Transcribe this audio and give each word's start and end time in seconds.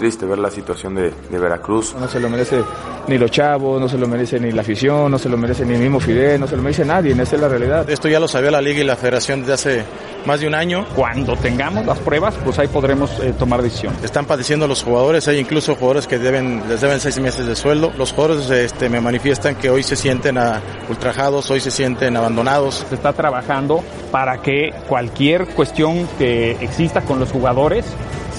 Triste 0.00 0.24
ver 0.24 0.38
la 0.38 0.50
situación 0.50 0.94
de, 0.94 1.12
de 1.30 1.38
Veracruz. 1.38 1.94
No 1.94 2.08
se 2.08 2.18
lo 2.18 2.30
merece 2.30 2.62
ni 3.06 3.18
los 3.18 3.30
chavos, 3.30 3.78
no 3.78 3.86
se 3.86 3.98
lo 3.98 4.08
merece 4.08 4.40
ni 4.40 4.50
la 4.50 4.62
afición, 4.62 5.10
no 5.10 5.18
se 5.18 5.28
lo 5.28 5.36
merece 5.36 5.66
ni 5.66 5.74
el 5.74 5.80
mismo 5.80 6.00
Fidel, 6.00 6.40
no 6.40 6.46
se 6.46 6.56
lo 6.56 6.62
merece 6.62 6.86
nadie, 6.86 7.12
esa 7.12 7.36
es 7.36 7.40
la 7.40 7.48
realidad. 7.48 7.88
Esto 7.88 8.08
ya 8.08 8.18
lo 8.18 8.26
sabía 8.26 8.50
la 8.50 8.62
Liga 8.62 8.80
y 8.80 8.84
la 8.84 8.96
Federación 8.96 9.40
desde 9.40 9.52
hace 9.52 9.84
más 10.24 10.40
de 10.40 10.46
un 10.46 10.54
año. 10.54 10.86
Cuando 10.96 11.36
tengamos 11.36 11.84
las 11.84 11.98
pruebas, 11.98 12.34
pues 12.42 12.58
ahí 12.58 12.68
podremos 12.68 13.10
eh, 13.20 13.34
tomar 13.38 13.60
decisión. 13.60 13.94
Están 14.02 14.24
padeciendo 14.24 14.66
los 14.66 14.82
jugadores, 14.82 15.28
hay 15.28 15.38
incluso 15.38 15.74
jugadores 15.74 16.06
que 16.06 16.18
deben, 16.18 16.62
les 16.66 16.80
deben 16.80 16.98
seis 16.98 17.20
meses 17.20 17.46
de 17.46 17.54
sueldo. 17.54 17.92
Los 17.98 18.12
jugadores 18.12 18.48
este, 18.48 18.88
me 18.88 19.02
manifiestan 19.02 19.56
que 19.56 19.68
hoy 19.68 19.82
se 19.82 19.96
sienten 19.96 20.38
a, 20.38 20.62
ultrajados, 20.88 21.50
hoy 21.50 21.60
se 21.60 21.70
sienten 21.70 22.16
abandonados. 22.16 22.86
Se 22.88 22.94
está 22.94 23.12
trabajando 23.12 23.84
para 24.10 24.40
que 24.40 24.72
cualquier 24.88 25.46
cuestión 25.48 26.08
que 26.18 26.52
exista 26.52 27.02
con 27.02 27.20
los 27.20 27.30
jugadores 27.30 27.84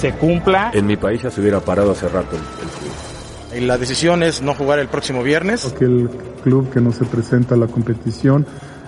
se 0.02 0.14
cumpla. 0.14 0.72
En 0.74 0.88
mi 0.88 0.98
país 0.98 1.22
ya 1.22 1.30
se 1.30 1.40
hubiera 1.42 1.60
parado 1.60 1.92
hace 1.92 2.10
rato 2.10 2.36
el. 2.36 3.62
Y 3.62 3.66
la 3.66 3.78
decisión 3.78 4.24
es 4.24 4.42
no 4.42 4.56
jugar 4.56 4.80
el 4.80 4.88
próximo 4.88 5.22
viernes. 5.22 5.66
Porque 5.66 5.86
el 5.86 6.10
club 6.44 6.72
que 6.72 6.82
no 6.82 6.92
se 6.92 7.06
presenta 7.06 7.54
a 7.56 7.58
la 7.58 7.68
competición 7.68 8.48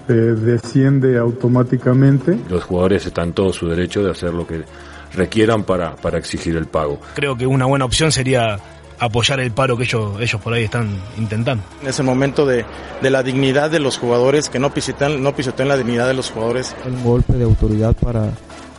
eh, 0.09 0.13
desciende 0.13 1.17
automáticamente. 1.17 2.39
Los 2.49 2.63
jugadores 2.63 3.05
están 3.05 3.29
en 3.29 3.33
todo 3.33 3.53
su 3.53 3.67
derecho 3.67 4.01
de 4.03 4.11
hacer 4.11 4.33
lo 4.33 4.47
que 4.47 4.63
requieran 5.13 5.63
para, 5.63 5.95
para 5.95 6.17
exigir 6.17 6.55
el 6.55 6.65
pago. 6.65 6.99
Creo 7.13 7.37
que 7.37 7.45
una 7.45 7.65
buena 7.65 7.85
opción 7.85 8.11
sería 8.11 8.57
apoyar 8.99 9.39
el 9.39 9.51
paro 9.51 9.77
que 9.77 9.83
ellos, 9.83 10.19
ellos 10.19 10.41
por 10.41 10.53
ahí 10.53 10.63
están 10.63 10.89
intentando. 11.17 11.63
Es 11.85 11.99
el 11.99 12.05
momento 12.05 12.45
de, 12.45 12.65
de 13.01 13.09
la 13.09 13.21
dignidad 13.21 13.69
de 13.69 13.79
los 13.79 13.97
jugadores, 13.97 14.49
que 14.49 14.59
no 14.59 14.73
pisotean, 14.73 15.21
no 15.21 15.35
pisotean 15.35 15.67
la 15.67 15.77
dignidad 15.77 16.07
de 16.07 16.13
los 16.15 16.31
jugadores. 16.31 16.75
Un 16.85 17.03
golpe 17.03 17.33
de 17.33 17.43
autoridad 17.43 17.93
para 17.93 18.31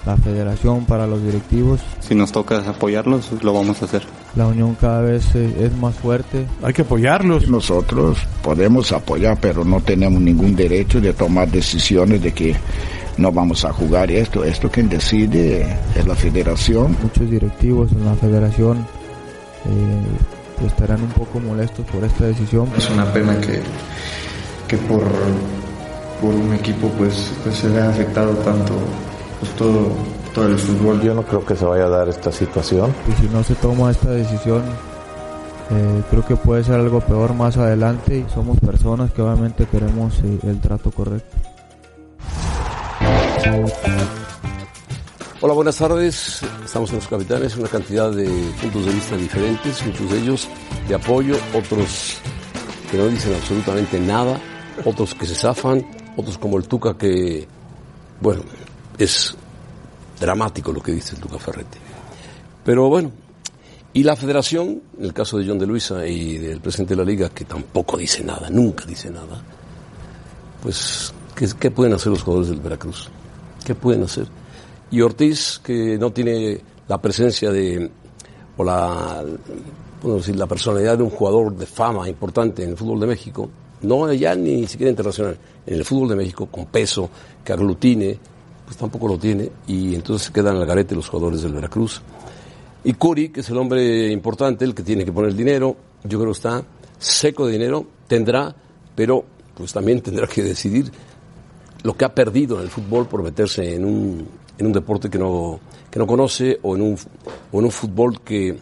la 0.06 0.16
federación, 0.16 0.84
para 0.84 1.06
los 1.06 1.22
directivos. 1.22 1.80
Si 2.00 2.14
nos 2.14 2.33
toca 2.33 2.58
apoyarlos, 2.58 3.30
lo 3.42 3.52
vamos 3.52 3.80
a 3.83 3.86
hacer. 3.86 4.02
La 4.36 4.46
unión 4.46 4.77
cada 4.80 5.00
vez 5.00 5.34
es 5.34 5.77
más 5.77 5.94
fuerte. 5.94 6.46
Hay 6.62 6.72
que 6.72 6.83
apoyarlos. 6.83 7.48
Nosotros 7.48 8.19
podemos 8.42 8.92
apoyar, 8.92 9.38
pero 9.41 9.64
no 9.64 9.80
tenemos 9.80 10.20
ningún 10.20 10.55
derecho 10.55 11.00
de 11.00 11.12
tomar 11.12 11.50
decisiones 11.50 12.22
de 12.22 12.33
que 12.33 12.56
no 13.16 13.33
vamos 13.33 13.64
a 13.64 13.72
jugar 13.72 14.11
esto. 14.11 14.44
Esto 14.44 14.70
quien 14.70 14.88
decide 14.88 15.78
es 15.94 16.06
la 16.06 16.14
federación. 16.14 16.96
Muchos 17.02 17.30
directivos 17.30 17.92
en 17.92 18.05
la 18.05 18.14
federación 18.14 18.78
eh, 18.78 20.66
estarán 20.66 21.02
un 21.02 21.11
poco 21.11 21.40
molestos 21.40 21.86
por 21.86 22.05
esta 22.05 22.27
decisión. 22.27 22.68
Es 22.77 22.90
una 22.90 23.11
pena 23.12 23.40
que, 23.40 23.61
que 24.68 24.77
por, 24.77 25.05
por 26.20 26.34
un 26.34 26.55
equipo 26.55 26.89
pues, 26.98 27.33
pues 27.42 27.57
se 27.57 27.68
vea 27.68 27.89
afectado 27.89 28.33
tanto 28.39 28.74
pues 29.44 29.56
todo, 29.56 29.88
todo 30.34 30.46
el 30.46 30.58
fútbol. 30.58 31.02
Yo 31.02 31.14
no 31.14 31.22
creo 31.22 31.44
que 31.44 31.55
se 31.55 31.64
vaya 31.64 31.84
a 31.84 31.88
dar 31.88 32.08
esta 32.08 32.32
situación. 32.32 32.94
Y 33.08 33.20
si 33.20 33.28
no 33.28 33.44
se 33.44 33.55
toma 33.56 33.90
esta 33.90 34.10
decisión, 34.10 34.62
eh, 35.70 36.02
creo 36.10 36.27
que 36.27 36.36
puede 36.36 36.64
ser 36.64 36.77
algo 36.77 37.00
peor 37.00 37.34
más 37.34 37.56
adelante 37.56 38.18
y 38.18 38.33
somos 38.33 38.58
personas 38.60 39.12
que 39.12 39.22
obviamente 39.22 39.66
queremos 39.66 40.18
eh, 40.20 40.38
el 40.44 40.60
trato 40.60 40.90
correcto. 40.90 41.36
Hola, 45.40 45.52
buenas 45.52 45.77
tardes. 45.77 46.40
Estamos 46.64 46.90
en 46.90 46.96
Los 46.96 47.08
Capitanes, 47.08 47.56
una 47.56 47.68
cantidad 47.68 48.10
de 48.10 48.27
puntos 48.62 48.86
de 48.86 48.92
vista 48.92 49.16
diferentes, 49.16 49.84
muchos 49.84 50.10
de 50.10 50.18
ellos 50.18 50.48
de 50.88 50.94
apoyo, 50.94 51.36
otros 51.54 52.16
que 52.90 52.96
no 52.96 53.08
dicen 53.08 53.34
absolutamente 53.34 54.00
nada, 54.00 54.40
otros 54.86 55.14
que 55.14 55.27
se 55.27 55.34
zafan, 55.34 55.84
otros 56.16 56.38
como 56.38 56.56
el 56.56 56.66
Tuca 56.66 56.96
que, 56.96 57.46
bueno, 58.20 58.42
es 58.98 59.34
dramático 60.20 60.72
lo 60.72 60.82
que 60.82 60.92
dice 60.92 61.14
el 61.14 61.20
Tuca 61.20 61.38
Ferretti. 61.38 61.78
Pero 62.64 62.88
bueno, 62.88 63.10
y 63.92 64.02
la 64.02 64.16
federación, 64.16 64.82
en 64.98 65.05
el 65.05 65.12
caso 65.12 65.38
de 65.38 65.46
John 65.46 65.58
de 65.58 65.66
Luisa 65.66 66.06
y 66.06 66.38
del 66.38 66.60
presidente 66.60 66.94
de 66.94 67.04
la 67.04 67.08
liga, 67.08 67.28
que 67.28 67.44
tampoco 67.44 67.96
dice 67.96 68.24
nada, 68.24 68.50
nunca 68.50 68.84
dice 68.84 69.10
nada, 69.10 69.42
pues, 70.62 71.12
¿qué, 71.34 71.48
qué 71.58 71.70
pueden 71.70 71.92
hacer 71.92 72.10
los 72.10 72.22
jugadores 72.22 72.50
del 72.50 72.60
Veracruz? 72.60 73.08
¿Qué 73.64 73.74
pueden 73.74 74.02
hacer? 74.02 74.27
Y 74.90 75.00
Ortiz, 75.00 75.60
que 75.62 75.98
no 75.98 76.10
tiene 76.10 76.60
la 76.88 77.00
presencia 77.00 77.50
de, 77.50 77.90
o 78.56 78.64
la, 78.64 79.24
bueno, 80.02 80.18
decir, 80.18 80.36
la 80.36 80.46
personalidad 80.46 80.98
de 80.98 81.04
un 81.04 81.10
jugador 81.10 81.54
de 81.56 81.66
fama 81.66 82.08
importante 82.08 82.62
en 82.62 82.70
el 82.70 82.77
fútbol 82.77 83.00
de 83.00 83.06
México, 83.06 83.48
no 83.83 84.12
ya 84.12 84.34
ni 84.34 84.66
siquiera 84.66 84.90
internacional, 84.90 85.36
en 85.66 85.74
el 85.74 85.84
fútbol 85.84 86.08
de 86.10 86.16
México, 86.16 86.46
con 86.46 86.66
peso, 86.66 87.10
que 87.44 87.52
aglutine, 87.52 88.18
pues 88.64 88.77
tampoco 88.77 89.08
lo 89.08 89.19
tiene, 89.19 89.51
y 89.67 89.95
entonces 89.95 90.30
quedan 90.30 90.57
al 90.57 90.67
garete 90.67 90.95
los 90.95 91.08
jugadores 91.08 91.42
del 91.42 91.52
Veracruz. 91.52 92.02
Y 92.85 92.95
Curi, 92.95 93.30
que 93.30 93.41
es 93.41 93.48
el 93.51 93.57
hombre 93.57 94.11
importante, 94.11 94.64
el 94.64 94.75
que 94.75 94.83
tiene 94.83 95.05
que 95.05 95.13
poner 95.13 95.30
el 95.30 95.36
dinero, 95.36 95.77
yo 96.05 96.19
creo 96.19 96.33
que 96.33 96.36
está 96.36 96.63
seco 96.98 97.47
de 97.47 97.52
dinero, 97.52 97.86
tendrá, 98.07 98.55
pero 98.95 99.25
pues 99.55 99.73
también 99.73 100.01
tendrá 100.01 100.27
que 100.27 100.42
decidir 100.42 100.91
lo 101.83 101.97
que 101.97 102.05
ha 102.05 102.14
perdido 102.14 102.57
en 102.57 102.64
el 102.64 102.70
fútbol 102.70 103.07
por 103.07 103.23
meterse 103.23 103.75
en 103.75 103.85
un, 103.85 104.29
en 104.58 104.67
un 104.67 104.73
deporte 104.73 105.08
que 105.08 105.19
no, 105.19 105.61
que 105.91 105.98
no 105.98 106.07
conoce 106.07 106.58
o 106.63 106.75
en, 106.77 106.83
un, 106.83 106.98
o 107.52 107.58
en 107.58 107.64
un 107.64 107.70
fútbol 107.70 108.20
que 108.23 108.58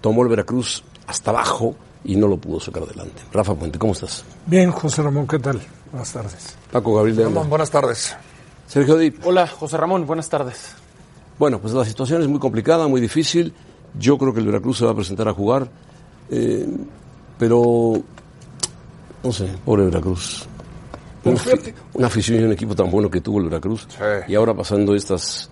tomó 0.00 0.22
el 0.22 0.28
Veracruz 0.28 0.84
hasta 1.06 1.30
abajo 1.30 1.74
y 2.04 2.16
no 2.16 2.28
lo 2.28 2.36
pudo 2.36 2.60
sacar 2.60 2.82
adelante. 2.82 3.22
Rafa 3.32 3.54
Puente, 3.54 3.78
¿cómo 3.78 3.92
estás? 3.92 4.24
Bien, 4.46 4.70
José 4.70 5.02
Ramón, 5.02 5.26
¿qué 5.26 5.38
tal? 5.38 5.60
Buenas 5.90 6.12
tardes. 6.12 6.56
Paco 6.70 6.94
Gabriel 6.94 7.16
de 7.16 7.24
Ramón, 7.24 7.48
buenas 7.48 7.70
tardes. 7.70 8.14
Sergio 8.68 8.98
Dip. 8.98 9.24
Hola, 9.24 9.46
José 9.46 9.78
Ramón, 9.78 10.06
buenas 10.06 10.28
tardes. 10.28 10.74
Bueno, 11.38 11.58
pues 11.58 11.72
la 11.72 11.86
situación 11.86 12.20
es 12.20 12.28
muy 12.28 12.38
complicada, 12.38 12.86
muy 12.86 13.00
difícil. 13.00 13.54
Yo 13.98 14.18
creo 14.18 14.34
que 14.34 14.40
el 14.40 14.46
Veracruz 14.46 14.78
se 14.78 14.84
va 14.84 14.90
a 14.90 14.94
presentar 14.94 15.26
a 15.26 15.32
jugar, 15.32 15.68
eh, 16.30 16.68
pero 17.38 17.94
no 19.22 19.32
sé, 19.32 19.48
pobre 19.64 19.86
Veracruz. 19.86 20.46
Una, 21.24 21.40
una, 21.94 22.06
afición 22.06 22.40
y 22.40 22.44
un 22.44 22.52
equipo 22.52 22.76
tan 22.76 22.90
bueno 22.90 23.10
que 23.10 23.22
tuvo 23.22 23.38
el 23.38 23.46
Veracruz. 23.46 23.86
Sí. 23.88 24.04
Y 24.28 24.34
ahora 24.34 24.52
pasando 24.52 24.94
estas, 24.94 25.48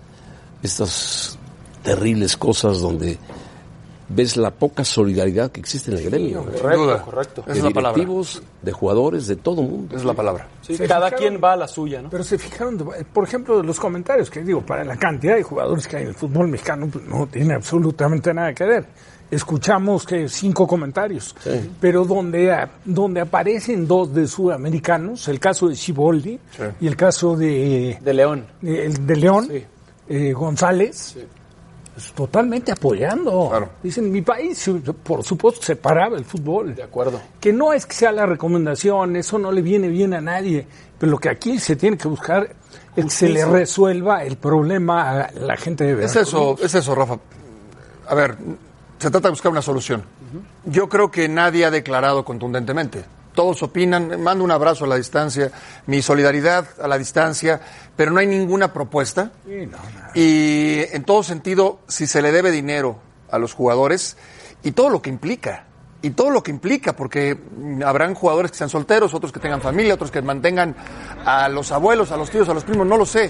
estas 0.61 1.39
terribles 1.81 2.37
cosas 2.37 2.79
donde 2.79 3.17
ves 4.09 4.37
la 4.37 4.51
poca 4.51 4.83
solidaridad 4.83 5.51
que 5.51 5.59
existe 5.59 5.91
en 5.91 5.97
el 5.97 6.03
gremio. 6.03 6.45
Sí, 6.53 6.61
correcto, 6.61 7.01
correcto. 7.05 7.43
De 7.47 7.61
directivos, 7.61 8.41
de 8.61 8.71
jugadores, 8.71 9.27
de 9.27 9.35
todo 9.35 9.61
mundo. 9.61 9.95
Es 9.95 10.05
la 10.05 10.13
palabra. 10.13 10.47
Sí, 10.61 10.77
cada 10.77 11.07
fijaron, 11.07 11.19
quien 11.19 11.43
va 11.43 11.53
a 11.53 11.57
la 11.57 11.67
suya, 11.67 12.01
¿no? 12.01 12.09
Pero 12.09 12.23
se 12.23 12.37
fijaron, 12.37 12.77
por 13.13 13.23
ejemplo, 13.23 13.61
los 13.61 13.79
comentarios 13.79 14.29
que 14.29 14.43
digo, 14.43 14.61
para 14.61 14.83
la 14.83 14.97
cantidad 14.97 15.35
de 15.35 15.43
jugadores 15.43 15.87
que 15.87 15.97
hay 15.97 16.03
en 16.03 16.09
el 16.09 16.15
fútbol 16.15 16.47
mexicano, 16.47 16.87
pues 16.91 17.05
no 17.05 17.27
tiene 17.27 17.55
absolutamente 17.55 18.33
nada 18.33 18.53
que 18.53 18.63
ver. 18.65 18.85
Escuchamos 19.29 20.05
que 20.05 20.29
cinco 20.29 20.65
comentarios, 20.65 21.35
sí. 21.43 21.71
pero 21.81 22.05
donde, 22.05 22.65
donde 22.85 23.19
aparecen 23.19 23.85
dos 23.85 24.13
de 24.13 24.25
sudamericanos, 24.25 25.27
el 25.27 25.37
caso 25.37 25.67
de 25.67 25.75
Ciboldi 25.75 26.39
sí. 26.55 26.63
y 26.79 26.87
el 26.87 26.95
caso 26.95 27.35
de, 27.35 27.97
de 27.99 28.13
León, 28.13 28.45
de, 28.61 28.87
de 28.87 29.15
León 29.17 29.49
eh, 30.07 30.31
González, 30.31 31.17
totalmente 32.15 32.71
apoyando. 32.71 33.49
Claro. 33.49 33.69
Dicen, 33.81 34.11
mi 34.11 34.21
país, 34.21 34.69
por 35.03 35.23
supuesto, 35.23 35.61
separaba 35.63 36.17
el 36.17 36.25
fútbol. 36.25 36.75
De 36.75 36.83
acuerdo. 36.83 37.19
Que 37.39 37.51
no 37.53 37.73
es 37.73 37.85
que 37.85 37.93
sea 37.93 38.11
la 38.11 38.25
recomendación, 38.25 39.15
eso 39.15 39.37
no 39.39 39.51
le 39.51 39.61
viene 39.61 39.87
bien 39.87 40.13
a 40.13 40.21
nadie, 40.21 40.67
pero 40.97 41.11
lo 41.11 41.17
que 41.17 41.29
aquí 41.29 41.59
se 41.59 41.75
tiene 41.75 41.97
que 41.97 42.07
buscar 42.07 42.55
es 42.95 43.05
que 43.05 43.11
se 43.11 43.29
le 43.29 43.45
resuelva 43.45 44.23
el 44.23 44.37
problema 44.37 45.21
a 45.21 45.31
la 45.31 45.57
gente 45.57 45.83
de 45.83 45.95
Veracruz. 45.95 46.15
Es 46.21 46.27
eso, 46.27 46.55
es 46.61 46.73
eso, 46.73 46.95
Rafa. 46.95 47.19
A 48.07 48.15
ver, 48.15 48.37
se 48.97 49.11
trata 49.11 49.27
de 49.27 49.31
buscar 49.31 49.51
una 49.51 49.61
solución. 49.61 50.03
Yo 50.65 50.89
creo 50.89 51.09
que 51.11 51.27
nadie 51.29 51.65
ha 51.65 51.71
declarado 51.71 52.25
contundentemente. 52.25 53.05
Todos 53.37 53.61
opinan, 53.61 54.19
mando 54.19 54.43
un 54.43 54.49
abrazo 54.49 54.85
a 54.85 54.87
la 54.87 54.95
distancia, 54.95 55.51
mi 55.85 56.01
solidaridad 56.01 56.65
a 56.81 56.87
la 56.87 56.97
distancia, 56.97 57.61
pero 57.95 58.09
no 58.09 58.19
hay 58.19 58.25
ninguna 58.25 58.73
propuesta. 58.73 59.31
Y 60.15 60.79
en 60.91 61.03
todo 61.03 61.21
sentido, 61.21 61.79
si 61.87 62.07
se 62.07 62.23
le 62.23 62.31
debe 62.31 62.49
dinero 62.49 62.97
a 63.29 63.37
los 63.37 63.53
jugadores 63.53 64.17
y 64.63 64.71
todo 64.71 64.89
lo 64.89 65.03
que 65.03 65.11
implica, 65.11 65.67
y 66.01 66.09
todo 66.09 66.31
lo 66.31 66.41
que 66.41 66.49
implica, 66.49 66.95
porque 66.95 67.37
habrán 67.85 68.15
jugadores 68.15 68.49
que 68.49 68.57
sean 68.57 68.71
solteros, 68.71 69.13
otros 69.13 69.31
que 69.31 69.39
tengan 69.39 69.61
familia, 69.61 69.93
otros 69.93 70.09
que 70.09 70.23
mantengan 70.23 70.75
a 71.23 71.47
los 71.47 71.71
abuelos, 71.71 72.11
a 72.11 72.17
los 72.17 72.31
tíos, 72.31 72.49
a 72.49 72.55
los 72.55 72.63
primos, 72.63 72.87
no 72.87 72.97
lo 72.97 73.05
sé. 73.05 73.29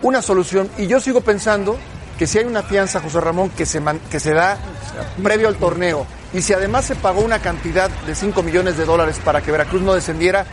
Una 0.00 0.22
solución, 0.22 0.70
y 0.78 0.86
yo 0.86 0.98
sigo 0.98 1.20
pensando 1.20 1.76
que 2.20 2.26
si 2.26 2.36
hay 2.36 2.44
una 2.44 2.62
fianza, 2.62 3.00
José 3.00 3.18
Ramón, 3.18 3.48
que 3.48 3.64
se, 3.64 3.80
man- 3.80 3.98
que 4.10 4.20
se 4.20 4.34
da 4.34 4.58
previo 5.22 5.48
al 5.48 5.56
torneo, 5.56 6.04
y 6.34 6.42
si 6.42 6.52
además 6.52 6.84
se 6.84 6.94
pagó 6.94 7.22
una 7.22 7.38
cantidad 7.38 7.88
de 7.88 8.14
5 8.14 8.42
millones 8.42 8.76
de 8.76 8.84
dólares 8.84 9.18
para 9.24 9.40
que 9.40 9.50
Veracruz 9.50 9.80
no 9.80 9.94
descendiera, 9.94 10.44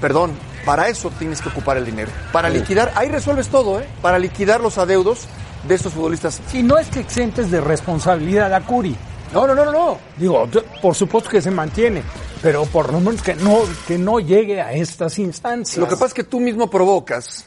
perdón, 0.00 0.32
para 0.64 0.86
eso 0.88 1.10
tienes 1.18 1.42
que 1.42 1.48
ocupar 1.48 1.76
el 1.78 1.84
dinero. 1.84 2.12
Para 2.32 2.48
liquidar, 2.48 2.92
ahí 2.94 3.08
resuelves 3.08 3.48
todo, 3.48 3.80
¿eh? 3.80 3.88
Para 4.00 4.20
liquidar 4.20 4.60
los 4.60 4.78
adeudos 4.78 5.26
de 5.66 5.74
estos 5.74 5.92
futbolistas. 5.94 6.40
Si 6.48 6.62
no 6.62 6.78
es 6.78 6.86
que 6.86 7.00
exentes 7.00 7.50
de 7.50 7.60
responsabilidad 7.60 8.54
a 8.54 8.60
Curi. 8.60 8.96
No, 9.32 9.46
no, 9.48 9.54
no, 9.56 9.64
no, 9.64 9.72
no. 9.72 9.98
Digo, 10.16 10.48
por 10.80 10.94
supuesto 10.94 11.28
que 11.28 11.42
se 11.42 11.50
mantiene, 11.50 12.04
pero 12.40 12.66
por 12.66 12.92
lo 12.92 13.00
menos 13.00 13.20
que 13.20 13.34
no, 13.34 13.62
que 13.88 13.98
no 13.98 14.20
llegue 14.20 14.60
a 14.60 14.72
estas 14.74 15.18
instancias. 15.18 15.78
Lo 15.78 15.86
que 15.88 15.94
pasa 15.94 16.06
es 16.06 16.14
que 16.14 16.24
tú 16.24 16.38
mismo 16.38 16.70
provocas, 16.70 17.46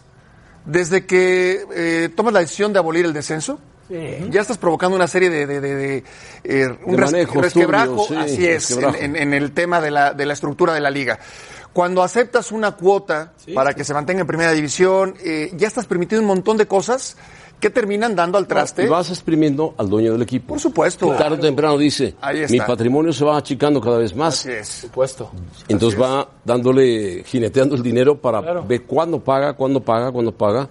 desde 0.66 1.06
que 1.06 1.64
eh, 1.74 2.10
tomas 2.16 2.34
la 2.34 2.40
decisión 2.40 2.74
de 2.74 2.80
abolir 2.80 3.06
el 3.06 3.14
descenso, 3.14 3.60
ya 4.32 4.42
estás 4.42 4.58
provocando 4.58 4.96
una 4.96 5.08
serie 5.08 5.30
de, 5.30 5.46
de, 5.46 5.62
de- 5.62 5.76
de, 5.76 6.04
eh, 6.44 6.68
un 6.86 6.98
res- 6.98 7.12
resquebrajo, 7.44 8.08
sí, 8.08 8.16
así 8.16 8.48
es, 8.48 8.70
resquebrajo. 8.70 8.98
en, 8.98 9.16
en- 9.16 9.34
en 9.34 9.34
el 9.36 9.52
tema 9.52 9.80
de 9.80 9.92
la, 9.92 10.14
de 10.14 10.26
la 10.26 10.34
estructura 10.34 10.74
de 10.74 10.80
la 10.82 10.90
liga. 10.90 11.20
Cuando 11.72 12.02
aceptas 12.02 12.52
una 12.52 12.72
cuota 12.72 13.34
para 13.54 13.74
que 13.74 13.84
se 13.84 13.94
mantenga 13.94 14.22
en 14.22 14.28
primera 14.28 14.54
división, 14.54 15.14
eh, 15.24 15.52
ya 15.56 15.68
estás 15.68 15.86
permitiendo 15.86 16.22
un 16.24 16.28
montón 16.28 16.58
de 16.58 16.66
cosas 16.68 17.16
que 17.60 17.70
terminan 17.70 18.16
dando 18.16 18.38
al 18.38 18.48
traste. 18.48 18.84
Y 18.84 18.88
vas 18.88 19.10
exprimiendo 19.10 19.74
al 19.78 19.90
dueño 19.90 20.12
del 20.14 20.22
equipo. 20.22 20.50
Por 20.50 20.60
supuesto. 20.60 21.10
Tarde 21.16 21.38
o 21.38 21.40
temprano 21.40 21.78
dice, 21.78 22.16
Ahí 22.22 22.42
está. 22.42 22.52
mi 22.52 22.60
patrimonio 22.60 23.12
se 23.14 23.26
va 23.26 23.38
achicando 23.38 23.82
cada 23.82 23.98
vez 23.98 24.16
más. 24.16 24.40
Así 24.40 24.52
es. 24.52 24.68
Supuesto. 24.68 25.32
Entonces 25.68 26.00
va 26.00 26.28
dándole, 26.44 27.24
jineteando 27.26 27.76
el 27.76 27.82
dinero 27.84 28.18
para 28.20 28.42
Claro. 28.42 28.66
ver 28.68 28.84
cuándo 28.84 29.20
paga, 29.20 29.54
cuándo 29.54 29.80
paga, 29.82 30.12
cuándo 30.12 30.32
paga. 30.32 30.68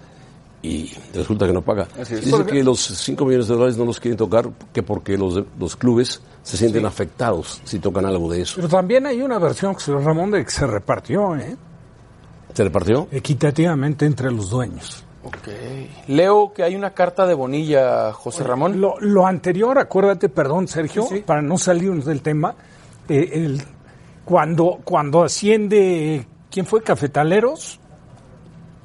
Y 0.61 0.91
resulta 1.13 1.45
que 1.45 1.53
no 1.53 1.61
paga. 1.61 1.87
Así 1.99 2.15
es. 2.15 2.25
Dice 2.25 2.43
que 2.45 2.63
los 2.63 2.79
5 2.79 3.23
millones 3.25 3.47
de 3.47 3.53
dólares 3.53 3.77
no 3.77 3.85
los 3.85 3.99
quieren 3.99 4.17
tocar, 4.17 4.49
que 4.73 4.81
porque 4.81 5.15
los, 5.15 5.43
los 5.59 5.75
clubes 5.75 6.21
se 6.41 6.57
sienten 6.57 6.87
afectados 6.87 7.61
si 7.65 7.77
tocan 7.77 8.03
algo 8.05 8.31
de 8.31 8.41
eso. 8.41 8.53
Pero 8.55 8.67
también 8.69 9.05
hay 9.05 9.21
una 9.21 9.37
versión, 9.37 9.75
Ramón, 10.03 10.31
de 10.31 10.43
que 10.43 10.49
se 10.49 10.65
repartió, 10.65 11.35
¿eh? 11.35 11.55
¿Se 12.53 12.63
repartió? 12.63 13.07
Equitativamente 13.11 14.07
entre 14.07 14.31
los 14.31 14.49
dueños. 14.49 15.04
Ok. 15.25 15.47
Leo 16.07 16.53
que 16.53 16.63
hay 16.63 16.75
una 16.75 16.91
carta 16.91 17.25
de 17.25 17.33
Bonilla, 17.33 18.13
José 18.13 18.43
Ramón. 18.43 18.79
Lo, 18.79 18.99
lo 18.99 19.25
anterior, 19.25 19.77
acuérdate, 19.79 20.29
perdón, 20.29 20.67
Sergio, 20.67 21.07
para 21.25 21.41
no 21.41 21.57
salirnos 21.57 22.05
del 22.05 22.21
tema, 22.21 22.53
eh, 23.09 23.29
el- 23.33 23.61
cuando, 24.23 24.79
cuando 24.83 25.23
asciende, 25.23 26.25
¿quién 26.49 26.65
fue? 26.65 26.81
Cafetaleros, 26.81 27.79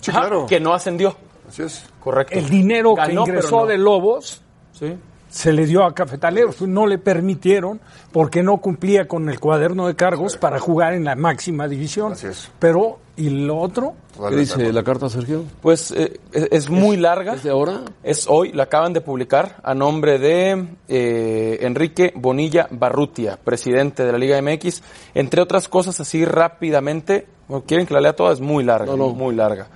Sí, 0.00 0.10
Ajá, 0.10 0.20
claro. 0.20 0.46
Que 0.46 0.58
no 0.60 0.72
ascendió. 0.72 1.14
Así 1.46 1.62
es. 1.62 1.84
Correcto. 2.00 2.32
el 2.38 2.48
dinero 2.48 2.94
que 2.94 3.02
Ganó, 3.02 3.20
ingresó 3.22 3.60
no. 3.60 3.66
de 3.66 3.76
Lobos 3.76 4.40
Sí. 4.72 4.96
Se 5.30 5.52
le 5.52 5.64
dio 5.64 5.84
a 5.84 5.94
Cafetaleros, 5.94 6.60
no 6.62 6.86
le 6.86 6.98
permitieron 6.98 7.80
porque 8.12 8.42
no 8.42 8.58
cumplía 8.58 9.06
con 9.06 9.28
el 9.30 9.38
cuaderno 9.38 9.86
de 9.86 9.94
cargos 9.94 10.36
para 10.36 10.58
jugar 10.58 10.92
en 10.92 11.04
la 11.04 11.14
máxima 11.14 11.68
división. 11.68 12.12
Así 12.12 12.26
es. 12.26 12.50
Pero, 12.58 12.98
¿y 13.16 13.30
lo 13.30 13.56
otro? 13.58 13.94
¿Qué 14.28 14.36
dice 14.36 14.72
la 14.72 14.82
carta, 14.82 15.08
Sergio? 15.08 15.44
Pues 15.62 15.92
eh, 15.92 16.18
es, 16.32 16.48
es 16.50 16.68
muy 16.68 16.96
larga. 16.96 17.34
¿Es 17.34 17.44
de 17.44 17.50
ahora? 17.50 17.82
Es 18.02 18.26
hoy, 18.28 18.52
la 18.52 18.64
acaban 18.64 18.92
de 18.92 19.00
publicar 19.00 19.60
a 19.62 19.72
nombre 19.72 20.18
de 20.18 20.66
eh, 20.88 21.58
Enrique 21.62 22.12
Bonilla 22.16 22.66
Barrutia, 22.70 23.38
presidente 23.42 24.04
de 24.04 24.12
la 24.12 24.18
Liga 24.18 24.42
MX. 24.42 24.82
Entre 25.14 25.40
otras 25.40 25.68
cosas, 25.68 26.00
así 26.00 26.24
rápidamente, 26.24 27.26
bueno, 27.46 27.64
quieren 27.66 27.86
que 27.86 27.94
la 27.94 28.00
lea 28.00 28.14
toda, 28.14 28.32
es 28.32 28.40
muy 28.40 28.64
larga, 28.64 28.86
No, 28.86 28.96
no. 28.96 29.08
muy 29.10 29.34
larga. 29.34 29.68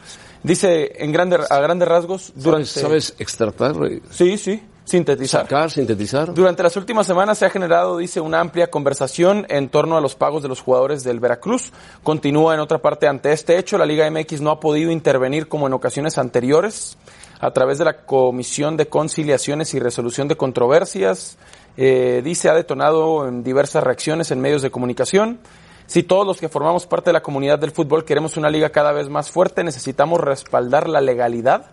Dice, 0.43 0.93
en 1.03 1.11
grande, 1.13 1.39
a 1.49 1.59
grandes 1.61 1.89
rasgos, 1.89 2.33
durante... 2.35 2.67
¿Sabes, 2.67 3.05
sabes 3.07 3.15
extractar, 3.19 3.73
Sí, 4.11 4.37
sí, 4.37 4.63
sintetizar. 4.85 5.43
sacar, 5.43 5.71
sintetizar? 5.71 6.33
Durante 6.35 6.63
las 6.63 6.77
últimas 6.77 7.07
semanas 7.07 7.39
se 7.39 7.47
ha 7.47 7.51
generado, 7.51 7.99
dice, 7.99 8.21
una 8.21 8.41
amplia 8.41 8.71
conversación 8.71 9.47
en 9.49 9.69
torno 9.69 9.97
a 9.97 10.01
los 10.01 10.15
pagos 10.15 10.43
de 10.43 10.49
los 10.49 10.61
jugadores 10.61 11.05
del 11.05 11.21
Veracruz. 11.21 11.73
Continúa 12.03 12.55
en 12.55 12.61
otra 12.61 12.79
parte 12.79 13.09
ante 13.09 13.33
este 13.33 13.59
hecho. 13.59 13.79
La 13.79 13.87
Liga 13.87 14.11
MX 14.11 14.41
no 14.41 14.51
ha 14.51 14.61
podido 14.61 14.91
intervenir 14.91 15.49
como 15.49 15.67
en 15.67 15.73
ocasiones 15.73 16.19
anteriores 16.19 16.97
a 17.41 17.51
través 17.53 17.79
de 17.79 17.85
la 17.85 18.05
Comisión 18.05 18.77
de 18.77 18.87
Conciliaciones 18.87 19.75
y 19.75 19.81
Resolución 19.81 20.29
de 20.29 20.37
Controversias. 20.37 21.37
Eh, 21.77 22.23
dice, 22.25 22.49
ha 22.49 22.55
detonado 22.55 23.27
en 23.27 23.43
diversas 23.43 23.83
reacciones 23.83 24.31
en 24.31 24.41
medios 24.41 24.63
de 24.63 24.71
comunicación. 24.71 25.41
Si 25.87 26.03
todos 26.03 26.27
los 26.27 26.41
que 26.41 26.49
formamos 26.49 26.87
parte 26.87 27.11
de 27.11 27.15
la 27.15 27.23
comunidad 27.23 27.59
del 27.59 27.73
fútbol 27.73 28.05
queremos 28.05 28.37
una 28.37 28.49
liga 28.49 28.71
cada 28.71 28.93
vez 28.93 29.09
más 29.09 29.31
fuerte, 29.31 29.65
necesitamos 29.65 30.21
respaldar 30.21 30.89
la 30.89 31.01
legalidad 31.01 31.73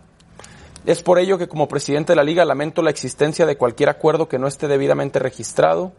es 0.86 1.04
por 1.04 1.20
ello 1.20 1.38
que 1.38 1.48
como 1.48 1.68
presidente 1.68 2.14
de 2.14 2.16
la 2.16 2.24
liga 2.24 2.46
lamento 2.46 2.82
la 2.82 2.90
existencia 2.90 3.46
de 3.46 3.58
cualquier 3.58 3.90
acuerdo 3.90 4.28
que 4.28 4.40
no 4.40 4.48
esté 4.48 4.68
debidamente 4.68 5.20
registrado. 5.20 5.92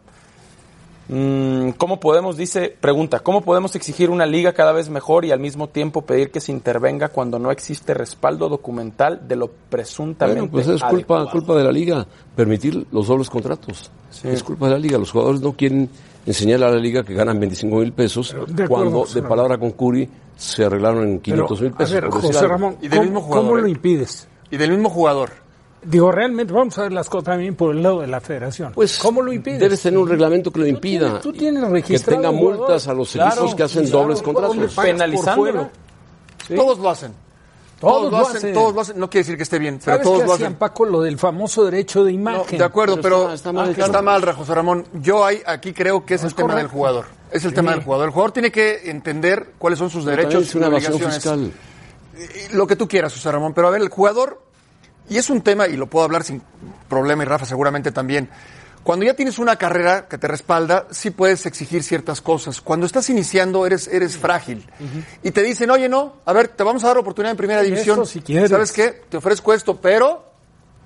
Mm, 1.09 1.71
¿Cómo 1.71 1.99
podemos, 1.99 2.37
dice, 2.37 2.75
pregunta, 2.79 3.19
cómo 3.19 3.41
podemos 3.41 3.75
exigir 3.75 4.09
una 4.09 4.25
liga 4.25 4.53
cada 4.53 4.71
vez 4.71 4.89
mejor 4.89 5.25
y 5.25 5.31
al 5.31 5.39
mismo 5.39 5.67
tiempo 5.67 6.03
pedir 6.03 6.31
que 6.31 6.39
se 6.39 6.53
intervenga 6.53 7.09
cuando 7.09 7.39
no 7.39 7.51
existe 7.51 7.93
respaldo 7.93 8.47
documental 8.47 9.27
de 9.27 9.35
lo 9.35 9.49
presuntamente 9.69 10.41
Bueno, 10.41 10.51
pues 10.51 10.67
es 10.67 10.81
culpa, 10.81 11.15
adecuado? 11.15 11.29
culpa 11.31 11.55
de 11.55 11.63
la 11.65 11.71
liga 11.71 12.07
permitir 12.35 12.87
los 12.91 13.07
dobles 13.07 13.29
contratos. 13.29 13.91
Es 14.23 14.43
culpa 14.43 14.67
de 14.67 14.73
la 14.73 14.79
liga. 14.79 14.97
Los 14.97 15.11
jugadores 15.11 15.41
no 15.41 15.53
quieren 15.53 15.89
enseñar 16.25 16.63
a 16.63 16.71
la 16.71 16.77
liga 16.77 17.03
que 17.03 17.13
ganan 17.13 17.37
25 17.37 17.75
mil 17.75 17.91
pesos 17.91 18.33
de 18.47 18.67
cuando 18.67 19.05
de 19.05 19.21
palabra 19.23 19.57
con 19.57 19.71
Curi 19.71 20.07
se 20.37 20.63
arreglaron 20.63 21.03
en 21.07 21.19
500 21.19 21.61
mil 21.61 21.71
pesos. 21.73 21.91
a 21.91 21.99
ver, 21.99 22.09
José. 22.09 22.47
Ramón, 22.47 22.77
¿cómo, 22.89 23.29
cómo 23.29 23.57
¿eh? 23.57 23.61
lo 23.61 23.67
impides? 23.67 24.29
Y 24.53 24.57
del 24.57 24.69
mismo 24.71 24.89
jugador. 24.89 25.31
Digo, 25.81 26.11
realmente, 26.11 26.53
vamos 26.53 26.77
a 26.77 26.83
ver 26.83 26.91
las 26.93 27.09
cosas 27.09 27.25
también 27.25 27.55
por 27.55 27.75
el 27.75 27.81
lado 27.81 28.01
de 28.01 28.07
la 28.07 28.21
federación. 28.21 28.71
Pues, 28.73 28.99
¿Cómo 28.99 29.21
lo 29.23 29.33
impides? 29.33 29.59
Debes 29.59 29.81
tener 29.81 29.97
un 29.97 30.07
reglamento 30.07 30.51
que 30.51 30.59
lo 30.59 30.67
impida. 30.67 31.05
tienes- 31.07 31.21
tú 31.23 31.33
tienes 31.33 31.83
que 31.83 31.99
tenga 31.99 32.31
multas 32.31 32.87
a 32.87 32.93
los 32.93 33.11
Claro, 33.11 33.31
equipos 33.31 33.55
que 33.55 33.63
hacen 33.63 33.83
claro, 33.85 33.97
dobles 33.99 34.21
contratos. 34.21 34.73
fuera. 35.35 35.69
Todos 36.55 36.77
lo 36.79 36.89
hacen. 36.89 37.13
Todos, 37.79 38.11
lo 38.11 38.17
hacen, 38.19 38.53
todos 38.53 38.73
lo 38.75 38.79
hacen. 38.81 38.97
No 38.99 39.09
quiere 39.09 39.23
decir 39.25 39.35
que 39.37 39.43
esté 39.43 39.59
bien, 39.59 39.79
pero 39.83 39.97
¿Sabes 39.97 40.03
todos 40.03 40.19
qué 40.21 40.25
lo 40.27 40.33
hacen. 40.35 40.53
Paco? 40.55 40.85
Lo 40.85 41.01
del 41.01 41.17
famoso 41.17 41.65
derecho 41.65 42.05
de 42.05 42.13
No, 42.13 42.19
imagen. 42.19 42.57
de 42.59 42.63
acuerdo, 42.63 42.95
Pero 42.97 43.03
pero, 43.03 43.21
está- 43.23 43.33
está 43.33 43.51
mal, 43.51 43.69
está, 43.71 43.85
claro. 43.89 44.03
mal, 44.03 44.31
José 44.35 44.55
Ramón. 44.55 44.85
Yo 45.01 45.25
hay, 45.25 45.41
aquí 45.45 45.73
creo 45.73 46.05
que 46.05 46.13
es 46.13 46.23
el 46.23 46.33
tema 46.33 46.55
del 46.55 46.67
jugador. 46.67 47.05
Es 47.31 47.43
el 47.43 47.53
tema 47.53 47.71
del 47.71 47.83
jugador. 47.83 48.05
El 48.05 48.11
jugador 48.13 48.31
tiene 48.31 48.51
que 48.53 48.89
entender 48.89 49.53
cuáles 49.57 49.79
son 49.79 49.89
sus 49.89 50.05
Pero 50.05 50.15
derechos 50.15 50.43
es 50.43 50.53
y 50.53 50.57
una 50.59 50.67
evasión 50.67 50.93
obligaciones. 50.93 51.51
fiscal. 51.51 51.51
Y 52.51 52.55
Lo 52.55 52.67
que 52.67 52.75
tú 52.77 52.87
quieras, 52.87 53.11
José 53.11 53.31
Ramón. 53.31 53.53
Pero 53.53 53.67
a 53.67 53.71
ver, 53.71 53.81
el 53.81 53.89
jugador, 53.89 54.42
y 55.09 55.17
es 55.17 55.29
un 55.29 55.41
tema, 55.41 55.67
y 55.67 55.75
lo 55.77 55.87
puedo 55.87 56.05
hablar 56.05 56.23
sin 56.23 56.41
problema, 56.89 57.23
y 57.23 57.25
Rafa 57.25 57.45
seguramente 57.45 57.91
también. 57.91 58.29
Cuando 58.83 59.05
ya 59.05 59.13
tienes 59.13 59.39
una 59.39 59.55
carrera 59.55 60.09
que 60.09 60.17
te 60.17 60.27
respalda, 60.27 60.87
sí 60.91 61.09
puedes 61.11 61.45
exigir 61.45 61.83
ciertas 61.83 62.19
cosas. 62.19 62.59
Cuando 62.59 62.85
estás 62.85 63.09
iniciando, 63.09 63.65
eres, 63.65 63.87
eres 63.87 64.17
frágil. 64.17 64.65
Y 65.23 65.31
te 65.31 65.41
dicen, 65.41 65.71
oye, 65.71 65.87
no, 65.87 66.17
a 66.25 66.33
ver, 66.33 66.49
te 66.49 66.63
vamos 66.63 66.83
a 66.83 66.87
dar 66.87 66.97
oportunidad 66.97 67.31
en 67.31 67.37
primera 67.37 67.61
Eso 67.61 67.69
división. 67.69 68.05
si 68.05 68.19
quieres. 68.19 68.49
¿Sabes 68.49 68.73
qué? 68.73 69.03
Te 69.09 69.17
ofrezco 69.17 69.53
esto, 69.53 69.79
pero... 69.79 70.33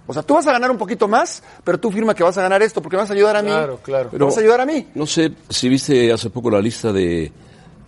O 0.10 0.14
sea, 0.14 0.22
tú 0.24 0.36
vas 0.36 0.48
a 0.48 0.54
ganar 0.54 0.72
un 0.72 0.78
poquito 0.78 1.08
más, 1.10 1.44
pero 1.66 1.80
tú 1.80 1.92
firma 1.92 2.16
que 2.16 2.24
vas 2.24 2.38
a 2.38 2.42
ganar 2.42 2.62
esto, 2.62 2.82
porque 2.82 2.96
me 2.96 3.02
vas 3.02 3.10
a 3.10 3.14
ayudar 3.14 3.36
a 3.36 3.42
mí. 3.42 3.50
Claro, 3.50 3.80
claro. 3.84 4.10
me 4.14 4.20
vas 4.20 4.38
a 4.38 4.40
ayudar 4.40 4.62
a 4.62 4.66
mí. 4.66 4.88
No 4.96 5.06
sé 5.06 5.34
si 5.50 5.68
viste 5.68 6.14
hace 6.14 6.30
poco 6.30 6.50
la 6.50 6.62
lista 6.62 6.94
de, 6.94 7.30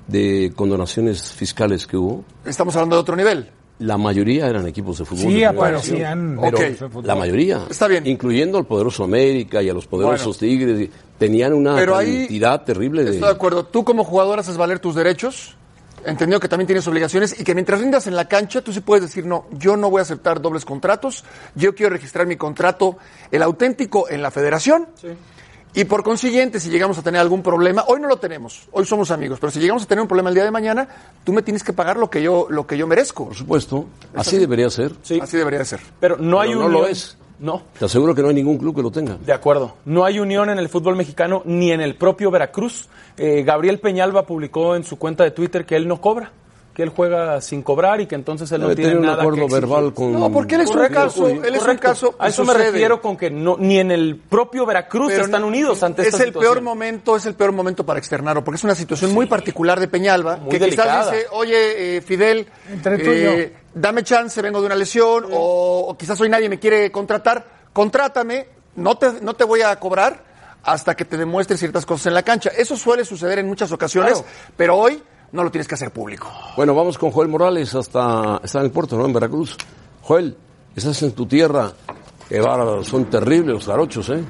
de 0.08 0.52
condonaciones 0.56 1.32
fiscales 1.32 1.88
que 1.88 1.96
hubo. 1.96 2.26
Estamos 2.44 2.76
hablando 2.76 2.98
de 2.98 3.02
otro 3.02 3.16
nivel. 3.16 3.50
La 3.80 3.98
mayoría 3.98 4.48
eran 4.48 4.68
equipos 4.68 4.98
de 4.98 5.06
fútbol. 5.06 5.32
Sí, 5.32 5.44
aparecían. 5.44 6.38
Pero 6.42 6.58
Ok. 6.58 7.04
la 7.06 7.16
mayoría. 7.16 7.62
Está 7.70 7.88
bien. 7.88 8.06
Incluyendo 8.06 8.58
al 8.58 8.66
poderoso 8.66 9.06
América 9.06 9.62
y 9.64 9.70
a 9.70 9.74
los 9.74 9.88
poderosos 9.88 10.38
Tigres. 10.38 10.82
y- 10.82 10.92
Tenían 11.18 11.52
una 11.54 11.76
Pero 11.76 11.98
ahí 11.98 12.20
cantidad 12.20 12.62
terrible 12.64 13.04
de... 13.04 13.12
Estoy 13.12 13.28
de 13.28 13.34
acuerdo. 13.36 13.66
Tú 13.66 13.84
como 13.84 14.04
jugador 14.06 14.40
haces 14.40 14.56
valer 14.56 14.80
tus 14.80 14.96
derechos, 14.96 15.56
entendido 16.06 16.40
que 16.40 16.48
también 16.48 16.66
tienes 16.68 16.88
obligaciones 16.88 17.38
y 17.40 17.44
que 17.44 17.54
mientras 17.54 17.82
rindas 17.82 18.08
en 18.08 18.16
la 18.16 18.28
cancha, 18.30 18.62
tú 18.62 18.72
sí 18.72 18.80
puedes 18.80 19.04
decir, 19.04 19.26
no, 19.26 19.46
yo 19.52 19.76
no 19.76 19.90
voy 19.90 20.00
a 20.00 20.04
aceptar 20.04 20.42
dobles 20.42 20.64
contratos, 20.64 21.26
yo 21.56 21.76
quiero 21.76 21.92
registrar 21.92 22.26
mi 22.26 22.38
contrato, 22.38 22.98
el 23.32 23.42
auténtico, 23.44 24.10
en 24.10 24.22
la 24.22 24.32
federación. 24.32 24.88
Y 25.74 25.84
por 25.86 26.04
consiguiente, 26.04 26.60
si 26.60 26.70
llegamos 26.70 26.98
a 26.98 27.04
tener 27.04 27.22
algún 27.22 27.44
problema, 27.44 27.84
hoy 27.88 28.02
no 28.02 28.08
lo 28.08 28.18
tenemos, 28.18 28.68
hoy 28.72 28.86
somos 28.86 29.12
amigos, 29.12 29.40
pero 29.40 29.52
si 29.52 29.60
llegamos 29.60 29.84
a 29.84 29.86
tener 29.86 30.02
un 30.02 30.08
problema 30.08 30.30
el 30.30 30.36
día 30.36 30.44
de 30.44 30.52
mañana, 30.52 30.88
tú 31.24 31.32
me 31.32 31.44
tienes 31.44 31.64
que 31.64 31.74
pagar 31.74 31.98
lo 31.98 32.10
que 32.10 32.24
yo, 32.24 32.48
lo 32.50 32.66
que 32.66 32.78
yo 32.78 32.88
merezco. 32.88 33.26
Por 33.28 33.36
supuesto. 33.36 33.86
Así 34.16 34.38
debería 34.38 34.70
ser. 34.70 34.94
Sí. 35.04 35.20
Así 35.22 35.38
debería 35.38 35.60
de 35.60 35.66
ser. 35.66 35.80
Pero 36.00 36.18
no 36.18 36.40
hay 36.40 36.50
Pero 36.50 36.60
unión. 36.66 36.74
no 36.74 36.80
lo 36.82 36.88
es. 36.88 37.18
No. 37.40 37.62
Te 37.78 37.86
aseguro 37.86 38.14
que 38.14 38.22
no 38.22 38.28
hay 38.28 38.34
ningún 38.36 38.58
club 38.58 38.76
que 38.76 38.82
lo 38.82 38.92
tenga. 38.92 39.16
De 39.16 39.32
acuerdo. 39.32 39.76
No 39.86 40.04
hay 40.04 40.20
unión 40.20 40.50
en 40.50 40.58
el 40.60 40.68
fútbol 40.68 40.98
mexicano 40.98 41.42
ni 41.46 41.72
en 41.72 41.80
el 41.80 41.96
propio 41.96 42.32
Veracruz. 42.32 42.90
Eh, 43.16 43.44
Gabriel 43.44 43.80
Peñalba 43.80 44.26
publicó 44.26 44.76
en 44.76 44.84
su 44.84 44.98
cuenta 44.98 45.24
de 45.24 45.32
Twitter 45.32 45.66
que 45.66 45.78
él 45.78 45.88
no 45.88 46.02
cobra, 46.02 46.34
que 46.80 46.84
él 46.84 46.94
juega 46.96 47.42
sin 47.42 47.62
cobrar 47.62 48.00
y 48.00 48.06
que 48.08 48.16
entonces 48.16 48.50
él 48.54 48.62
no 48.62 48.74
tiene 48.74 48.96
un 48.96 49.02
nada 49.02 49.22
acuerdo 49.22 49.48
que 49.48 49.54
verbal 49.54 49.94
con- 49.94 50.14
No, 50.14 50.32
porque 50.32 50.56
él 50.56 50.62
es 50.62 50.70
un 50.70 50.88
caso, 50.88 51.28
él 51.28 51.54
es 51.54 51.62
un 51.68 51.76
caso 51.78 52.16
A 52.18 52.30
eso 52.30 52.46
me 52.46 52.54
refiero 52.54 53.02
con 53.02 53.18
que 53.18 53.30
no, 53.30 53.58
ni 53.60 53.80
en 53.80 53.92
el 53.92 54.16
propio 54.16 54.66
Veracruz 54.66 55.10
Pero 55.12 55.26
están 55.26 55.42
no- 55.42 55.48
unidos 55.48 55.84
ante 55.84 56.04
es 56.04 56.08
esta 56.08 56.24
el 56.24 56.30
situación. 56.30 56.54
peor 56.54 56.64
momento, 56.64 57.18
es 57.18 57.26
el 57.26 57.34
peor 57.34 57.52
momento 57.52 57.86
para 57.86 58.00
externarlo, 58.00 58.46
porque 58.46 58.56
es 58.60 58.64
una 58.64 58.76
situación 58.76 59.12
muy 59.14 59.26
particular 59.26 59.78
de 59.78 59.90
Peñalba, 59.90 60.38
Muy 60.38 60.52
que 60.52 60.60
delicada. 60.60 61.00
quizás 61.02 61.12
dice, 61.12 61.26
oye, 61.32 61.98
eh, 61.98 62.02
Fidel, 62.02 62.48
Entre 62.72 62.98
tú 63.00 63.10
y 63.12 63.26
eh, 63.26 63.54
dame 63.74 64.02
chance, 64.04 64.42
vengo 64.42 64.62
de 64.62 64.68
una 64.68 64.76
lesión, 64.76 65.26
o, 65.34 65.86
o 65.90 65.98
quizás 65.98 66.22
hoy 66.22 66.30
nadie 66.30 66.48
me 66.48 66.60
quiere 66.60 66.90
contratar, 66.94 67.46
contrátame, 67.74 68.48
no 68.78 68.98
te, 68.98 69.20
no 69.22 69.34
te 69.34 69.44
voy 69.44 69.64
a 69.64 69.76
cobrar 69.78 70.24
hasta 70.64 70.96
que 70.96 71.04
te 71.04 71.18
demuestre 71.18 71.58
ciertas 71.58 71.86
cosas 71.86 72.06
en 72.08 72.14
la 72.14 72.24
cancha. 72.24 72.52
Eso 72.58 72.78
suele 72.78 73.04
suceder 73.04 73.40
en 73.40 73.48
muchas 73.48 73.70
ocasiones, 73.74 74.24
pero 74.56 74.78
hoy 74.78 75.04
no 75.32 75.44
lo 75.44 75.52
tienes 75.52 75.68
que 75.68 75.76
hacer 75.76 75.92
público. 75.92 76.32
Bueno, 76.56 76.74
vamos 76.74 76.98
con 76.98 77.12
Joel 77.12 77.30
Morales 77.30 77.74
hasta 77.76 78.42
está 78.44 78.60
en 78.60 78.66
el 78.66 78.72
puerto, 78.72 78.98
¿no? 78.98 79.06
En 79.06 79.14
Veracruz. 79.14 79.56
Joel, 80.02 80.36
estás 80.76 81.02
en 81.04 81.14
tu 81.14 81.26
tierra. 81.26 81.72
Qué 82.30 82.84
son 82.84 83.06
terribles 83.06 83.56
los 83.56 83.66
jarochos, 83.66 84.10
¿eh? 84.10 84.24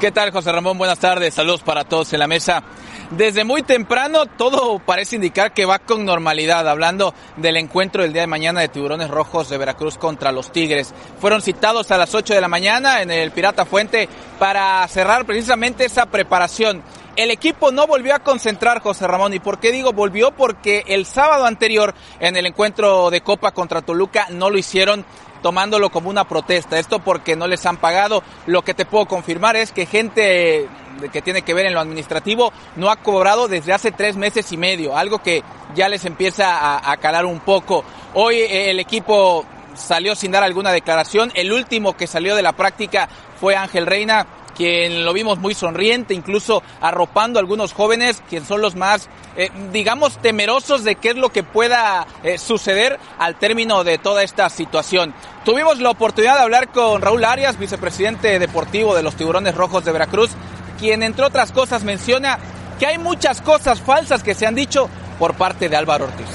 ¿Qué 0.00 0.12
tal, 0.12 0.30
José 0.30 0.52
Ramón? 0.52 0.76
Buenas 0.76 0.98
tardes. 0.98 1.34
Saludos 1.34 1.62
para 1.62 1.84
todos 1.84 2.12
en 2.12 2.18
la 2.18 2.26
mesa. 2.26 2.62
Desde 3.10 3.44
muy 3.44 3.62
temprano 3.62 4.26
todo 4.26 4.80
parece 4.80 5.14
indicar 5.14 5.54
que 5.54 5.64
va 5.64 5.78
con 5.78 6.04
normalidad, 6.04 6.68
hablando 6.68 7.14
del 7.36 7.56
encuentro 7.56 8.02
del 8.02 8.12
día 8.12 8.22
de 8.22 8.26
mañana 8.26 8.60
de 8.60 8.68
Tiburones 8.68 9.08
Rojos 9.08 9.48
de 9.48 9.58
Veracruz 9.58 9.96
contra 9.96 10.32
los 10.32 10.50
Tigres. 10.50 10.92
Fueron 11.20 11.40
citados 11.40 11.92
a 11.92 11.98
las 11.98 12.12
8 12.16 12.34
de 12.34 12.40
la 12.40 12.48
mañana 12.48 13.02
en 13.02 13.12
el 13.12 13.30
Pirata 13.30 13.64
Fuente 13.64 14.08
para 14.40 14.86
cerrar 14.88 15.24
precisamente 15.24 15.84
esa 15.84 16.06
preparación. 16.06 16.82
El 17.14 17.30
equipo 17.30 17.70
no 17.70 17.86
volvió 17.86 18.14
a 18.14 18.18
concentrar, 18.18 18.80
José 18.80 19.06
Ramón. 19.06 19.32
¿Y 19.32 19.38
por 19.38 19.58
qué 19.58 19.72
digo 19.72 19.92
volvió? 19.92 20.32
Porque 20.32 20.84
el 20.88 21.06
sábado 21.06 21.46
anterior, 21.46 21.94
en 22.20 22.36
el 22.36 22.44
encuentro 22.44 23.08
de 23.10 23.22
Copa 23.22 23.52
contra 23.52 23.82
Toluca, 23.82 24.26
no 24.30 24.50
lo 24.50 24.58
hicieron 24.58 25.06
tomándolo 25.46 25.90
como 25.90 26.10
una 26.10 26.24
protesta. 26.24 26.76
Esto 26.76 26.98
porque 26.98 27.36
no 27.36 27.46
les 27.46 27.64
han 27.66 27.76
pagado. 27.76 28.24
Lo 28.46 28.62
que 28.62 28.74
te 28.74 28.84
puedo 28.84 29.06
confirmar 29.06 29.54
es 29.54 29.70
que 29.70 29.86
gente 29.86 30.66
que 31.12 31.22
tiene 31.22 31.42
que 31.42 31.54
ver 31.54 31.66
en 31.66 31.72
lo 31.74 31.78
administrativo 31.78 32.52
no 32.74 32.90
ha 32.90 32.96
cobrado 32.96 33.46
desde 33.46 33.72
hace 33.72 33.92
tres 33.92 34.16
meses 34.16 34.50
y 34.50 34.56
medio, 34.56 34.96
algo 34.96 35.20
que 35.20 35.44
ya 35.76 35.88
les 35.88 36.04
empieza 36.04 36.90
a, 36.90 36.96
calar 36.96 37.26
un 37.26 37.38
poco. 37.38 37.84
Hoy 38.14 38.38
eh, 38.38 38.70
el 38.70 38.80
equipo 38.80 39.46
salió 39.76 40.16
sin 40.16 40.32
dar 40.32 40.42
alguna 40.42 40.72
declaración. 40.72 41.30
El 41.36 41.52
último 41.52 41.96
que 41.96 42.08
salió 42.08 42.34
de 42.34 42.42
la 42.42 42.52
práctica 42.52 43.08
fue 43.40 43.54
Ángel 43.54 43.86
Reina, 43.86 44.26
quien 44.56 45.04
lo 45.04 45.12
vimos 45.12 45.38
muy 45.38 45.54
sonriente, 45.54 46.14
incluso 46.14 46.62
arropando 46.80 47.38
a 47.38 47.42
algunos 47.42 47.72
jóvenes, 47.72 48.22
quien 48.28 48.44
son 48.44 48.60
los 48.60 48.74
más, 48.74 49.08
eh, 49.36 49.50
digamos, 49.72 50.18
temerosos 50.18 50.82
de 50.82 50.96
qué 50.96 51.10
es 51.10 51.16
lo 51.16 51.30
que 51.30 51.42
pueda 51.42 52.06
eh, 52.22 52.38
suceder 52.38 52.98
al 53.18 53.38
término 53.38 53.84
de 53.84 53.98
toda 53.98 54.22
esta 54.22 54.48
situación. 54.48 55.14
Tuvimos 55.44 55.78
la 55.78 55.90
oportunidad 55.90 56.36
de 56.36 56.42
hablar 56.42 56.72
con 56.72 57.02
Raúl 57.02 57.24
Arias, 57.24 57.58
vicepresidente 57.58 58.38
deportivo 58.38 58.94
de 58.94 59.02
los 59.02 59.14
Tiburones 59.14 59.54
Rojos 59.54 59.84
de 59.84 59.92
Veracruz, 59.92 60.30
quien 60.78 61.02
entre 61.02 61.24
otras 61.24 61.52
cosas 61.52 61.84
menciona 61.84 62.38
que 62.78 62.86
hay 62.86 62.98
muchas 62.98 63.40
cosas 63.40 63.80
falsas 63.80 64.22
que 64.22 64.34
se 64.34 64.46
han 64.46 64.54
dicho 64.54 64.88
por 65.18 65.34
parte 65.34 65.68
de 65.68 65.76
Álvaro 65.76 66.06
Ortiz. 66.06 66.26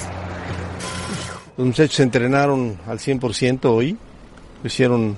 Los 1.57 1.67
muchachos 1.67 1.95
se 1.95 2.03
entrenaron 2.03 2.77
al 2.87 2.99
100% 2.99 3.65
hoy, 3.65 3.97
lo 4.63 4.67
hicieron 4.67 5.17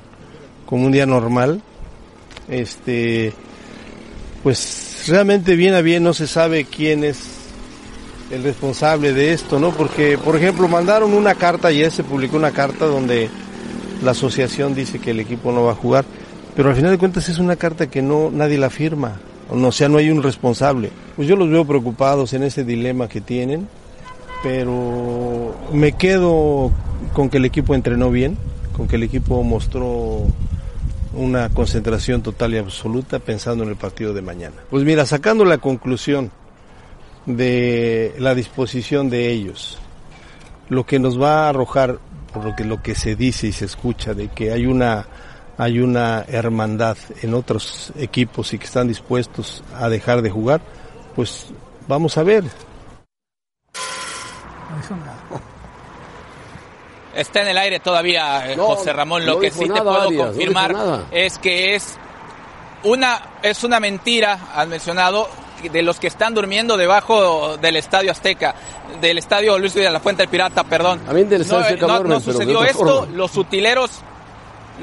como 0.65 0.85
un 0.85 0.91
día 0.91 1.05
normal. 1.05 1.61
Este, 2.49 3.33
pues 4.43 5.05
realmente 5.07 5.55
bien 5.55 5.73
a 5.73 5.81
bien 5.81 6.03
no 6.03 6.13
se 6.13 6.27
sabe 6.27 6.65
quién 6.65 7.03
es 7.03 7.19
el 8.31 8.43
responsable 8.43 9.13
de 9.13 9.33
esto, 9.33 9.59
¿no? 9.59 9.71
Porque, 9.71 10.17
por 10.17 10.35
ejemplo, 10.35 10.67
mandaron 10.67 11.13
una 11.13 11.35
carta, 11.35 11.69
ayer 11.69 11.91
se 11.91 12.03
publicó 12.03 12.37
una 12.37 12.51
carta 12.51 12.85
donde 12.85 13.29
la 14.03 14.11
asociación 14.11 14.75
dice 14.75 14.99
que 14.99 15.11
el 15.11 15.19
equipo 15.19 15.51
no 15.51 15.63
va 15.63 15.73
a 15.73 15.75
jugar, 15.75 16.05
pero 16.55 16.69
al 16.69 16.75
final 16.75 16.91
de 16.91 16.97
cuentas 16.97 17.29
es 17.29 17.37
una 17.37 17.55
carta 17.55 17.87
que 17.87 18.01
no 18.01 18.29
nadie 18.31 18.57
la 18.57 18.69
firma, 18.69 19.19
o 19.49 19.71
sea, 19.71 19.87
no 19.87 19.97
hay 19.97 20.09
un 20.09 20.23
responsable. 20.23 20.89
Pues 21.15 21.27
yo 21.27 21.35
los 21.35 21.49
veo 21.49 21.65
preocupados 21.65 22.33
en 22.33 22.43
ese 22.43 22.63
dilema 22.63 23.07
que 23.07 23.21
tienen, 23.21 23.67
pero 24.41 25.55
me 25.71 25.93
quedo 25.93 26.71
con 27.13 27.29
que 27.29 27.37
el 27.37 27.45
equipo 27.45 27.75
entrenó 27.75 28.09
bien, 28.09 28.37
con 28.75 28.87
que 28.87 28.95
el 28.95 29.03
equipo 29.03 29.43
mostró 29.43 30.25
una 31.13 31.49
concentración 31.49 32.21
total 32.21 32.53
y 32.53 32.57
absoluta 32.57 33.19
pensando 33.19 33.63
en 33.63 33.69
el 33.69 33.75
partido 33.75 34.13
de 34.13 34.21
mañana. 34.21 34.55
Pues 34.69 34.83
mira, 34.83 35.05
sacando 35.05 35.45
la 35.45 35.59
conclusión 35.59 36.31
de 37.25 38.13
la 38.17 38.35
disposición 38.35 39.09
de 39.09 39.29
ellos, 39.31 39.77
lo 40.69 40.85
que 40.85 40.99
nos 40.99 41.21
va 41.21 41.45
a 41.45 41.49
arrojar, 41.49 41.99
por 42.33 42.43
lo 42.43 42.55
que, 42.55 42.65
lo 42.65 42.81
que 42.81 42.95
se 42.95 43.15
dice 43.15 43.47
y 43.47 43.51
se 43.51 43.65
escucha, 43.65 44.13
de 44.13 44.29
que 44.29 44.51
hay 44.51 44.65
una, 44.65 45.05
hay 45.57 45.79
una 45.79 46.25
hermandad 46.27 46.97
en 47.21 47.33
otros 47.33 47.93
equipos 47.97 48.53
y 48.53 48.59
que 48.59 48.65
están 48.65 48.87
dispuestos 48.87 49.63
a 49.75 49.89
dejar 49.89 50.21
de 50.21 50.31
jugar, 50.31 50.61
pues 51.15 51.47
vamos 51.87 52.17
a 52.17 52.23
ver. 52.23 52.43
Está 57.15 57.41
en 57.41 57.49
el 57.49 57.57
aire 57.57 57.79
todavía, 57.79 58.51
eh, 58.51 58.55
No, 58.55 58.65
José 58.67 58.91
Ramón. 58.93 59.25
Lo 59.25 59.35
no 59.35 59.39
que 59.39 59.51
sí 59.51 59.59
te 59.67 59.81
puedo 59.81 60.01
Arias, 60.01 60.27
confirmar 60.27 60.75
es 61.11 61.37
que 61.37 61.75
es 61.75 61.95
una, 62.83 63.21
es 63.41 63.63
una 63.63 63.79
mentira, 63.79 64.39
has 64.55 64.67
mencionado, 64.67 65.29
de 65.71 65.81
los 65.81 65.99
que 65.99 66.07
están 66.07 66.33
durmiendo 66.33 66.75
debajo 66.75 67.55
del 67.57 67.75
Estadio 67.77 68.11
Azteca, 68.11 68.53
del 68.99 69.17
Estadio 69.19 69.57
Luis 69.57 69.73
de 69.73 69.89
la 69.89 69.99
Fuente 69.99 70.23
del 70.23 70.29
Pirata, 70.29 70.63
perdón. 70.63 71.01
Del 71.07 71.41
Estadio 71.41 71.59
no, 71.87 71.93
Azteca 71.93 71.99
no- 71.99 72.19
sucedió 72.19 72.63
esto, 72.63 73.07
los 73.13 73.37
utileros, 73.37 73.91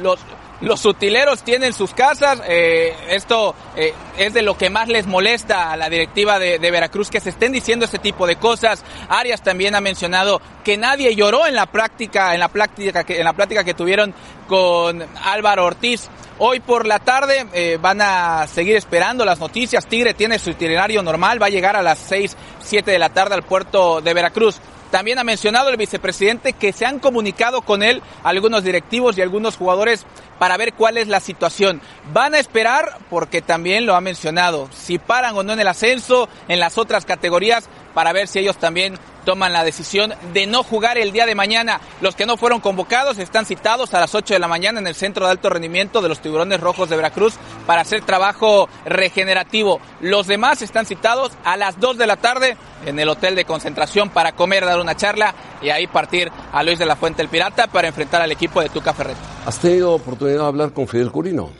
los, 0.00 0.18
los 0.60 0.84
utileros 0.84 1.42
tienen 1.42 1.72
sus 1.72 1.94
casas, 1.94 2.42
eh, 2.46 2.94
esto 3.08 3.54
eh, 3.76 3.94
es 4.18 4.34
de 4.34 4.42
lo 4.42 4.58
que 4.58 4.68
más 4.68 4.88
les 4.88 5.06
molesta 5.06 5.72
a 5.72 5.76
la 5.76 5.88
directiva 5.88 6.38
de, 6.38 6.58
Veracruz, 6.58 7.10
que 7.10 7.20
se 7.20 7.30
estén 7.30 7.52
diciendo 7.52 7.86
este 7.86 7.98
tipo 7.98 8.26
de 8.26 8.36
cosas. 8.36 8.84
Arias 9.08 9.42
también 9.42 9.74
ha 9.74 9.80
mencionado 9.80 10.40
que 10.62 10.76
nadie 10.76 11.14
lloró 11.14 11.46
en 11.46 11.54
la 11.54 11.66
práctica, 11.66 12.34
en 12.34 12.40
la 12.40 12.48
práctica 12.48 13.04
que, 13.04 13.18
en 13.18 13.24
la 13.24 13.32
plática 13.32 13.64
que 13.64 13.74
tuvieron 13.74 14.14
con 14.46 15.02
Álvaro 15.24 15.64
Ortiz. 15.64 16.08
Hoy 16.42 16.60
por 16.60 16.86
la 16.86 16.98
tarde 16.98 17.46
eh, 17.52 17.78
van 17.80 18.00
a 18.00 18.46
seguir 18.46 18.76
esperando 18.76 19.24
las 19.24 19.40
noticias. 19.40 19.86
Tigre 19.86 20.14
tiene 20.14 20.38
su 20.38 20.50
itinerario 20.50 21.02
normal, 21.02 21.40
va 21.40 21.46
a 21.46 21.50
llegar 21.50 21.76
a 21.76 21.82
las 21.82 21.98
6, 21.98 22.36
7 22.60 22.90
de 22.90 22.98
la 22.98 23.10
tarde 23.10 23.34
al 23.34 23.42
puerto 23.42 24.00
de 24.00 24.14
Veracruz. 24.14 24.60
También 24.90 25.18
ha 25.18 25.24
mencionado 25.24 25.68
el 25.68 25.76
vicepresidente 25.76 26.52
que 26.52 26.72
se 26.72 26.86
han 26.86 26.98
comunicado 26.98 27.62
con 27.62 27.82
él 27.82 28.02
algunos 28.24 28.64
directivos 28.64 29.16
y 29.16 29.22
algunos 29.22 29.56
jugadores 29.56 30.04
para 30.38 30.56
ver 30.56 30.72
cuál 30.72 30.96
es 30.96 31.06
la 31.06 31.20
situación. 31.20 31.80
Van 32.12 32.34
a 32.34 32.38
esperar 32.38 32.98
porque 33.08 33.42
también 33.42 33.86
lo 33.86 33.94
ha 33.94 34.00
mencionado, 34.00 34.68
si 34.72 34.98
paran 34.98 35.36
o 35.36 35.42
no 35.42 35.52
en 35.52 35.60
el 35.60 35.68
ascenso, 35.68 36.28
en 36.48 36.60
las 36.60 36.78
otras 36.78 37.04
categorías, 37.04 37.68
para 37.94 38.12
ver 38.12 38.26
si 38.26 38.38
ellos 38.38 38.56
también 38.56 38.98
toman 39.30 39.52
la 39.52 39.62
decisión 39.62 40.12
de 40.34 40.48
no 40.48 40.64
jugar 40.64 40.98
el 40.98 41.12
día 41.12 41.24
de 41.24 41.36
mañana. 41.36 41.80
Los 42.00 42.16
que 42.16 42.26
no 42.26 42.36
fueron 42.36 42.58
convocados 42.58 43.16
están 43.18 43.46
citados 43.46 43.94
a 43.94 44.00
las 44.00 44.12
8 44.12 44.34
de 44.34 44.40
la 44.40 44.48
mañana 44.48 44.80
en 44.80 44.88
el 44.88 44.96
Centro 44.96 45.24
de 45.24 45.30
Alto 45.30 45.48
Rendimiento 45.48 46.02
de 46.02 46.08
los 46.08 46.18
Tiburones 46.18 46.58
Rojos 46.58 46.90
de 46.90 46.96
Veracruz 46.96 47.34
para 47.64 47.82
hacer 47.82 48.04
trabajo 48.04 48.68
regenerativo. 48.84 49.80
Los 50.00 50.26
demás 50.26 50.62
están 50.62 50.84
citados 50.84 51.30
a 51.44 51.56
las 51.56 51.78
2 51.78 51.96
de 51.96 52.08
la 52.08 52.16
tarde 52.16 52.56
en 52.86 52.98
el 52.98 53.08
hotel 53.08 53.36
de 53.36 53.44
concentración 53.44 54.10
para 54.10 54.32
comer, 54.32 54.64
dar 54.64 54.80
una 54.80 54.96
charla 54.96 55.32
y 55.62 55.70
ahí 55.70 55.86
partir 55.86 56.32
a 56.50 56.64
Luis 56.64 56.80
de 56.80 56.86
la 56.86 56.96
Fuente 56.96 57.22
el 57.22 57.28
Pirata 57.28 57.68
para 57.68 57.86
enfrentar 57.86 58.22
al 58.22 58.32
equipo 58.32 58.60
de 58.60 58.68
Tuca 58.68 58.92
Ferret. 58.94 59.16
¿Has 59.46 59.60
tenido 59.60 59.92
oportunidad 59.92 60.40
de 60.40 60.46
hablar 60.46 60.72
con 60.72 60.88
Fidel 60.88 61.12
Curino? 61.12 61.50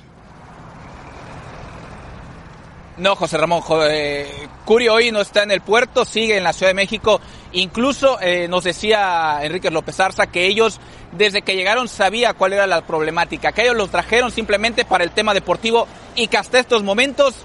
No, 3.01 3.17
José 3.17 3.39
Ramón, 3.39 3.63
eh, 3.89 4.27
Curi 4.67 4.89
hoy 4.89 5.11
no 5.11 5.23
está 5.23 5.43
en 5.43 5.51
el 5.51 5.63
puerto, 5.63 6.05
sigue 6.05 6.37
en 6.37 6.45
la 6.45 6.53
Ciudad 6.53 6.69
de 6.69 6.75
México. 6.75 7.19
Incluso 7.53 8.21
eh, 8.21 8.47
nos 8.47 8.65
decía 8.65 9.39
Enrique 9.43 9.71
López 9.71 9.99
Arza 10.01 10.27
que 10.27 10.47
ellos, 10.47 10.79
desde 11.13 11.41
que 11.41 11.57
llegaron, 11.57 11.89
sabía 11.89 12.35
cuál 12.35 12.53
era 12.53 12.67
la 12.67 12.87
problemática, 12.87 13.53
que 13.53 13.63
ellos 13.63 13.77
los 13.77 13.91
trajeron 13.91 14.31
simplemente 14.31 14.85
para 14.85 15.03
el 15.03 15.13
tema 15.13 15.33
deportivo 15.33 15.87
y 16.15 16.27
que 16.27 16.37
hasta 16.37 16.59
estos 16.59 16.83
momentos 16.83 17.37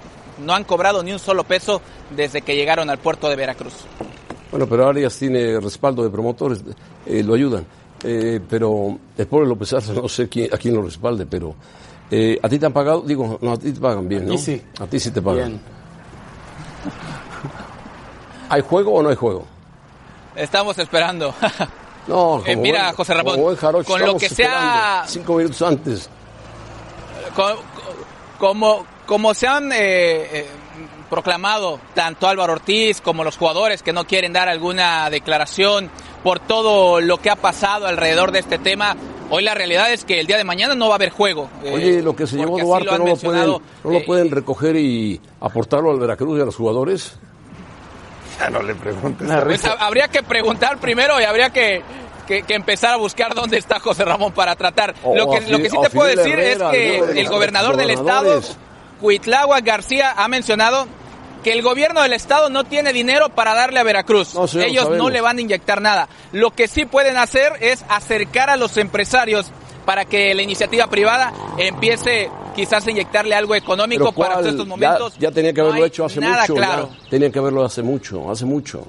no 0.44 0.52
han 0.52 0.64
cobrado 0.64 1.02
ni 1.02 1.12
un 1.12 1.18
solo 1.18 1.44
peso 1.44 1.80
desde 2.10 2.42
que 2.42 2.54
llegaron 2.54 2.90
al 2.90 2.98
puerto 2.98 3.30
de 3.30 3.36
Veracruz. 3.36 3.72
Bueno, 4.50 4.66
pero 4.66 4.86
Arias 4.88 5.18
tiene 5.18 5.58
respaldo 5.58 6.04
de 6.04 6.10
promotores, 6.10 6.62
eh, 7.06 7.22
lo 7.22 7.32
ayudan. 7.32 7.66
Eh, 8.04 8.40
pero 8.46 8.98
el 9.16 9.26
pobre 9.26 9.48
López 9.48 9.72
Arza, 9.72 9.94
no 9.94 10.06
sé 10.06 10.28
quién, 10.28 10.52
a 10.52 10.58
quién 10.58 10.74
lo 10.74 10.82
respalde, 10.82 11.24
pero 11.24 11.54
eh, 12.10 12.38
¿a 12.42 12.48
ti 12.48 12.58
te 12.58 12.66
han 12.66 12.72
pagado? 12.72 13.00
Digo, 13.02 13.38
no, 13.40 13.52
a 13.52 13.56
ti 13.58 13.72
te 13.72 13.80
pagan 13.80 14.08
bien, 14.08 14.22
A 14.22 14.26
¿no? 14.26 14.32
mí 14.32 14.38
sí. 14.38 14.62
A 14.80 14.86
ti 14.86 14.98
sí 15.00 15.10
te 15.10 15.22
pagan. 15.22 15.48
Bien. 15.48 15.60
¿Hay 18.48 18.60
juego 18.62 18.94
o 18.94 19.02
no 19.02 19.08
hay 19.08 19.16
juego? 19.16 19.44
Estamos 20.34 20.78
esperando. 20.78 21.34
No, 22.08 22.40
Eh, 22.46 22.54
mira, 22.54 22.92
José 22.92 23.14
Ramón, 23.14 23.34
como 23.34 23.56
jarocho, 23.56 23.90
con 23.90 24.00
lo 24.00 24.16
que 24.16 24.28
sea- 24.28 25.02
Cinco 25.08 25.34
minutos 25.34 25.60
antes. 25.62 26.08
Co- 27.34 27.56
como, 28.38 28.86
como 29.06 29.34
se 29.34 29.48
han 29.48 29.72
eh, 29.72 29.76
eh, 29.80 30.46
proclamado 31.10 31.80
tanto 31.94 32.28
Álvaro 32.28 32.52
Ortiz 32.52 33.00
como 33.00 33.24
los 33.24 33.36
jugadores 33.36 33.82
que 33.82 33.92
no 33.92 34.06
quieren 34.06 34.32
dar 34.32 34.48
alguna 34.48 35.10
declaración 35.10 35.90
por 36.22 36.38
todo 36.38 37.00
lo 37.00 37.18
que 37.20 37.28
ha 37.28 37.34
pasado 37.34 37.88
alrededor 37.88 38.30
de 38.30 38.38
este 38.38 38.58
tema, 38.58 38.94
hoy 39.30 39.42
la 39.42 39.54
realidad 39.54 39.92
es 39.92 40.04
que 40.04 40.20
el 40.20 40.26
día 40.26 40.36
de 40.36 40.44
mañana 40.44 40.74
no 40.74 40.86
va 40.88 40.94
a 40.94 40.96
haber 40.96 41.10
juego. 41.10 41.48
eh, 41.64 41.72
Oye, 41.74 42.02
lo 42.02 42.14
que 42.16 42.26
se 42.26 42.36
llevó 42.36 42.58
Duarte 42.58 42.86
lo 42.86 42.92
no, 42.92 42.98
lo 42.98 43.04
pueden, 43.04 43.12
mencionado, 43.14 43.62
no 43.84 43.90
lo 43.90 43.98
eh, 43.98 44.04
pueden 44.06 44.30
recoger 44.30 44.76
y 44.76 45.20
aportarlo 45.40 45.90
al 45.90 45.98
Veracruz 46.00 46.38
y 46.38 46.42
a 46.42 46.44
los 46.44 46.56
jugadores. 46.56 47.14
Ya 48.38 48.50
no 48.50 48.62
le 48.62 48.74
preguntes. 48.74 49.28
Pues 49.44 49.64
ha- 49.64 49.72
habría 49.86 50.08
que 50.08 50.22
preguntar 50.22 50.78
primero 50.78 51.20
y 51.20 51.24
habría 51.24 51.50
que, 51.50 51.82
que- 52.26 52.42
que 52.42 52.54
empezar 52.54 52.92
a 52.92 52.96
buscar 52.96 53.34
dónde 53.34 53.56
está 53.56 53.80
José 53.80 54.04
Ramón 54.04 54.32
para 54.32 54.54
tratar. 54.56 54.94
O- 55.02 55.16
lo, 55.16 55.30
que, 55.30 55.36
a 55.38 55.40
lo 55.48 55.58
que 55.58 55.70
sí 55.70 55.76
te 55.80 55.90
puedo 55.90 56.08
decir 56.14 56.34
Herrera, 56.38 56.70
es 56.72 57.02
que 57.12 57.20
el 57.20 57.28
gobernador 57.28 57.76
del 57.76 57.90
estado. 57.90 58.40
Cuitláhuac 59.00 59.62
García, 59.64 60.14
ha 60.16 60.26
mencionado 60.28 60.86
que 61.46 61.52
el 61.52 61.62
gobierno 61.62 62.02
del 62.02 62.12
estado 62.12 62.48
no 62.50 62.64
tiene 62.64 62.92
dinero 62.92 63.28
para 63.28 63.54
darle 63.54 63.78
a 63.78 63.84
Veracruz. 63.84 64.34
No, 64.34 64.48
sí, 64.48 64.56
lo 64.58 64.64
Ellos 64.64 64.90
no 64.98 65.10
le 65.10 65.20
van 65.20 65.38
a 65.38 65.40
inyectar 65.40 65.80
nada. 65.80 66.08
Lo 66.32 66.50
que 66.50 66.66
sí 66.66 66.86
pueden 66.86 67.16
hacer 67.16 67.52
es 67.60 67.84
acercar 67.88 68.50
a 68.50 68.56
los 68.56 68.76
empresarios 68.76 69.52
para 69.84 70.06
que 70.06 70.34
la 70.34 70.42
iniciativa 70.42 70.88
privada 70.88 71.32
empiece 71.56 72.28
quizás 72.56 72.84
a 72.84 72.90
inyectarle 72.90 73.36
algo 73.36 73.54
económico 73.54 74.10
para 74.10 74.40
estos 74.40 74.66
momentos. 74.66 75.14
Ya, 75.20 75.30
tenía 75.30 75.52
que 75.52 75.60
haberlo 75.60 75.84
hecho 75.84 76.04
hace 76.04 76.18
nada 76.18 76.42
mucho. 76.48 76.56
ya. 76.60 76.88
Tenían 77.10 77.30
que 77.30 77.38
haberlo 77.38 77.64
hace 77.64 77.80
mucho, 77.84 78.28
hace 78.28 78.44
mucho. 78.44 78.84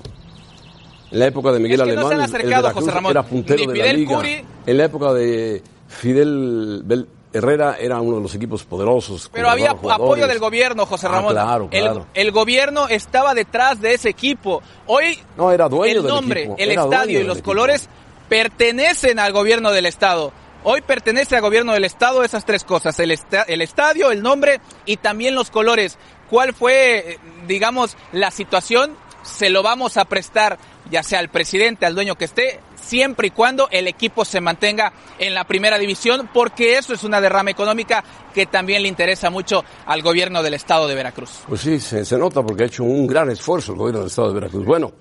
En 1.12 1.20
la 1.20 1.28
época 1.28 1.52
de 1.52 1.60
Miguel 1.60 1.82
Es 1.82 1.86
que 1.86 1.94
no 1.94 2.02
se 2.02 2.08
Alemán, 2.08 2.20
el 2.20 2.36
acercado, 2.36 2.62
Veracruz 2.64 2.84
José 2.86 2.96
Ramón. 2.96 3.12
era 3.12 3.22
puntero 3.22 3.60
Ni 3.60 3.68
de 3.68 3.74
Fidel 3.74 3.88
la 3.88 3.94
liga. 3.94 4.18
Curi- 4.18 4.44
En 4.66 4.78
la 4.80 4.84
época 4.86 5.14
de 5.14 5.62
Fidel 5.88 6.82
Bel- 6.84 7.08
Herrera 7.34 7.78
era 7.80 8.00
uno 8.00 8.18
de 8.18 8.24
los 8.24 8.34
equipos 8.36 8.64
poderosos. 8.64 9.30
Pero 9.34 9.50
había 9.50 9.72
apoyo 9.72 10.28
del 10.28 10.40
gobierno, 10.40 10.86
José 10.86 11.08
Ah, 11.08 11.12
Ramón. 11.12 11.34
claro, 11.34 11.68
El- 11.72 11.82
claro. 11.84 12.08
El, 12.14 12.32
gobierno 12.32 12.88
estaba 12.88 13.34
detrás 13.34 13.82
de 13.82 13.94
ese 13.94 14.10
equipo. 14.10 14.62
Hoy 14.86 15.20
No, 15.36 15.52
era 15.52 15.68
dueño 15.68 15.98
el 15.98 16.04
del 16.04 16.12
nombre, 16.14 16.40
equipo, 16.42 16.56
el 16.58 16.72
era 16.72 16.84
estadio 16.84 17.20
y 17.20 17.24
los 17.24 17.38
equipo. 17.38 17.52
colores 17.52 17.90
pertenecen 18.30 19.20
al 19.20 19.34
gobierno 19.34 19.72
del 19.72 19.86
estado. 19.86 20.32
Hoy 20.64 20.82
pertenece 20.82 21.36
al 21.36 21.42
gobierno 21.42 21.74
del 21.74 21.86
estado 21.86 22.24
esas 22.24 22.46
tres 22.46 22.64
cosas, 22.64 23.00
el, 23.00 23.12
esta- 23.12 23.44
el 23.44 23.62
estadio, 23.62 24.12
el 24.12 24.22
nombre 24.22 24.60
y 24.86 24.98
también 24.98 25.36
los 25.36 25.50
colores. 25.50 25.98
¿Cuál 26.30 26.54
fue, 26.54 27.20
digamos, 27.48 27.96
la 28.12 28.32
situación? 28.32 28.96
Se 29.24 29.50
lo 29.50 29.64
vamos 29.64 29.98
a 29.98 30.06
prestar 30.06 30.58
ya 30.90 31.04
sea 31.04 31.20
al 31.20 31.30
presidente, 31.30 31.86
al 31.86 31.96
dueño 31.96 32.16
que 32.16 32.26
esté, 32.26 32.60
siempre 32.88 33.28
y 33.28 33.32
cuando 33.32 33.68
el 33.70 33.88
equipo 33.88 34.24
se 34.26 34.42
mantenga 34.42 34.94
en 35.20 35.34
la 35.34 35.44
primera 35.44 35.78
división, 35.78 36.30
porque 36.34 36.78
eso 36.78 36.94
es 36.94 37.04
una 37.04 37.20
derrama 37.22 37.52
económica 37.52 38.04
que 38.34 38.46
también 38.46 38.82
le 38.82 38.88
interesa 38.88 39.30
mucho 39.30 39.64
al 39.86 40.02
gobierno 40.02 40.42
del 40.42 40.54
estado 40.54 40.88
de 40.88 40.96
Veracruz. 40.96 41.30
Pues 41.48 41.62
sí, 41.62 41.80
se, 41.80 42.06
se 42.06 42.18
nota 42.18 42.42
porque 42.42 42.64
ha 42.64 42.66
hecho 42.68 42.84
un 42.84 43.06
gran 43.06 43.30
esfuerzo 43.30 43.74
el 43.74 43.78
gobierno 43.78 44.00
del 44.00 44.08
Estado 44.08 44.30
de 44.30 44.34
Veracruz. 44.36 44.66
Bueno, 44.66 44.92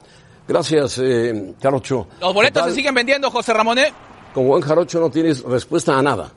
gracias, 0.46 0.98
eh, 0.98 1.54
Jarocho. 1.62 2.08
Los 2.20 2.34
boletos 2.34 2.64
se 2.66 2.72
siguen 2.72 2.94
vendiendo, 2.94 3.30
José 3.30 3.52
Ramón. 3.52 3.78
¿eh? 3.78 3.92
Como 4.34 4.48
buen 4.48 4.62
Jarocho 4.62 5.00
no 5.00 5.10
tienes 5.10 5.42
respuesta 5.42 5.98
a 5.98 6.02
nada. 6.02 6.30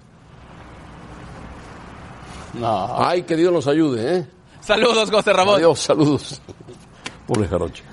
No. 2.54 2.96
Ay, 2.98 3.24
que 3.24 3.36
Dios 3.36 3.52
nos 3.52 3.68
ayude, 3.68 4.18
¿eh? 4.18 4.28
Saludos, 4.62 5.10
José 5.10 5.34
Ramón. 5.34 5.56
Adiós, 5.56 5.80
saludos. 5.80 6.42
Pobre 7.28 7.48
Jarocho. 7.48 7.84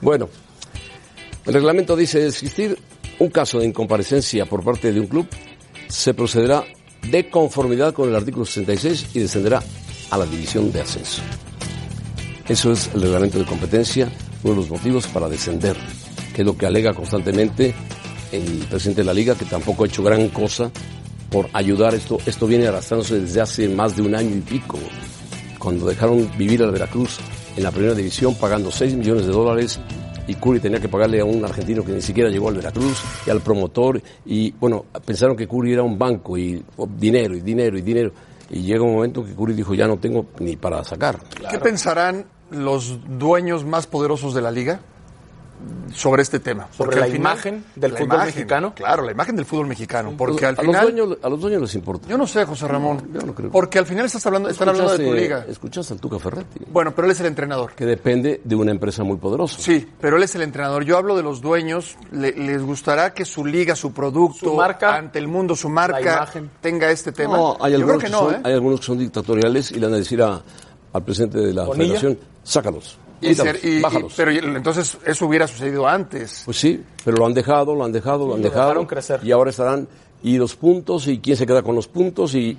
Bueno, 0.00 0.28
el 1.44 1.54
reglamento 1.54 1.96
dice, 1.96 2.26
existir 2.26 2.78
un 3.22 3.30
caso 3.30 3.60
de 3.60 3.66
incomparecencia 3.66 4.46
por 4.46 4.64
parte 4.64 4.92
de 4.92 4.98
un 4.98 5.06
club, 5.06 5.28
se 5.88 6.12
procederá 6.12 6.64
de 7.08 7.30
conformidad 7.30 7.94
con 7.94 8.08
el 8.08 8.16
artículo 8.16 8.44
66 8.44 9.10
y 9.14 9.20
descenderá 9.20 9.62
a 10.10 10.18
la 10.18 10.26
división 10.26 10.72
de 10.72 10.80
ascenso. 10.80 11.22
Eso 12.48 12.72
es 12.72 12.90
el 12.94 13.02
reglamento 13.02 13.38
de 13.38 13.44
competencia, 13.44 14.10
uno 14.42 14.54
de 14.54 14.60
los 14.60 14.70
motivos 14.70 15.06
para 15.06 15.28
descender, 15.28 15.76
que 16.34 16.42
es 16.42 16.46
lo 16.46 16.56
que 16.56 16.66
alega 16.66 16.92
constantemente 16.92 17.74
el 18.32 18.66
presidente 18.68 19.02
de 19.02 19.06
la 19.06 19.14
liga, 19.14 19.36
que 19.36 19.44
tampoco 19.44 19.84
ha 19.84 19.86
hecho 19.86 20.02
gran 20.02 20.28
cosa 20.28 20.70
por 21.30 21.48
ayudar 21.52 21.94
esto. 21.94 22.18
Esto 22.26 22.48
viene 22.48 22.66
arrastrándose 22.66 23.20
desde 23.20 23.40
hace 23.40 23.68
más 23.68 23.94
de 23.94 24.02
un 24.02 24.16
año 24.16 24.34
y 24.34 24.40
pico, 24.40 24.78
cuando 25.58 25.86
dejaron 25.86 26.28
vivir 26.36 26.62
al 26.62 26.72
Veracruz 26.72 27.18
en 27.56 27.62
la 27.62 27.70
primera 27.70 27.94
división 27.94 28.34
pagando 28.34 28.72
6 28.72 28.96
millones 28.96 29.26
de 29.26 29.32
dólares 29.32 29.78
y 30.26 30.34
Curi 30.34 30.60
tenía 30.60 30.80
que 30.80 30.88
pagarle 30.88 31.20
a 31.20 31.24
un 31.24 31.44
argentino 31.44 31.84
que 31.84 31.92
ni 31.92 32.02
siquiera 32.02 32.30
llegó 32.30 32.48
al 32.48 32.56
Veracruz 32.56 33.02
y 33.26 33.30
al 33.30 33.40
promotor 33.40 34.00
y 34.24 34.52
bueno, 34.52 34.86
pensaron 35.04 35.36
que 35.36 35.46
Curi 35.46 35.72
era 35.72 35.82
un 35.82 35.98
banco 35.98 36.36
y 36.36 36.62
oh, 36.76 36.86
dinero 36.86 37.34
y 37.34 37.40
dinero 37.40 37.76
y 37.76 37.82
dinero 37.82 38.12
y 38.50 38.62
llega 38.62 38.82
un 38.82 38.94
momento 38.94 39.24
que 39.24 39.32
Curi 39.32 39.54
dijo 39.54 39.74
ya 39.74 39.86
no 39.86 39.98
tengo 39.98 40.26
ni 40.38 40.56
para 40.56 40.84
sacar. 40.84 41.20
¿Qué 41.50 41.58
pensarán 41.58 42.26
los 42.50 42.98
dueños 43.18 43.64
más 43.64 43.86
poderosos 43.86 44.34
de 44.34 44.42
la 44.42 44.50
liga 44.50 44.80
sobre 45.94 46.22
este 46.22 46.40
tema? 46.40 46.68
Sobre 46.72 46.98
la 47.00 47.08
imagen 47.08 47.64
del 47.76 47.92
la 47.92 47.98
fútbol 47.98 48.14
imagen, 48.16 48.26
mexicano. 48.34 48.74
Claro, 48.74 49.02
la 49.04 49.12
imagen 49.12 49.36
del 49.36 49.44
fútbol 49.44 49.66
mexicano. 49.66 50.14
Porque 50.16 50.46
al 50.46 50.54
a, 50.54 50.60
final. 50.62 50.72
los 50.86 50.94
dueños, 50.94 51.18
a 51.22 51.28
los 51.28 51.40
dueños 51.40 51.62
les 51.62 51.74
importa. 51.74 52.08
Yo 52.08 52.16
no 52.18 52.26
sé, 52.26 52.44
José 52.44 52.66
Ramón. 52.68 53.10
Yo 53.12 53.20
no 53.22 53.34
creo. 53.34 53.50
Porque 53.50 53.78
al 53.78 53.86
final 53.86 54.06
estás 54.06 54.24
hablando, 54.26 54.48
están 54.48 54.68
hablando 54.70 54.96
de 54.96 55.04
tu 55.04 55.12
liga. 55.14 55.44
Escuchaste 55.48 55.94
al 55.94 56.00
Tuca 56.00 56.18
Ferretti, 56.18 56.60
Bueno, 56.70 56.94
pero 56.94 57.06
él 57.06 57.12
es 57.12 57.20
el 57.20 57.26
entrenador. 57.26 57.74
que 57.74 57.84
depende 57.86 58.40
de 58.44 58.54
una 58.56 58.70
empresa 58.70 59.02
muy 59.04 59.16
poderosa. 59.18 59.58
Sí, 59.60 59.88
pero 60.00 60.16
él 60.16 60.22
es 60.22 60.34
el 60.34 60.42
entrenador. 60.42 60.84
Yo 60.84 60.96
hablo 60.96 61.16
de 61.16 61.22
los 61.22 61.40
dueños. 61.40 61.96
Le- 62.10 62.32
les 62.32 62.62
gustará 62.62 63.12
que 63.14 63.24
su 63.24 63.44
liga, 63.44 63.76
su 63.76 63.92
producto, 63.92 64.46
Su 64.50 64.54
marca, 64.54 64.96
ante 64.96 65.18
el 65.18 65.28
mundo, 65.28 65.54
su 65.56 65.68
marca, 65.68 66.28
tenga 66.60 66.90
este 66.90 67.12
tema. 67.12 67.36
No, 67.36 67.56
hay 67.60 67.72
Yo 67.72 67.78
algunos, 67.78 67.86
creo 67.86 67.98
que 67.98 68.04
que 68.06 68.10
no, 68.12 68.18
son, 68.18 68.34
¿eh? 68.34 68.40
hay 68.44 68.52
algunos 68.54 68.80
que 68.80 68.86
son 68.86 68.98
dictatoriales 68.98 69.70
y 69.72 69.74
le 69.74 69.86
van 69.86 69.94
a 69.94 69.98
decir 69.98 70.22
a- 70.22 70.42
al 70.92 71.04
presidente 71.04 71.38
de 71.38 71.52
la 71.54 71.64
¿Bonilla? 71.64 71.98
federación, 71.98 72.18
sácalos, 72.42 72.98
Y 73.22 73.28
quítalos, 73.30 73.60
ser- 73.60 73.70
y- 73.70 73.76
y- 73.78 73.80
bájalos. 73.80 74.12
pero 74.16 74.30
entonces 74.30 74.98
eso 75.06 75.26
hubiera 75.26 75.46
sucedido 75.46 75.86
antes. 75.88 76.42
Pues 76.44 76.58
sí, 76.58 76.82
pero 77.04 77.16
lo 77.16 77.26
han 77.26 77.34
dejado, 77.34 77.74
lo 77.74 77.84
han 77.84 77.92
dejado, 77.92 78.26
lo 78.28 78.34
han 78.34 78.42
dejado. 78.42 78.66
dejaron 78.68 78.86
crecer. 78.86 79.20
Y 79.22 79.32
ahora 79.32 79.50
estarán, 79.50 79.88
y 80.22 80.36
los 80.38 80.54
puntos, 80.56 81.06
y 81.08 81.20
quién 81.20 81.36
se 81.36 81.46
queda 81.46 81.62
con 81.62 81.74
los 81.74 81.88
puntos, 81.88 82.34
y 82.34 82.58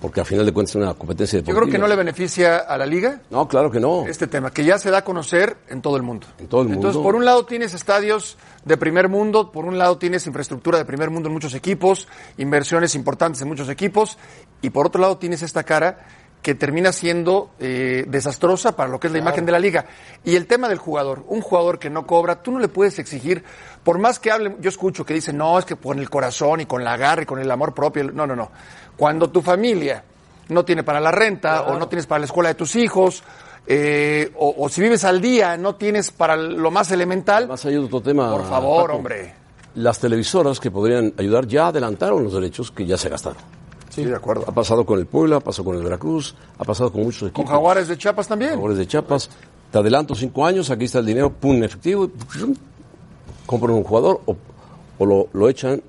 porque 0.00 0.18
al 0.18 0.26
final 0.26 0.44
de 0.44 0.52
cuentas 0.52 0.74
es 0.74 0.82
una 0.82 0.94
competencia 0.94 1.38
Yo 1.38 1.42
deportiva. 1.44 1.60
creo 1.62 1.72
que 1.72 1.78
no 1.78 1.86
le 1.86 1.94
beneficia 1.94 2.56
a 2.56 2.76
la 2.76 2.84
liga 2.86 3.20
No, 3.30 3.46
claro 3.46 3.70
que 3.70 3.78
no. 3.78 4.04
este 4.08 4.26
tema, 4.26 4.50
que 4.50 4.64
ya 4.64 4.76
se 4.76 4.90
da 4.90 4.98
a 4.98 5.04
conocer 5.04 5.56
en 5.68 5.80
todo 5.80 5.96
el 5.96 6.02
mundo. 6.02 6.26
En 6.40 6.48
todo 6.48 6.62
el 6.62 6.66
mundo. 6.68 6.80
Entonces, 6.88 7.00
por 7.00 7.14
un 7.14 7.24
lado 7.24 7.46
tienes 7.46 7.72
estadios 7.72 8.36
de 8.64 8.76
primer 8.76 9.08
mundo, 9.08 9.52
por 9.52 9.64
un 9.64 9.78
lado 9.78 9.98
tienes 9.98 10.26
infraestructura 10.26 10.76
de 10.78 10.84
primer 10.84 11.10
mundo 11.10 11.28
en 11.28 11.34
muchos 11.34 11.54
equipos, 11.54 12.08
inversiones 12.36 12.96
importantes 12.96 13.42
en 13.42 13.48
muchos 13.48 13.68
equipos, 13.68 14.18
y 14.60 14.70
por 14.70 14.86
otro 14.88 15.00
lado 15.00 15.18
tienes 15.18 15.40
esta 15.42 15.62
cara 15.62 16.00
que 16.42 16.56
termina 16.56 16.90
siendo 16.92 17.50
eh, 17.60 18.04
desastrosa 18.08 18.74
para 18.74 18.90
lo 18.90 18.98
que 18.98 19.06
es 19.06 19.12
la 19.12 19.20
imagen 19.20 19.46
de 19.46 19.52
la 19.52 19.60
liga. 19.60 19.86
Y 20.24 20.34
el 20.34 20.46
tema 20.46 20.68
del 20.68 20.78
jugador, 20.78 21.24
un 21.28 21.40
jugador 21.40 21.78
que 21.78 21.88
no 21.88 22.04
cobra, 22.06 22.42
tú 22.42 22.50
no 22.50 22.58
le 22.58 22.66
puedes 22.68 22.98
exigir, 22.98 23.44
por 23.84 23.98
más 23.98 24.18
que 24.18 24.32
hable, 24.32 24.56
yo 24.60 24.68
escucho 24.68 25.04
que 25.06 25.14
dicen, 25.14 25.36
no, 25.36 25.56
es 25.58 25.64
que 25.64 25.76
con 25.76 26.00
el 26.00 26.10
corazón 26.10 26.60
y 26.60 26.66
con 26.66 26.82
la 26.82 26.96
garra 26.96 27.22
y 27.22 27.26
con 27.26 27.38
el 27.38 27.50
amor 27.50 27.72
propio, 27.74 28.10
no, 28.12 28.26
no, 28.26 28.34
no. 28.34 28.50
Cuando 28.96 29.30
tu 29.30 29.40
familia 29.40 30.02
no 30.48 30.64
tiene 30.64 30.82
para 30.82 31.00
la 31.00 31.12
renta 31.12 31.62
o 31.62 31.78
no 31.78 31.88
tienes 31.88 32.06
para 32.06 32.18
la 32.18 32.26
escuela 32.26 32.48
de 32.48 32.56
tus 32.56 32.74
hijos, 32.74 33.22
eh, 33.64 34.32
o, 34.36 34.54
o 34.58 34.68
si 34.68 34.80
vives 34.80 35.04
al 35.04 35.20
día, 35.20 35.56
no 35.56 35.76
tienes 35.76 36.10
para 36.10 36.36
lo 36.36 36.72
más 36.72 36.90
elemental, 36.90 37.46
Más 37.46 37.64
allá 37.64 37.78
de 37.78 37.84
otro 37.84 38.00
tema. 38.00 38.32
por 38.32 38.48
favor, 38.48 38.86
Paco, 38.86 38.96
hombre. 38.96 39.34
Las 39.76 40.00
televisoras 40.00 40.58
que 40.58 40.72
podrían 40.72 41.14
ayudar 41.16 41.46
ya 41.46 41.68
adelantaron 41.68 42.24
los 42.24 42.34
derechos 42.34 42.72
que 42.72 42.84
ya 42.84 42.98
se 42.98 43.08
gastaron. 43.08 43.61
Sí, 43.94 44.04
de 44.04 44.16
acuerdo. 44.16 44.44
Ha 44.48 44.52
pasado 44.52 44.86
con 44.86 44.98
el 44.98 45.06
Puebla, 45.06 45.36
ha 45.36 45.40
pasado 45.40 45.64
con 45.66 45.76
el 45.76 45.82
Veracruz, 45.82 46.34
ha 46.58 46.64
pasado 46.64 46.90
con 46.90 47.02
muchos 47.02 47.20
Con 47.20 47.28
equipos. 47.30 47.50
Jaguares 47.50 47.88
de 47.88 47.98
Chiapas 47.98 48.26
también. 48.26 48.52
Jaguares 48.52 48.78
de 48.78 48.86
Chiapas. 48.86 49.28
Te 49.70 49.78
adelanto 49.78 50.14
cinco 50.14 50.44
años, 50.46 50.70
aquí 50.70 50.84
está 50.86 50.98
el 51.00 51.06
dinero, 51.06 51.30
pum, 51.32 51.56
en 51.56 51.64
efectivo, 51.64 52.10
compran 53.46 53.74
un 53.74 53.84
jugador 53.84 54.20
o, 54.26 54.36
o 54.98 55.06
lo, 55.06 55.28
lo 55.32 55.48
echan 55.48 55.82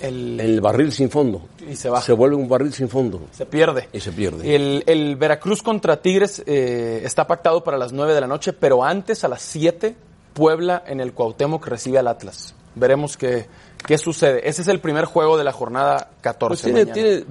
El- 0.00 0.40
en 0.40 0.46
el 0.46 0.60
barril 0.60 0.92
sin 0.92 1.10
fondo. 1.10 1.42
Y 1.68 1.76
se 1.76 1.88
va. 1.88 2.00
Se 2.00 2.12
vuelve 2.12 2.36
un 2.36 2.48
barril 2.48 2.72
sin 2.72 2.88
fondo. 2.88 3.20
Se 3.32 3.46
pierde. 3.46 3.88
Y 3.92 4.00
se 4.00 4.10
pierde. 4.12 4.54
El, 4.54 4.82
el 4.86 5.16
Veracruz 5.16 5.62
contra 5.62 6.00
Tigres 6.02 6.42
eh, 6.46 7.02
está 7.04 7.26
pactado 7.26 7.62
para 7.62 7.78
las 7.78 7.92
9 7.92 8.12
de 8.14 8.20
la 8.20 8.26
noche, 8.26 8.52
pero 8.52 8.82
antes 8.84 9.22
a 9.24 9.28
las 9.28 9.42
7 9.42 9.94
Puebla 10.34 10.82
en 10.86 11.00
el 11.00 11.12
Cuauhtémoc 11.12 11.66
recibe 11.66 11.98
al 11.98 12.08
Atlas. 12.08 12.54
Veremos 12.74 13.16
qué, 13.18 13.46
qué 13.86 13.98
sucede. 13.98 14.48
Ese 14.48 14.62
es 14.62 14.68
el 14.68 14.80
primer 14.80 15.04
juego 15.04 15.36
de 15.36 15.44
la 15.44 15.52
jornada 15.52 16.10
14. 16.20 16.48
Pues 16.48 16.74
tiene, 16.74 16.92
tiene, 16.92 17.24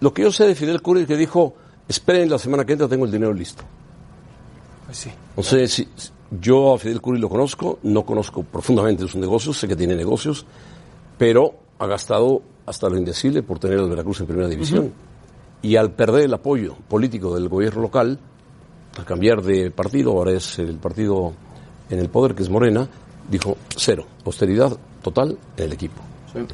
lo 0.00 0.12
que 0.12 0.22
yo 0.22 0.32
sé 0.32 0.46
de 0.46 0.54
Fidel 0.54 0.82
Curi 0.82 1.06
que 1.06 1.16
dijo, 1.16 1.54
esperen 1.88 2.28
la 2.28 2.38
semana 2.38 2.64
que 2.64 2.72
entra, 2.72 2.88
tengo 2.88 3.04
el 3.04 3.12
dinero 3.12 3.32
listo. 3.32 3.62
Pues 4.86 4.98
sí. 4.98 5.10
No 5.36 5.42
sé 5.42 5.66
si 5.68 5.88
yo 6.30 6.74
a 6.74 6.78
Fidel 6.78 7.00
Curi 7.00 7.20
lo 7.20 7.28
conozco, 7.28 7.78
no 7.82 8.04
conozco 8.04 8.42
profundamente 8.42 9.02
sus 9.02 9.16
negocios, 9.16 9.58
sé 9.58 9.68
que 9.68 9.76
tiene 9.76 9.94
negocios, 9.94 10.46
pero 11.18 11.54
ha 11.78 11.86
gastado 11.86 12.42
hasta 12.66 12.88
lo 12.88 12.96
indecible 12.96 13.42
por 13.42 13.58
tener 13.58 13.78
al 13.78 13.88
Veracruz 13.88 14.20
en 14.20 14.26
primera 14.26 14.48
división. 14.48 14.92
Y 15.62 15.76
al 15.76 15.92
perder 15.92 16.24
el 16.24 16.34
apoyo 16.34 16.76
político 16.88 17.34
del 17.34 17.48
gobierno 17.48 17.82
local, 17.82 18.18
al 18.96 19.04
cambiar 19.04 19.42
de 19.42 19.70
partido, 19.70 20.12
ahora 20.12 20.32
es 20.32 20.58
el 20.58 20.76
partido 20.78 21.32
en 21.90 21.98
el 21.98 22.08
poder 22.08 22.34
que 22.34 22.42
es 22.42 22.50
Morena, 22.50 22.88
dijo 23.28 23.56
cero, 23.76 24.04
austeridad 24.24 24.76
total 25.02 25.36
en 25.56 25.64
el 25.64 25.72
equipo. 25.72 26.00
No 26.34 26.46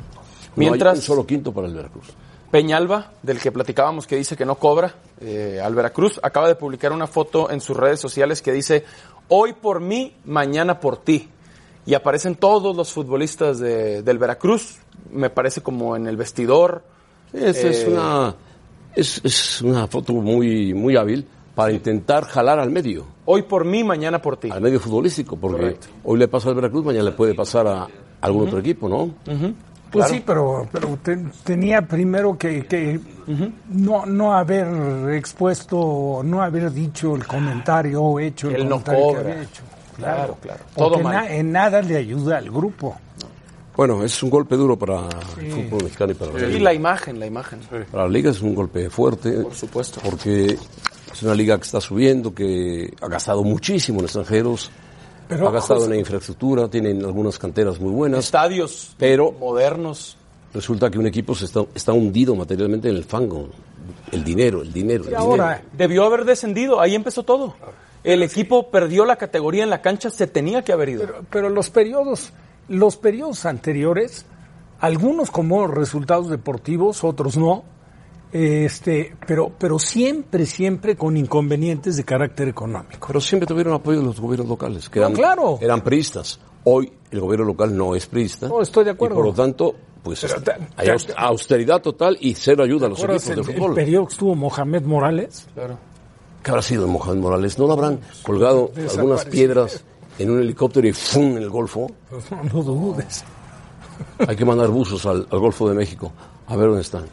Mientras- 0.57 0.93
hay 0.95 0.99
un 0.99 1.05
solo 1.05 1.27
quinto 1.27 1.53
para 1.53 1.67
el 1.69 1.75
Veracruz. 1.75 2.07
Peñalba, 2.51 3.13
del 3.23 3.39
que 3.39 3.53
platicábamos, 3.53 4.07
que 4.07 4.17
dice 4.17 4.37
que 4.37 4.45
no 4.45 4.57
cobra 4.57 4.93
eh, 5.21 5.61
al 5.63 5.75
Veracruz, 5.75 6.19
acaba 6.23 6.49
de 6.49 6.57
publicar 6.57 6.93
una 6.93 7.07
foto 7.07 7.51
en 7.51 7.61
sus 7.61 7.77
redes 7.77 8.01
sociales 8.01 8.43
que 8.43 8.53
dice, 8.53 8.85
hoy 9.29 9.53
por 9.53 9.81
mí, 9.81 10.15
mañana 10.25 10.81
por 10.81 10.97
ti. 10.97 11.29
Y 11.87 11.95
aparecen 11.95 12.35
todos 12.35 12.75
los 12.77 12.93
futbolistas 12.93 13.59
de- 13.61 14.03
del 14.03 14.19
Veracruz, 14.19 14.79
me 15.13 15.31
parece 15.31 15.61
como 15.63 15.95
en 15.97 16.07
el 16.09 16.17
vestidor. 16.17 16.83
Esta 17.33 17.69
es, 17.69 17.85
Eh, 17.85 17.89
una, 17.91 18.35
es, 18.97 19.21
es 19.25 19.63
una 19.63 19.87
foto 19.87 20.13
muy, 20.15 20.75
muy 20.75 20.97
hábil 20.97 21.27
para 21.55 21.73
intentar 21.73 22.25
jalar 22.25 22.59
al 22.59 22.71
medio. 22.71 23.07
Hoy 23.33 23.43
por 23.43 23.65
mí, 23.65 23.85
mañana 23.85 24.21
por 24.21 24.37
ti. 24.37 24.51
Al 24.51 24.61
medio 24.61 24.81
futbolístico, 24.81 25.37
porque 25.37 25.77
hoy 26.05 26.19
le 26.19 26.27
pasa 26.27 26.49
al 26.49 26.57
Veracruz, 26.57 26.85
mañana 26.85 27.05
le 27.05 27.13
puede 27.13 27.35
pasar 27.35 27.67
a 27.69 27.87
algún 28.21 28.49
otro 28.49 28.59
equipo, 28.59 28.89
¿no? 28.89 29.11
Pues 29.25 30.07
Claro. 30.07 30.15
sí, 30.15 30.23
pero, 30.25 30.69
pero 30.71 30.99
te- 31.03 31.17
tenía 31.45 31.83
primero 31.83 32.37
que, 32.39 32.65
que 32.67 33.01
no, 33.71 34.07
no 34.07 34.33
haber 34.33 35.15
expuesto, 35.15 36.21
no 36.25 36.43
haber 36.43 36.73
dicho 36.73 37.15
el 37.17 37.27
comentario 37.27 38.03
o 38.03 38.21
hecho 38.21 38.49
el 38.51 38.57
Él 38.57 38.69
no 38.69 38.83
comentario 38.83 39.07
que 39.09 39.15
cobra. 39.17 39.21
había 39.33 39.43
hecho. 39.43 39.63
Claro, 39.97 40.37
claro. 40.41 40.61
Porque 40.75 40.95
Todo 40.95 41.03
mal. 41.05 41.15
na- 41.15 41.35
en 41.35 41.53
nada 41.53 41.83
le 41.83 41.97
ayuda 41.97 42.39
al 42.39 42.51
grupo. 42.51 42.97
Bueno, 43.77 44.05
es 44.05 44.23
un 44.23 44.31
golpe 44.31 44.57
duro 44.57 44.77
para 44.79 45.09
el 45.41 45.51
fútbol 45.51 45.85
mexicano 45.85 46.13
y 46.13 46.15
para 46.15 46.33
la 46.33 46.39
Y 46.41 46.47
liga. 46.53 46.65
la 46.65 46.75
imagen, 46.75 47.19
la 47.21 47.27
imagen. 47.27 47.61
Para 47.91 48.05
la 48.05 48.09
liga 48.11 48.31
es 48.31 48.41
un 48.43 48.55
golpe 48.55 48.91
fuerte. 48.91 49.33
Por 49.41 49.55
supuesto. 49.55 50.01
Porque 50.05 50.57
es 51.21 51.25
una 51.25 51.35
liga 51.35 51.57
que 51.59 51.65
está 51.65 51.81
subiendo, 51.81 52.35
que 52.35 52.93
ha 53.01 53.09
gastado 53.09 53.43
muchísimo 53.45 53.99
en 54.01 54.07
extranjeros, 54.07 54.71
Pero, 55.29 55.49
ha 55.49 55.53
gastado 55.53 55.81
José- 55.81 55.91
en 55.91 55.95
la 55.95 55.99
infraestructura, 56.01 56.69
tienen 56.69 57.05
algunas 57.05 57.39
canteras 57.39 57.79
muy 57.79 57.93
buenas. 57.93 58.25
Estadios 58.25 58.95
pero 58.99 59.31
modernos. 59.33 60.17
resulta 60.55 60.91
que 60.91 60.99
un 60.99 61.07
equipo 61.07 61.35
se 61.35 61.45
está, 61.45 61.65
está 61.75 61.93
hundido 61.93 62.35
materialmente 62.35 62.89
en 62.89 62.97
el 62.97 63.05
fango. 63.05 63.49
El 64.13 64.25
dinero, 64.25 64.63
el 64.63 64.73
dinero. 64.73 65.05
el 65.05 65.11
dinero. 65.11 65.47
Debió 65.73 66.05
haber 66.05 66.25
descendido, 66.25 66.81
ahí 66.81 66.95
empezó 66.95 67.23
todo. 67.23 67.55
El 68.03 68.23
equipo 68.23 68.71
perdió 68.71 69.05
la 69.05 69.17
categoría 69.17 69.63
en 69.63 69.71
la 69.71 69.83
cancha, 69.83 70.09
se 70.11 70.27
tenía 70.27 70.63
que 70.63 70.73
haber 70.73 70.89
ido. 70.89 71.07
Pero 71.31 71.51
los 71.51 71.69
periodos, 71.71 72.33
los 72.69 72.97
periodos 72.97 73.45
anteriores, 73.45 74.25
algunos 74.81 75.31
como 75.31 75.67
resultados 75.67 76.31
deportivos, 76.31 77.05
otros 77.05 77.37
no, 77.37 77.63
este, 78.33 79.17
pero, 79.27 79.53
pero 79.59 79.79
siempre, 79.79 80.47
siempre 80.47 80.97
con 80.97 81.17
inconvenientes 81.17 81.97
de 81.97 82.05
carácter 82.05 82.49
económico. 82.49 83.07
Pero 83.07 83.21
siempre 83.21 83.47
tuvieron 83.47 83.75
apoyo 83.75 83.99
de 84.01 84.05
los 84.07 84.21
gobiernos 84.21 84.49
locales, 84.49 84.89
que 84.89 85.01
No, 85.01 85.07
eran, 85.07 85.17
claro. 85.17 85.59
eran 85.61 85.81
priistas. 85.83 86.39
Hoy 86.65 86.93
el 87.11 87.21
gobierno 87.21 87.47
local 87.47 87.77
no 87.77 87.95
es 87.95 88.07
priista. 88.07 88.49
No, 88.49 88.61
estoy 88.61 88.85
de 88.85 88.91
acuerdo. 88.91 89.15
Y 89.15 89.19
por 89.19 89.27
lo 89.27 89.33
tanto, 89.33 89.75
pues 90.03 90.21
Pero 90.21 90.37
está- 90.39 90.55
te- 90.57 90.69
hay 90.77 90.87
te- 90.87 90.93
aus- 90.93 91.15
austeridad 91.17 91.81
total 91.83 92.17
y 92.21 92.35
cero 92.35 92.63
ayuda 92.65 92.87
a 92.87 92.89
los 92.91 93.01
¿Recuerdas 93.01 93.27
equipos 93.29 93.47
de 93.47 93.53
el, 93.53 93.57
el 93.57 93.63
fútbol. 93.63 93.75
periodo 93.75 94.07
que 94.07 94.13
estuvo 94.13 94.35
Mohamed 94.35 94.83
Morales? 94.83 95.47
Claro. 95.55 95.79
¿Qué 96.43 96.51
habrá 96.51 96.63
sido 96.63 96.87
de 96.87 96.93
Mohamed 96.93 97.21
Morales? 97.21 97.59
¿No 97.59 97.67
lo 97.67 97.73
habrán 97.75 98.01
colgado 98.23 98.67
Desapareció. 98.69 99.01
algunas 99.01 99.25
piedras 99.27 99.85
en 100.19 100.31
un 100.31 100.41
helicóptero 100.41 100.87
y 100.89 100.93
¡fum! 100.93 101.37
en 101.37 101.43
el 101.43 101.51
Golfo? 101.51 101.91
Pues 102.09 102.31
no, 102.31 102.43
no 102.45 102.63
dudes. 102.63 103.25
Hay 104.27 104.37
que 104.37 104.45
mandar 104.45 104.69
buzos 104.69 105.05
al, 105.07 105.27
al 105.31 105.39
Golfo 105.39 105.69
de 105.69 105.75
México 105.75 106.13
a 106.47 106.57
ver 106.57 106.67
dónde 106.69 106.81
están. 106.83 107.05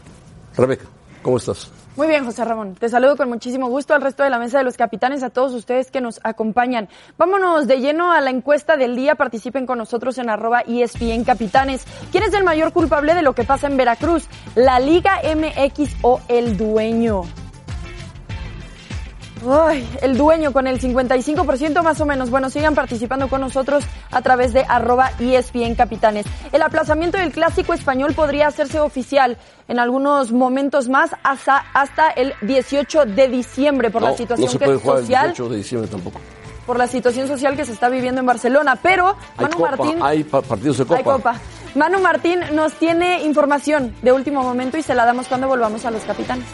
Rebeca, 0.55 0.85
Muy 1.97 2.07
bien, 2.07 2.25
José 2.25 2.45
Ramón. 2.45 2.75
Te 2.75 2.89
saludo 2.89 3.17
con 3.17 3.27
muchísimo 3.27 3.69
gusto 3.69 3.95
al 3.95 4.01
resto 4.01 4.23
de 4.23 4.29
la 4.29 4.37
mesa 4.37 4.59
de 4.59 4.63
los 4.63 4.77
capitanes, 4.77 5.23
a 5.23 5.31
todos 5.31 5.53
ustedes 5.53 5.89
que 5.89 5.99
nos 5.99 6.19
acompañan. 6.23 6.89
Vámonos 7.17 7.67
de 7.67 7.79
lleno 7.79 8.11
a 8.11 8.21
la 8.21 8.29
encuesta 8.29 8.77
del 8.77 8.95
día. 8.95 9.15
Participen 9.15 9.65
con 9.65 9.79
nosotros 9.79 10.17
en 10.19 10.29
arroba 10.29 10.61
ESPN 10.61 11.23
Capitanes. 11.23 11.85
¿Quién 12.11 12.23
es 12.23 12.33
el 12.33 12.43
mayor 12.43 12.71
culpable 12.71 13.15
de 13.15 13.23
lo 13.23 13.33
que 13.33 13.43
pasa 13.43 13.67
en 13.67 13.77
Veracruz? 13.77 14.27
¿La 14.55 14.79
Liga 14.79 15.19
MX 15.23 15.95
o 16.03 16.21
el 16.27 16.55
dueño? 16.55 17.23
Ay, 19.49 19.87
el 20.01 20.17
dueño 20.17 20.51
con 20.51 20.67
el 20.67 20.79
55% 20.79 21.83
más 21.83 22.01
o 22.01 22.05
menos. 22.05 22.29
Bueno, 22.29 22.49
sigan 22.49 22.75
participando 22.75 23.27
con 23.29 23.41
nosotros 23.41 23.83
a 24.11 24.21
través 24.21 24.53
de 24.53 24.65
arroba 24.67 25.11
ESPN 25.19 25.75
Capitanes. 25.75 26.25
El 26.51 26.61
aplazamiento 26.61 27.17
del 27.17 27.31
clásico 27.31 27.73
español 27.73 28.13
podría 28.13 28.47
hacerse 28.47 28.79
oficial 28.79 29.37
en 29.67 29.79
algunos 29.79 30.31
momentos 30.31 30.89
más 30.89 31.11
hasta, 31.23 31.57
hasta 31.73 32.09
el 32.09 32.33
18 32.41 33.05
de 33.05 33.27
diciembre 33.27 33.89
por 33.91 34.01
no, 34.01 34.09
la 34.09 34.17
situación 34.17 34.45
no 34.45 34.51
se 34.51 34.59
que- 34.59 34.65
puede 34.65 34.77
jugar 34.79 34.99
social 34.99 35.25
el 35.25 35.31
18 35.33 35.49
de 35.49 35.57
diciembre 35.57 35.89
tampoco. 35.91 36.19
por 36.65 36.77
la 36.77 36.87
situación 36.87 37.27
social 37.27 37.55
que 37.55 37.65
se 37.65 37.73
está 37.73 37.89
viviendo 37.89 38.19
en 38.21 38.25
Barcelona. 38.27 38.77
Pero 38.81 39.15
Hay, 39.37 39.45
Manu 39.45 39.57
copa, 39.57 39.75
Martín 39.77 39.99
hay 40.01 40.23
pa- 40.23 40.41
partidos 40.41 40.77
de 40.79 40.85
Copa. 40.85 40.97
hay 40.97 41.03
copa. 41.03 41.35
Manu 41.75 41.99
Martín 41.99 42.39
nos 42.53 42.73
tiene 42.73 43.21
información 43.23 43.95
de 44.01 44.11
último 44.11 44.41
momento 44.41 44.77
y 44.77 44.81
se 44.81 44.95
la 44.95 45.05
damos 45.05 45.27
cuando 45.27 45.47
volvamos 45.47 45.85
a 45.85 45.91
los 45.91 46.01
capitanes. 46.03 46.45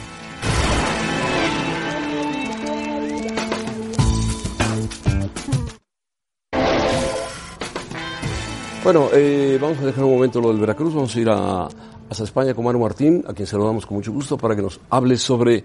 Bueno, 8.83 9.07
eh, 9.13 9.57
vamos 9.61 9.79
a 9.79 9.85
dejar 9.85 10.03
un 10.03 10.11
momento 10.11 10.41
lo 10.41 10.49
del 10.49 10.59
Veracruz, 10.59 10.93
vamos 10.93 11.15
a 11.15 11.19
ir 11.21 11.29
a, 11.29 11.69
hasta 12.09 12.23
España 12.25 12.53
con 12.53 12.65
Manu 12.65 12.79
Martín, 12.79 13.23
a 13.25 13.33
quien 13.33 13.47
saludamos 13.47 13.85
con 13.85 13.95
mucho 13.95 14.11
gusto, 14.11 14.37
para 14.37 14.57
que 14.57 14.61
nos 14.61 14.77
hable 14.89 15.15
sobre, 15.15 15.63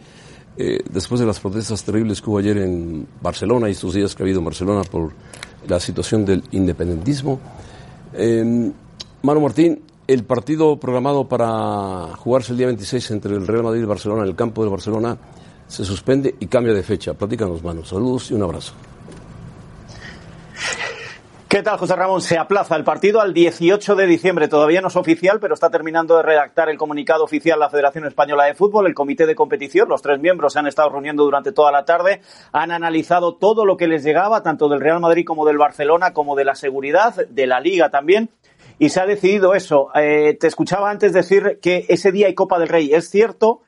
eh, 0.57 0.78
después 0.88 1.20
de 1.20 1.26
las 1.26 1.40
protestas 1.40 1.83
terribles 1.83 2.22
que 2.22 2.31
hubo 2.31 2.38
ayer 2.38 2.59
en 2.59 3.09
Barcelona 3.20 3.68
y 3.68 3.72
estos 3.72 3.94
días 3.94 4.14
que 4.14 4.22
ha 4.22 4.24
habido 4.24 4.38
en 4.38 4.44
Barcelona 4.44 4.83
por 4.88 5.11
la 5.66 5.81
situación 5.81 6.24
del 6.24 6.44
independentismo. 6.52 7.40
Eh, 8.14 8.70
Manu 9.22 9.40
Martín, 9.40 9.83
el 10.07 10.22
partido 10.22 10.78
programado 10.78 11.28
para 11.28 12.14
jugarse 12.18 12.52
el 12.52 12.59
día 12.59 12.68
26 12.68 13.11
entre 13.11 13.35
el 13.35 13.48
Real 13.48 13.64
Madrid 13.64 13.81
y 13.81 13.83
el 13.83 13.88
Barcelona 13.88 14.22
en 14.22 14.28
el 14.28 14.37
campo 14.37 14.62
del 14.62 14.70
Barcelona 14.70 15.18
se 15.66 15.85
suspende 15.85 16.37
y 16.38 16.46
cambia 16.46 16.72
de 16.72 16.85
fecha. 16.85 17.14
Platícanos, 17.14 17.64
Manu. 17.64 17.85
Saludos 17.85 18.31
y 18.31 18.35
un 18.35 18.44
abrazo. 18.44 18.74
¿Qué 21.48 21.62
tal, 21.62 21.78
José 21.78 21.96
Ramón? 21.96 22.20
Se 22.20 22.37
aplaza 22.37 22.76
el 22.76 22.84
partido 22.84 23.22
al 23.22 23.32
18 23.32 23.96
de 23.96 24.06
diciembre. 24.06 24.48
Todavía 24.48 24.82
no 24.82 24.88
es 24.88 24.96
oficial, 24.96 25.40
pero 25.40 25.54
está 25.54 25.70
terminando 25.70 26.14
de 26.18 26.22
redactar 26.22 26.68
el 26.68 26.76
comunicado 26.76 27.24
oficial 27.24 27.58
la 27.58 27.70
Federación 27.70 28.04
Española 28.04 28.44
de 28.44 28.52
Fútbol, 28.52 28.87
el 28.87 28.92
comité 28.92 29.24
de 29.24 29.34
competición. 29.34 29.88
Los 29.88 30.02
tres 30.02 30.20
miembros 30.20 30.52
se 30.52 30.58
han 30.58 30.66
estado 30.66 30.90
reuniendo 30.90 31.24
durante 31.24 31.52
toda 31.52 31.72
la 31.72 31.87
tarde. 31.87 32.20
Han 32.52 32.70
analizado 32.70 33.37
todo 33.37 33.64
lo 33.64 33.78
que 33.78 33.88
les 33.88 34.04
llegaba, 34.04 34.42
tanto 34.42 34.68
del 34.68 34.82
Real 34.82 35.00
Madrid 35.00 35.24
como 35.24 35.46
del 35.46 35.56
Barcelona, 35.56 36.12
como 36.12 36.37
de 36.37 36.44
la 36.44 36.54
seguridad, 36.54 37.14
de 37.30 37.46
la 37.46 37.61
Liga 37.61 37.88
también. 37.88 38.28
Y 38.78 38.90
se 38.90 39.00
ha 39.00 39.06
decidido 39.06 39.54
eso. 39.54 39.88
Eh, 39.94 40.37
te 40.38 40.48
escuchaba 40.48 40.90
antes 40.90 41.14
decir 41.14 41.61
que 41.62 41.87
ese 41.88 42.12
día 42.12 42.26
hay 42.26 42.34
Copa 42.34 42.58
del 42.58 42.68
Rey. 42.68 42.92
Es 42.92 43.08
cierto. 43.08 43.62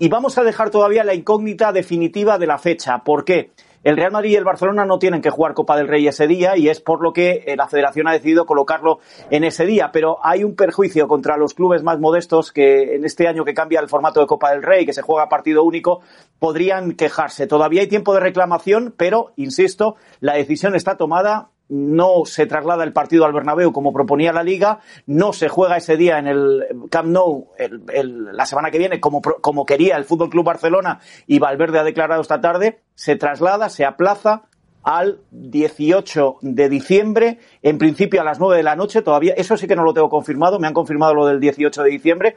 Y 0.00 0.08
vamos 0.08 0.36
a 0.36 0.42
dejar 0.42 0.70
todavía 0.70 1.04
la 1.04 1.14
incógnita 1.14 1.70
definitiva 1.70 2.38
de 2.38 2.48
la 2.48 2.58
fecha. 2.58 3.04
¿Por 3.04 3.24
qué? 3.24 3.52
El 3.82 3.96
Real 3.96 4.12
Madrid 4.12 4.32
y 4.32 4.36
el 4.36 4.44
Barcelona 4.44 4.84
no 4.84 4.98
tienen 4.98 5.22
que 5.22 5.30
jugar 5.30 5.54
Copa 5.54 5.74
del 5.74 5.88
Rey 5.88 6.06
ese 6.06 6.26
día 6.26 6.54
y 6.56 6.68
es 6.68 6.80
por 6.80 7.00
lo 7.02 7.14
que 7.14 7.44
eh, 7.46 7.56
la 7.56 7.66
federación 7.66 8.08
ha 8.08 8.12
decidido 8.12 8.44
colocarlo 8.44 8.98
en 9.30 9.42
ese 9.42 9.64
día. 9.64 9.90
Pero 9.90 10.18
hay 10.22 10.44
un 10.44 10.54
perjuicio 10.54 11.08
contra 11.08 11.38
los 11.38 11.54
clubes 11.54 11.82
más 11.82 11.98
modestos 11.98 12.52
que 12.52 12.96
en 12.96 13.06
este 13.06 13.26
año 13.26 13.44
que 13.44 13.54
cambia 13.54 13.80
el 13.80 13.88
formato 13.88 14.20
de 14.20 14.26
Copa 14.26 14.50
del 14.50 14.62
Rey, 14.62 14.84
que 14.84 14.92
se 14.92 15.00
juega 15.00 15.30
partido 15.30 15.64
único, 15.64 16.00
podrían 16.38 16.92
quejarse. 16.92 17.46
Todavía 17.46 17.80
hay 17.80 17.88
tiempo 17.88 18.12
de 18.12 18.20
reclamación, 18.20 18.92
pero, 18.96 19.32
insisto, 19.36 19.96
la 20.20 20.34
decisión 20.34 20.74
está 20.74 20.98
tomada 20.98 21.48
no 21.70 22.24
se 22.26 22.46
traslada 22.46 22.84
el 22.84 22.92
partido 22.92 23.24
al 23.24 23.32
Bernabéu 23.32 23.72
como 23.72 23.92
proponía 23.92 24.32
la 24.32 24.42
Liga, 24.42 24.80
no 25.06 25.32
se 25.32 25.48
juega 25.48 25.76
ese 25.76 25.96
día 25.96 26.18
en 26.18 26.26
el 26.26 26.64
Camp 26.90 27.08
Nou 27.08 27.48
el- 27.58 28.24
la 28.36 28.44
semana 28.44 28.70
que 28.70 28.78
viene 28.78 29.00
como, 29.00 29.22
como 29.22 29.64
quería 29.64 29.96
el 29.96 30.04
Fútbol 30.04 30.30
Club 30.30 30.44
Barcelona 30.44 31.00
y 31.26 31.38
Valverde 31.38 31.78
ha 31.78 31.84
declarado 31.84 32.20
esta 32.20 32.40
tarde, 32.40 32.80
se 32.94 33.16
traslada, 33.16 33.68
se 33.68 33.84
aplaza 33.84 34.42
al 34.82 35.20
18 35.30 36.36
de 36.40 36.68
diciembre, 36.70 37.38
en 37.62 37.76
principio 37.76 38.22
a 38.22 38.24
las 38.24 38.40
9 38.40 38.56
de 38.56 38.62
la 38.62 38.76
noche, 38.76 39.02
todavía, 39.02 39.34
eso 39.36 39.56
sí 39.58 39.66
que 39.66 39.76
no 39.76 39.84
lo 39.84 39.92
tengo 39.92 40.08
confirmado, 40.08 40.58
me 40.58 40.66
han 40.66 40.72
confirmado 40.72 41.12
lo 41.14 41.26
del 41.26 41.38
18 41.38 41.82
de 41.82 41.90
diciembre, 41.90 42.36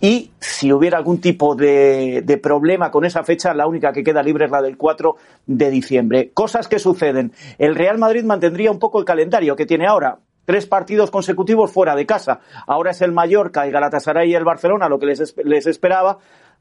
y 0.00 0.32
si 0.40 0.72
hubiera 0.72 0.98
algún 0.98 1.20
tipo 1.20 1.54
de, 1.54 2.22
de 2.24 2.38
problema 2.38 2.90
con 2.90 3.04
esa 3.04 3.24
fecha, 3.24 3.54
la 3.54 3.66
única 3.66 3.92
que 3.92 4.04
queda 4.04 4.22
libre 4.22 4.44
es 4.44 4.50
la 4.50 4.60
del 4.60 4.76
4 4.76 5.16
de 5.46 5.70
diciembre. 5.70 6.30
Cosas 6.34 6.68
que 6.68 6.78
suceden. 6.78 7.32
El 7.58 7.74
Real 7.74 7.98
Madrid 7.98 8.24
mantendría 8.24 8.70
un 8.70 8.78
poco 8.78 8.98
el 8.98 9.04
calendario 9.04 9.56
que 9.56 9.66
tiene 9.66 9.86
ahora. 9.86 10.18
Tres 10.44 10.66
partidos 10.66 11.10
consecutivos 11.10 11.72
fuera 11.72 11.96
de 11.96 12.06
casa. 12.06 12.40
Ahora 12.66 12.90
es 12.90 13.00
el 13.00 13.12
Mallorca, 13.12 13.64
el 13.64 13.72
Galatasaray 13.72 14.30
y 14.30 14.34
el 14.34 14.44
Barcelona, 14.44 14.88
lo 14.88 14.98
que 14.98 15.06
les, 15.06 15.34
les 15.44 15.66
esperaba. 15.66 16.18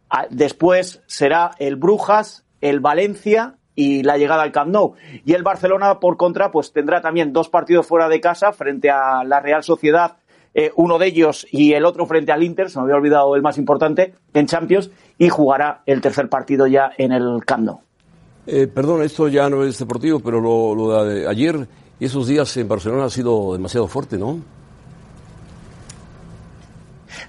Ah, 0.09 0.25
Después 0.29 1.03
será 1.05 1.51
el 1.59 1.75
Brujas, 1.75 2.45
el 2.61 2.79
Valencia 2.79 3.57
y 3.75 4.03
la 4.03 4.17
llegada 4.17 4.43
al 4.43 4.51
Camp 4.53 4.71
Nou. 4.71 4.95
Y 5.25 5.33
el 5.33 5.43
Barcelona, 5.43 5.99
por 5.99 6.15
contra, 6.17 6.51
pues 6.51 6.71
tendrá 6.71 7.01
también 7.01 7.33
dos 7.33 7.49
partidos 7.49 7.85
fuera 7.85 8.07
de 8.07 8.21
casa 8.21 8.53
frente 8.53 8.89
a 8.89 9.23
la 9.23 9.41
Real 9.41 9.63
Sociedad 9.63 10.17
eh, 10.55 10.71
uno 10.77 10.97
de 10.97 11.07
ellos 11.07 11.45
y 11.51 11.73
el 11.73 11.85
otro 11.85 12.07
frente 12.07 12.31
al 12.31 12.41
Inter, 12.41 12.69
se 12.69 12.79
me 12.79 12.85
había 12.85 12.95
olvidado 12.95 13.35
el 13.35 13.41
más 13.41 13.57
importante, 13.57 14.15
en 14.33 14.47
Champions, 14.47 14.89
y 15.19 15.29
jugará 15.29 15.83
el 15.85 16.01
tercer 16.01 16.29
partido 16.29 16.65
ya 16.65 16.91
en 16.97 17.11
el 17.11 17.45
Camp. 17.45 17.69
Eh, 18.47 18.67
perdón, 18.67 19.03
esto 19.03 19.27
ya 19.27 19.49
no 19.49 19.63
es 19.63 19.77
deportivo, 19.77 20.19
pero 20.19 20.39
lo, 20.39 20.73
lo 20.73 21.03
de 21.03 21.27
ayer 21.27 21.67
y 21.99 22.05
esos 22.05 22.27
días 22.27 22.55
en 22.57 22.67
Barcelona 22.67 23.05
ha 23.05 23.09
sido 23.09 23.53
demasiado 23.53 23.87
fuerte, 23.87 24.17
¿no? 24.17 24.39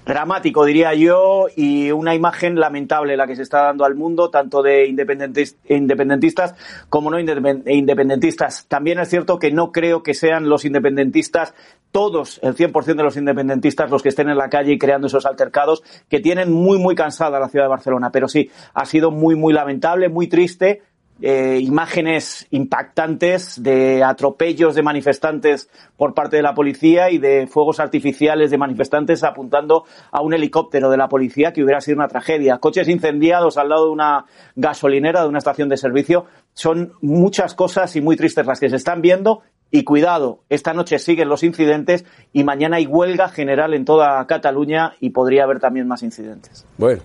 Dramático, 0.07 0.63
diría 0.63 0.93
yo, 0.93 1.47
y 1.55 1.91
una 1.91 2.15
imagen 2.15 2.59
lamentable 2.59 3.17
la 3.17 3.27
que 3.27 3.35
se 3.35 3.41
está 3.41 3.63
dando 3.63 3.83
al 3.83 3.95
mundo, 3.95 4.29
tanto 4.29 4.63
de 4.63 4.87
independentistas 4.87 6.55
como 6.89 7.11
no 7.11 7.19
independentistas. 7.19 8.65
También 8.67 8.99
es 8.99 9.09
cierto 9.09 9.37
que 9.37 9.51
no 9.51 9.71
creo 9.71 10.03
que 10.03 10.13
sean 10.13 10.47
los 10.47 10.63
independentistas, 10.63 11.53
todos, 11.91 12.39
el 12.41 12.55
100% 12.55 12.95
de 12.95 13.03
los 13.03 13.17
independentistas, 13.17 13.91
los 13.91 14.01
que 14.01 14.09
estén 14.09 14.29
en 14.29 14.37
la 14.37 14.49
calle 14.49 14.73
y 14.73 14.77
creando 14.77 15.07
esos 15.07 15.25
altercados, 15.25 15.83
que 16.09 16.19
tienen 16.19 16.51
muy, 16.51 16.77
muy 16.77 16.95
cansada 16.95 17.39
la 17.39 17.49
ciudad 17.49 17.65
de 17.65 17.69
Barcelona. 17.69 18.09
Pero 18.11 18.27
sí, 18.27 18.49
ha 18.73 18.85
sido 18.85 19.11
muy, 19.11 19.35
muy 19.35 19.53
lamentable, 19.53 20.07
muy 20.09 20.27
triste 20.27 20.83
eh, 21.19 21.59
imágenes 21.61 22.45
impactantes 22.51 23.63
de 23.63 24.03
atropellos 24.03 24.75
de 24.75 24.83
manifestantes 24.83 25.67
por 25.95 26.13
parte 26.13 26.35
de 26.35 26.43
la 26.43 26.53
policía 26.53 27.09
y 27.09 27.17
de 27.17 27.47
fuegos 27.47 27.79
artificiales 27.79 28.51
de 28.51 28.57
manifestantes 28.59 29.23
apuntando 29.23 29.85
a 30.11 30.21
un 30.21 30.35
helicóptero 30.35 30.91
de 30.91 30.97
la 30.97 31.09
policía 31.09 31.53
que 31.53 31.63
hubiera 31.63 31.81
sido 31.81 31.97
una 31.97 32.07
tragedia. 32.07 32.59
Coches 32.59 32.87
incendiados 32.87 33.57
al 33.57 33.69
lado 33.69 33.85
de 33.85 33.91
una 33.93 34.25
gasolinera, 34.55 35.21
de 35.23 35.27
una 35.27 35.39
estación 35.39 35.69
de 35.69 35.77
servicio. 35.77 36.25
Son 36.53 36.93
muchas 37.01 37.55
cosas 37.55 37.95
y 37.95 38.01
muy 38.01 38.15
tristes 38.15 38.45
las 38.45 38.59
que 38.59 38.69
se 38.69 38.75
están 38.75 39.01
viendo. 39.01 39.41
Y 39.71 39.83
cuidado, 39.83 40.43
esta 40.49 40.73
noche 40.73 40.99
siguen 40.99 41.29
los 41.29 41.43
incidentes 41.43 42.05
y 42.31 42.43
mañana 42.43 42.77
hay 42.77 42.85
huelga 42.85 43.27
general 43.27 43.73
en 43.73 43.85
toda 43.85 44.25
Cataluña 44.27 44.93
y 44.99 45.09
podría 45.09 45.43
haber 45.43 45.59
también 45.59 45.87
más 45.87 46.03
incidentes. 46.03 46.65
Bueno, 46.77 47.01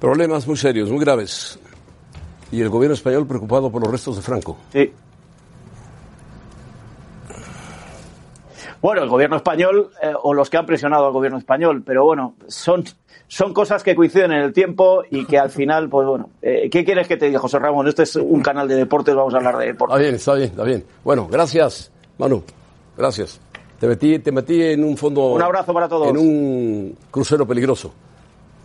problemas 0.00 0.48
muy 0.48 0.56
serios, 0.56 0.90
muy 0.90 1.04
graves 1.04 1.60
y 2.52 2.60
el 2.60 2.68
gobierno 2.68 2.94
español 2.94 3.26
preocupado 3.26 3.70
por 3.70 3.82
los 3.82 3.90
restos 3.90 4.16
de 4.16 4.22
Franco. 4.22 4.56
Sí. 4.72 4.92
Bueno, 8.80 9.02
el 9.02 9.08
gobierno 9.08 9.36
español 9.36 9.90
eh, 10.02 10.12
o 10.22 10.34
los 10.34 10.50
que 10.50 10.58
han 10.58 10.66
presionado 10.66 11.06
al 11.06 11.12
gobierno 11.12 11.38
español, 11.38 11.82
pero 11.84 12.04
bueno, 12.04 12.34
son, 12.46 12.84
son 13.26 13.52
cosas 13.52 13.82
que 13.82 13.96
coinciden 13.96 14.32
en 14.32 14.42
el 14.42 14.52
tiempo 14.52 15.02
y 15.10 15.24
que 15.24 15.38
al 15.38 15.50
final, 15.50 15.88
pues 15.88 16.06
bueno, 16.06 16.30
eh, 16.42 16.68
¿qué 16.70 16.84
quieres 16.84 17.08
que 17.08 17.16
te 17.16 17.26
diga, 17.26 17.40
José 17.40 17.58
Ramón? 17.58 17.88
Este 17.88 18.02
es 18.02 18.14
un 18.16 18.42
canal 18.42 18.68
de 18.68 18.76
deportes, 18.76 19.14
vamos 19.14 19.34
a 19.34 19.38
hablar 19.38 19.56
de 19.56 19.66
deportes. 19.66 19.96
Está 19.96 20.02
bien, 20.02 20.14
está 20.14 20.34
bien, 20.34 20.50
está 20.50 20.64
bien. 20.64 20.84
Bueno, 21.02 21.26
gracias, 21.28 21.90
Manu. 22.18 22.44
Gracias. 22.96 23.40
Te 23.80 23.86
metí, 23.88 24.18
te 24.20 24.32
metí 24.32 24.62
en 24.62 24.84
un 24.84 24.96
fondo. 24.96 25.32
Un 25.32 25.42
abrazo 25.42 25.74
para 25.74 25.88
todos. 25.88 26.08
En 26.08 26.16
un 26.16 26.96
crucero 27.10 27.46
peligroso. 27.46 27.92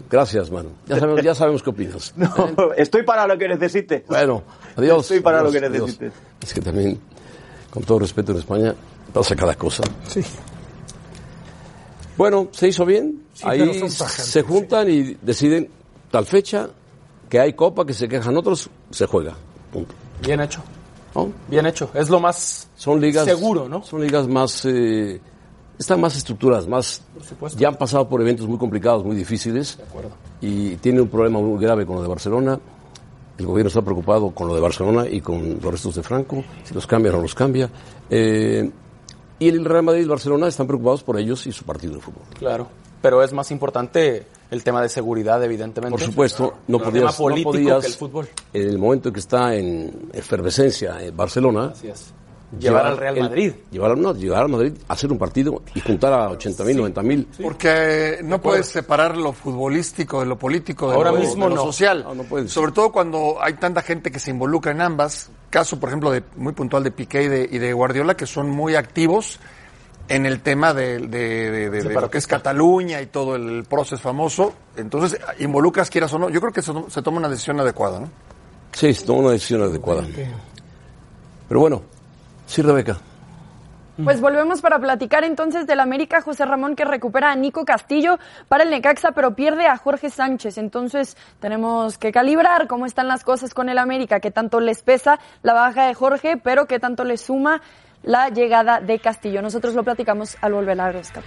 Gracias, 0.10 0.50
mano. 0.52 0.70
Ya 0.88 1.00
sabemos, 1.00 1.24
ya 1.24 1.36
sabemos 1.36 1.64
qué 1.64 1.70
opinas. 1.70 2.14
No, 2.18 2.74
estoy 2.76 3.04
para 3.04 3.28
lo 3.28 3.38
que 3.38 3.48
necesite. 3.48 4.06
Bueno, 4.08 4.44
adiós. 4.76 5.02
Estoy 5.04 5.20
para 5.22 5.40
adiós, 5.40 5.54
lo 5.54 5.60
que 5.60 5.66
adiós. 5.66 5.82
necesites. 5.88 6.14
Es 6.42 6.54
que 6.54 6.62
también, 6.62 7.00
con 7.70 7.84
todo 7.84 8.00
respeto 8.00 8.32
en 8.32 8.40
España, 8.40 8.76
pasa 9.14 9.36
cada 9.36 9.56
cosa. 9.56 9.84
Sí. 10.08 10.22
Bueno, 12.18 12.50
se 12.52 12.68
hizo 12.68 12.86
bien. 12.86 13.24
Sí, 13.34 13.44
Ahí 13.48 13.90
se 13.90 14.44
juntan 14.44 14.90
y 14.90 15.18
deciden 15.22 15.70
tal 16.12 16.26
fecha, 16.26 16.70
que 17.30 17.40
hay 17.40 17.54
copa, 17.54 17.86
que 17.86 17.94
se 17.94 18.08
quejan 18.08 18.36
otros, 18.38 18.70
se 18.90 19.06
juega. 19.06 19.36
Punto. 19.72 19.96
Bien 20.22 20.42
hecho. 20.42 20.62
¿No? 21.16 21.32
Bien 21.48 21.66
hecho. 21.66 21.90
Es 21.94 22.10
lo 22.10 22.20
más 22.20 22.70
Son 22.76 23.02
ligas 23.02 23.26
seguro, 23.26 23.68
¿no? 23.68 23.84
Son 23.84 24.02
ligas 24.02 24.28
más 24.28 24.66
eh, 24.66 25.20
están 25.82 26.00
más 26.00 26.16
estructuradas, 26.16 26.68
más 26.68 27.02
ya 27.58 27.70
han 27.70 27.76
pasado 27.76 28.08
por 28.08 28.22
eventos 28.22 28.48
muy 28.48 28.58
complicados, 28.58 29.04
muy 29.04 29.16
difíciles 29.16 29.80
y 30.40 30.76
tienen 30.76 31.02
un 31.02 31.08
problema 31.08 31.40
muy 31.40 31.60
grave 31.60 31.86
con 31.86 31.96
lo 31.96 32.04
de 32.04 32.08
Barcelona. 32.08 32.60
El 33.38 33.46
gobierno 33.48 33.70
está 33.70 33.82
preocupado 33.82 34.30
con 34.30 34.48
lo 34.48 34.54
de 34.54 34.62
Barcelona 34.62 35.08
y 35.10 35.22
con 35.22 35.60
los 35.60 35.72
restos 35.72 35.96
de 35.96 36.04
Franco, 36.04 36.44
si 36.64 36.76
los 36.76 36.86
cambia 36.86 37.12
o 37.12 37.16
no 37.16 37.22
los 37.24 37.34
cambia. 37.34 37.68
Eh, 38.10 38.70
y 39.40 39.50
el 39.50 39.66
Real 39.66 39.84
Madrid 39.84 40.02
y 40.02 40.04
el 40.04 40.10
Barcelona 40.10 40.48
están 40.48 40.68
preocupados 40.68 41.02
por 41.02 41.18
ellos 41.18 41.48
y 41.48 41.52
su 41.52 41.64
partido 41.64 41.96
de 41.96 42.00
fútbol. 42.00 42.24
Claro. 42.38 42.68
Pero 43.02 43.24
es 43.24 43.34
más 43.34 43.50
importante 43.50 44.28
el 44.52 44.64
tema 44.64 44.84
de 44.84 44.90
seguridad, 44.90 45.44
evidentemente. 45.44 45.98
Por 45.98 46.06
supuesto, 46.06 46.54
no 46.68 46.78
el 46.78 46.84
podías, 46.84 47.02
tema 47.02 47.12
político 47.14 47.54
no 47.54 47.58
podías 47.58 47.82
que 47.82 47.88
el 47.88 47.94
fútbol. 47.94 48.28
en 48.54 48.70
el 48.70 48.78
momento 48.78 49.10
en 49.10 49.14
que 49.14 49.20
está 49.20 49.56
en 49.56 50.10
efervescencia 50.14 51.02
en 51.04 51.18
Barcelona, 51.18 51.72
Así 51.74 51.88
es. 51.88 52.14
Llevar 52.60 52.86
al 52.86 52.98
Real 52.98 53.18
el- 53.18 53.24
Madrid. 53.24 53.54
llevar, 53.72 53.98
no, 53.98 54.14
llevar 54.14 54.42
al 54.44 54.50
Madrid 54.50 54.74
a 54.88 54.94
hacer 54.94 55.10
un 55.12 55.18
partido 55.18 55.62
y 55.74 55.80
juntar 55.80 56.12
a 56.12 56.30
80 56.32 56.64
mil, 56.66 56.78
90 56.78 57.02
mil. 57.02 57.28
Porque 57.42 58.20
no 58.24 58.42
puedes 58.42 58.66
separar 58.68 59.16
lo 59.16 59.32
futbolístico 59.32 60.20
de 60.20 60.26
lo 60.26 60.38
político, 60.38 60.90
de, 60.90 60.96
Ahora 60.96 61.12
lo, 61.12 61.20
mismo 61.20 61.46
de 61.46 61.52
lo 61.52 61.56
no. 61.56 61.64
social. 61.64 62.04
No, 62.04 62.14
no 62.16 62.24
puedes. 62.24 62.52
Sobre 62.52 62.74
todo 62.74 62.92
cuando 62.92 63.38
hay 63.42 63.54
tanta 63.54 63.82
gente 63.82 64.12
que 64.12 64.20
se 64.20 64.32
involucra 64.32 64.72
en 64.74 64.82
ambas. 64.82 65.30
Caso, 65.50 65.80
por 65.80 65.90
ejemplo, 65.90 66.12
de, 66.12 66.24
muy 66.36 66.54
puntual 66.54 66.84
de 66.84 66.92
Piqué 66.92 67.24
y 67.24 67.28
de, 67.30 67.50
y 67.50 67.58
de 67.58 67.72
Guardiola, 67.74 68.16
que 68.16 68.26
son 68.26 68.50
muy 68.50 68.76
activos 68.76 69.40
en 70.10 70.26
el 70.26 70.42
tema 70.42 70.74
de, 70.74 70.98
de- 71.00 71.52
de- 71.52 71.70
de- 71.70 71.84
de 71.84 71.94
lo 71.94 72.10
que 72.12 72.18
es 72.18 72.28
Cataluña 72.28 73.02
y 73.02 73.06
todo 73.06 73.38
el 73.38 73.64
proceso 73.64 73.98
famoso. 74.02 74.54
Entonces, 74.76 75.18
involucras, 75.40 75.90
quieras 75.90 76.12
o 76.14 76.20
no. 76.20 76.30
Yo 76.30 76.42
creo 76.42 76.52
que 76.52 76.62
se, 76.62 76.74
se 76.90 77.02
toma 77.02 77.20
una 77.20 77.30
decisión 77.30 77.60
adecuada, 77.62 78.02
¿no? 78.02 78.10
Sí, 78.74 78.94
se 78.94 79.06
tomó 79.06 79.20
una 79.20 79.32
decisión 79.32 79.62
adecuada. 79.62 80.04
Pero 81.48 81.60
bueno, 81.60 81.82
sí, 82.52 82.62
Rebeca. 82.62 82.98
Pues 84.04 84.20
volvemos 84.20 84.62
para 84.62 84.80
platicar 84.80 85.24
entonces 85.24 85.68
del 85.68 85.80
América 85.80 86.22
José 86.22 86.46
Ramón 86.46 86.76
que 86.76 86.86
recupera 86.86 87.32
a 87.32 87.36
Nico 87.36 87.66
Castillo 87.66 88.18
para 88.48 88.64
el 88.64 88.70
Necaxa, 88.70 89.12
pero 89.12 89.36
pierde 89.36 89.68
a 89.68 89.78
Jorge 89.78 90.10
Sánchez. 90.10 90.58
Entonces 90.58 91.18
tenemos 91.40 91.98
que 91.98 92.12
calibrar 92.12 92.68
cómo 92.68 92.86
están 92.86 93.08
las 93.08 93.24
cosas 93.24 93.54
con 93.54 93.70
el 93.70 93.78
América, 93.78 94.20
qué 94.20 94.32
tanto 94.32 94.60
les 94.60 94.82
pesa 94.82 95.20
la 95.44 95.54
baja 95.54 95.86
de 95.86 95.94
Jorge, 95.94 96.38
pero 96.38 96.66
qué 96.66 96.80
tanto 96.80 97.04
les 97.04 97.22
suma 97.22 97.62
la 98.02 98.30
llegada 98.30 98.82
de 98.82 99.00
Castillo. 99.00 99.42
Nosotros 99.42 99.76
lo 99.76 99.84
platicamos 99.84 100.38
al 100.42 100.54
volver 100.54 100.82
a 100.82 100.92
los. 100.92 101.24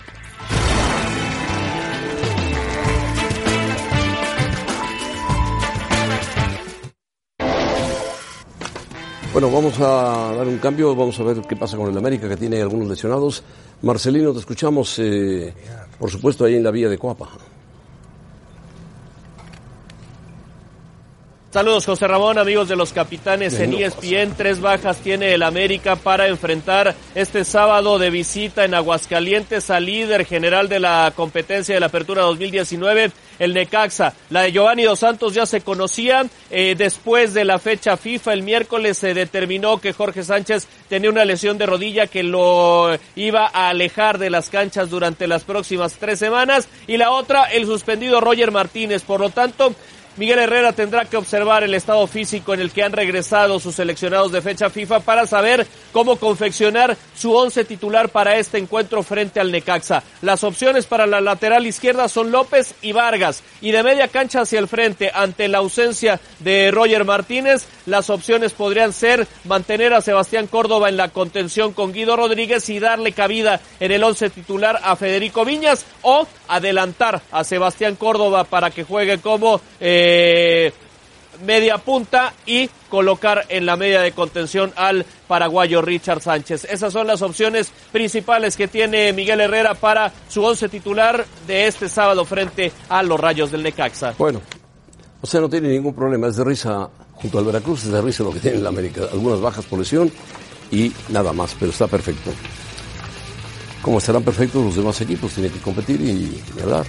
Bueno, 9.35 9.51
vamos 9.51 9.81
a 9.81 10.33
dar 10.37 10.47
un 10.47 10.59
cambio, 10.59 10.94
vamos 10.94 11.18
a 11.18 11.25
ver 11.25 11.42
qué 11.42 11.57
pasa 11.57 11.77
con 11.77 11.90
el 11.90 11.99
América, 11.99 12.29
que 12.29 12.37
tiene 12.37 12.62
algunos 12.62 12.87
lesionados. 12.87 13.42
Marcelino, 13.83 14.33
te 14.33 14.38
escuchamos, 14.38 14.97
eh, 15.01 15.53
por 15.99 16.09
supuesto, 16.09 16.44
ahí 16.44 16.55
en 16.55 16.62
la 16.62 16.70
vía 16.70 16.88
de 16.88 16.97
Coapa. 16.97 17.31
Saludos 21.55 21.87
José 21.87 22.09
Ramón, 22.09 22.37
amigos 22.37 22.69
de 22.69 22.75
los 22.75 22.93
capitanes 22.93 23.61
en 23.61 23.75
E 23.75 23.85
ESPN. 23.85 24.35
Tres 24.37 24.61
bajas 24.61 24.97
tiene 24.97 25.35
el 25.35 25.45
América 25.45 25.95
para 25.95 26.27
enfrentar 26.27 26.97
este 27.14 27.45
sábado 27.45 27.97
de 28.01 28.11
visita 28.11 28.64
en 28.64 28.75
Aguascalientes 28.75 29.71
al 29.71 29.87
líder 29.87 30.27
general 30.27 30.69
de 30.69 30.81
la 30.81 31.12
competencia 31.14 31.77
de 31.77 31.81
la 31.81 31.87
Apertura 31.87 32.23
2019, 32.23 33.12
el 33.38 33.55
Necaxa. 33.55 34.14
La 34.31 34.43
de 34.43 34.51
Giovanni 34.51 34.83
Dos 34.83 34.99
Santos 34.99 35.33
ya 35.33 35.47
se 35.47 35.61
conocía. 35.61 36.27
eh, 36.51 36.75
después 36.77 37.35
de 37.35 37.45
la 37.45 37.61
fecha 37.61 37.97
FIFA, 37.97 38.33
el 38.33 38.43
miércoles 38.43 38.99
se 38.99 39.14
determinó 39.14 39.81
que 39.81 39.93
Jorge 39.93 40.25
Sánchez 40.25 40.67
tenía 40.88 41.11
una 41.11 41.25
lesión 41.25 41.57
de 41.57 41.67
rodilla 41.67 42.09
que 42.09 42.25
lo 42.25 42.99
iba 43.14 43.47
a 43.47 43.69
alejar 43.69 44.19
de 44.19 44.31
las 44.31 44.51
canchas 44.51 44.90
durante 44.90 45.29
las 45.29 45.45
próximas 45.45 45.93
tres 46.01 46.19
semanas. 46.19 46.67
Y 46.88 46.97
la 46.97 47.12
otra, 47.12 47.45
el 47.45 47.67
suspendido 47.67 48.21
Roger 48.21 48.51
Martínez. 48.51 49.03
Por 49.03 49.21
lo 49.21 49.31
tanto, 49.31 49.73
Miguel 50.16 50.38
Herrera 50.38 50.72
tendrá 50.72 51.07
que 51.07 51.16
observar 51.16 51.64
el 51.64 51.74
estado 51.74 52.07
físico 52.07 52.55
en 52.55 52.61
el 52.61 52.70
que 52.70 52.85
han 52.85 52.92
regresado 52.92 53.59
sus 53.59 53.74
seleccionados 53.74 54.31
de 54.31 54.42
fecha 54.42 54.70
FIFA 54.70 55.00
para 55.00 55.27
saber 55.27 55.66
cómo 55.92 56.16
confeccionar 56.16 56.96
su 57.16 57.35
once 57.35 57.64
titular 57.64 58.09
para 58.11 58.37
este 58.37 58.59
encuentro 58.59 59.03
frente 59.03 59.40
al 59.40 59.50
Necaxa. 59.50 60.05
Las 60.22 60.44
opciones 60.44 60.87
para 60.87 61.07
la 61.07 61.20
lateral 61.20 61.66
izquierda 61.66 62.09
son 62.09 62.31
López 62.31 62.74
y 62.81 62.92
Vargas. 62.92 63.42
Y 63.61 63.72
de 63.72 63.83
media 63.83 64.07
cancha 64.07 64.42
hacia 64.42 64.61
el 64.61 64.68
frente, 64.68 65.11
ante 65.12 65.48
la 65.48 65.59
ausencia 65.59 66.20
de 66.38 66.70
Roger 66.70 67.05
Martínez, 67.05 67.66
las 67.87 68.09
opciones 68.09 68.53
podrían 68.53 68.92
ser 68.92 69.27
mantener 69.44 69.94
a 69.94 70.00
Sebastián 70.00 70.46
Córdoba 70.46 70.88
en 70.88 70.96
la 70.96 71.09
contención 71.09 71.72
con 71.72 71.92
Guido 71.92 72.16
Rodríguez 72.16 72.68
y 72.68 72.79
darle 72.79 73.11
cabida 73.11 73.61
en 73.81 73.90
el 73.90 74.05
once 74.05 74.31
titular 74.31 74.79
a 74.83 74.94
Federico 74.94 75.44
Viñas 75.44 75.85
o 76.03 76.27
adelantar 76.46 77.20
a 77.33 77.42
Sebastián 77.42 77.96
Córdoba 77.96 78.44
para 78.44 78.70
que 78.70 78.85
juegue 78.85 79.18
como 79.18 79.61
eh, 79.81 80.04
media 81.45 81.79
punta 81.79 82.33
y 82.47 82.69
colocar 82.88 83.47
en 83.49 83.67
la 83.67 83.77
media 83.77 84.01
de 84.01 84.12
contención 84.12 84.73
al 84.77 85.05
paraguayo 85.27 85.83
Richard 85.83 86.21
Sánchez. 86.21 86.64
Esas 86.64 86.93
son 86.93 87.07
las 87.07 87.23
opciones 87.23 87.73
principales 87.93 88.57
que 88.57 88.69
tiene 88.69 89.12
Miguel 89.12 89.40
Herrera 89.40 89.75
para 89.75 90.12
su 90.29 90.43
once 90.45 90.69
titular 90.69 91.25
de 91.47 91.67
este 91.67 91.88
sábado 91.88 92.25
frente 92.25 92.73
a 92.88 93.03
los 93.03 93.19
Rayos 93.19 93.51
del 93.51 93.62
Necaxa. 93.62 94.14
Bueno, 94.19 94.40
o 95.21 95.27
sea, 95.27 95.40
no 95.40 95.49
tiene 95.49 95.69
ningún 95.69 95.95
problema, 95.95 96.29
es 96.29 96.37
de 96.37 96.45
risa 96.45 96.88
junto 97.12 97.38
al 97.38 97.45
Veracruz, 97.45 97.85
es 97.85 97.93
de 97.93 98.01
risa 98.01 98.23
lo 98.23 98.33
que 98.33 98.40
tiene 98.40 98.59
el 98.59 98.67
América. 98.67 99.03
Algunas 99.12 99.40
bajas 99.40 99.64
por 99.64 99.79
lesión 99.79 100.11
y 100.71 100.93
nada 101.09 101.33
más, 101.33 101.57
pero 101.59 101.73
está 101.73 101.87
perfecto. 101.87 102.31
Como 103.83 103.99
estarán 103.99 104.23
perfectos 104.23 104.64
los 104.64 104.77
demás 104.77 105.01
equipos, 105.01 105.33
tienen 105.33 105.53
que 105.53 105.61
competir 105.61 106.01
y, 106.01 106.43
y 106.57 106.62
hablar. 106.62 106.87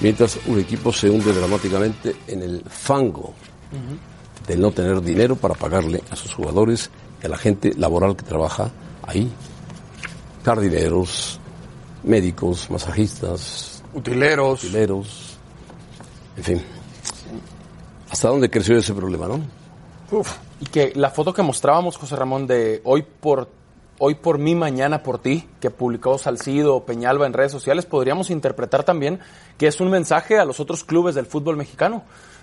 Mientras 0.00 0.38
un 0.46 0.58
equipo 0.58 0.92
se 0.92 1.10
hunde 1.10 1.32
dramáticamente 1.32 2.16
en 2.26 2.42
el 2.42 2.62
fango 2.68 3.34
de 4.46 4.56
no 4.56 4.70
tener 4.70 5.00
dinero 5.02 5.36
para 5.36 5.54
pagarle 5.54 6.02
a 6.10 6.16
sus 6.16 6.34
jugadores 6.34 6.90
y 7.22 7.26
a 7.26 7.28
la 7.28 7.36
gente 7.36 7.72
laboral 7.76 8.16
que 8.16 8.24
trabaja 8.24 8.70
ahí. 9.06 9.30
Jardineros, 10.42 11.38
médicos, 12.02 12.70
masajistas, 12.70 13.70
Utileros. 13.92 14.64
Utileros. 14.64 15.36
En 16.36 16.44
fin. 16.44 16.62
¿Hasta 18.10 18.28
dónde 18.28 18.50
creció 18.50 18.76
ese 18.76 18.94
problema, 18.94 19.26
no? 19.26 19.40
Y 20.60 20.66
que 20.66 20.92
la 20.94 21.10
foto 21.10 21.32
que 21.32 21.42
mostrábamos, 21.42 21.96
José 21.96 22.16
Ramón, 22.16 22.46
de 22.46 22.80
hoy 22.84 23.02
por 23.02 23.48
hoy 24.02 24.14
por 24.16 24.38
mí, 24.38 24.54
mañana 24.54 25.02
por 25.02 25.18
ti, 25.20 25.46
que 25.60 25.70
publicó 25.70 26.18
Salcido 26.18 26.74
o 26.74 26.84
Peñalba 26.86 27.26
en 27.26 27.32
redes 27.34 27.52
sociales, 27.52 27.86
podríamos 27.86 28.30
interpretar 28.30 28.82
también 28.82 29.20
que 29.58 29.66
es 29.66 29.80
un 29.80 29.90
mensaje 29.90 30.38
a 30.38 30.44
los 30.44 30.58
otros 30.58 30.82
clubes 30.84 31.14
del 31.14 31.26
fútbol 31.26 31.56
mexicano, 31.56 32.02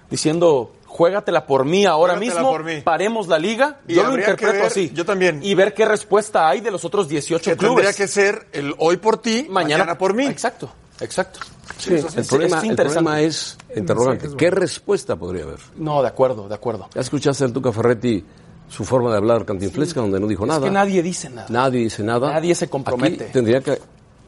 diciendo, 0.10 0.72
juégatela 0.86 1.46
por 1.48 1.66
mí 1.66 1.86
ahora 1.86 2.14
Juégatela 2.14 2.42
mismo, 2.42 2.52
por 2.52 2.64
mí. 2.64 2.82
paremos 2.82 3.28
la 3.28 3.40
liga, 3.40 3.80
Y 3.88 3.96
yo 3.96 4.04
lo 4.04 4.16
interpreto 4.18 4.54
ver- 4.54 4.66
así. 4.68 4.92
yo 4.94 5.04
también. 5.04 5.40
Y 5.44 5.54
ver 5.56 5.74
qué 5.74 5.86
respuesta 5.86 6.48
hay 6.48 6.62
de 6.62 6.72
los 6.72 6.86
otros 6.86 7.08
18 7.10 7.52
Que 7.52 7.58
clubes. 7.58 7.76
tendría 7.86 7.94
que 7.94 8.08
ser 8.08 8.48
el 8.54 8.74
hoy 8.78 8.98
por 8.98 9.18
ti, 9.18 9.48
mañana, 9.50 9.98
por 9.98 10.14
mí. 10.14 10.26
Exacto, 10.28 10.70
exacto. 11.02 11.40
Sí, 11.78 11.94
eso 11.96 12.08
el, 12.08 12.14
es- 12.14 12.18
el 12.18 12.76
problema 12.76 13.20
es, 13.22 13.58
interrogante, 13.76 14.30
¿qué 14.38 14.50
respuesta 14.50 15.16
podría 15.16 15.44
haber? 15.44 15.60
No, 15.76 16.02
de 16.02 16.08
acuerdo, 16.08 16.48
de 16.48 16.56
acuerdo. 16.56 16.88
¿Ya 16.96 17.02
escuchaste 17.02 17.44
al 17.44 17.52
Tuca 17.52 17.72
Ferretti 17.72 18.24
su 18.68 18.84
forma 18.86 19.12
de 19.12 19.18
hablar 19.18 19.46
cantinflesca, 19.46 20.02
donde 20.02 20.20
no 20.20 20.28
dijo 20.28 20.44
Es 20.44 20.50
nada? 20.50 20.66
que 20.66 20.72
nadie 20.72 21.02
dice 21.02 21.30
nada. 21.30 21.48
Nadie 21.50 21.80
dice 21.82 22.04
nada. 22.04 22.34
Nadie 22.34 22.54
se 22.56 22.70
compromete. 22.70 23.24
Aquí 23.26 23.34
tendría 23.34 23.62
que... 23.62 23.80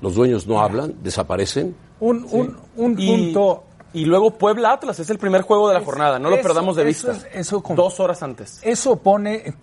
Los 0.01 0.15
dueños 0.15 0.47
no 0.47 0.61
hablan, 0.61 0.93
desaparecen. 1.03 1.75
Un, 1.99 2.25
un, 2.31 2.57
un 2.77 2.95
Y- 2.99 3.07
punto. 3.07 3.63
Y 3.91 4.05
luego 4.05 4.31
Puebla 4.37 4.71
Atlas 4.73 4.99
es 4.99 5.09
el 5.09 5.17
primer 5.17 5.41
juego 5.41 5.67
de 5.67 5.73
la 5.73 5.81
jornada, 5.83 6.19
no 6.19 6.29
lo 6.29 6.39
perdamos 6.41 6.75
de 6.77 6.83
vista. 6.85 7.11
es- 7.11 7.27
eso 7.33 7.61
con- 7.61 7.75
Dos 7.75 7.99
horas 7.99 8.21
antes. 8.23 8.59
Eso 8.63 8.95
pone 8.97 9.53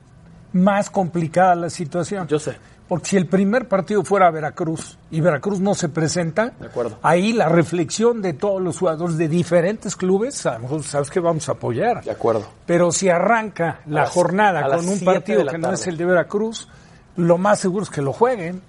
más 0.52 0.90
complicada 0.90 1.54
la 1.54 1.70
situación. 1.70 2.26
Yo 2.28 2.38
sé. 2.38 2.56
Porque 2.88 3.06
si 3.06 3.16
el 3.16 3.26
primer 3.26 3.66
partido 3.66 4.04
fuera 4.04 4.30
Veracruz 4.30 4.96
y 5.10 5.20
Veracruz 5.20 5.58
no 5.58 5.74
se 5.74 5.88
presenta, 5.88 6.52
De 6.60 6.66
acuerdo. 6.66 6.98
ahí 7.02 7.32
la 7.32 7.48
reflexión 7.48 8.22
de 8.22 8.32
todos 8.32 8.62
los 8.62 8.78
jugadores 8.78 9.16
de 9.18 9.26
diferentes 9.28 9.96
clubes, 9.96 10.46
a 10.46 10.54
lo 10.54 10.60
mejor 10.60 10.82
sabes 10.84 11.10
que 11.10 11.18
vamos 11.18 11.48
a 11.48 11.52
apoyar. 11.52 12.04
De 12.04 12.12
acuerdo. 12.12 12.44
Pero 12.64 12.92
si 12.92 13.08
arranca 13.08 13.80
la 13.86 14.02
las- 14.02 14.10
jornada 14.10 14.62
con 14.68 14.88
un 14.88 15.00
partido 15.00 15.44
que 15.46 15.58
no 15.58 15.72
es 15.72 15.86
el 15.88 15.96
de 15.96 16.04
Veracruz, 16.04 16.68
lo 17.16 17.38
más 17.38 17.58
seguro 17.58 17.82
es 17.82 17.90
que 17.90 18.02
lo 18.02 18.12
jueguen. 18.12 18.62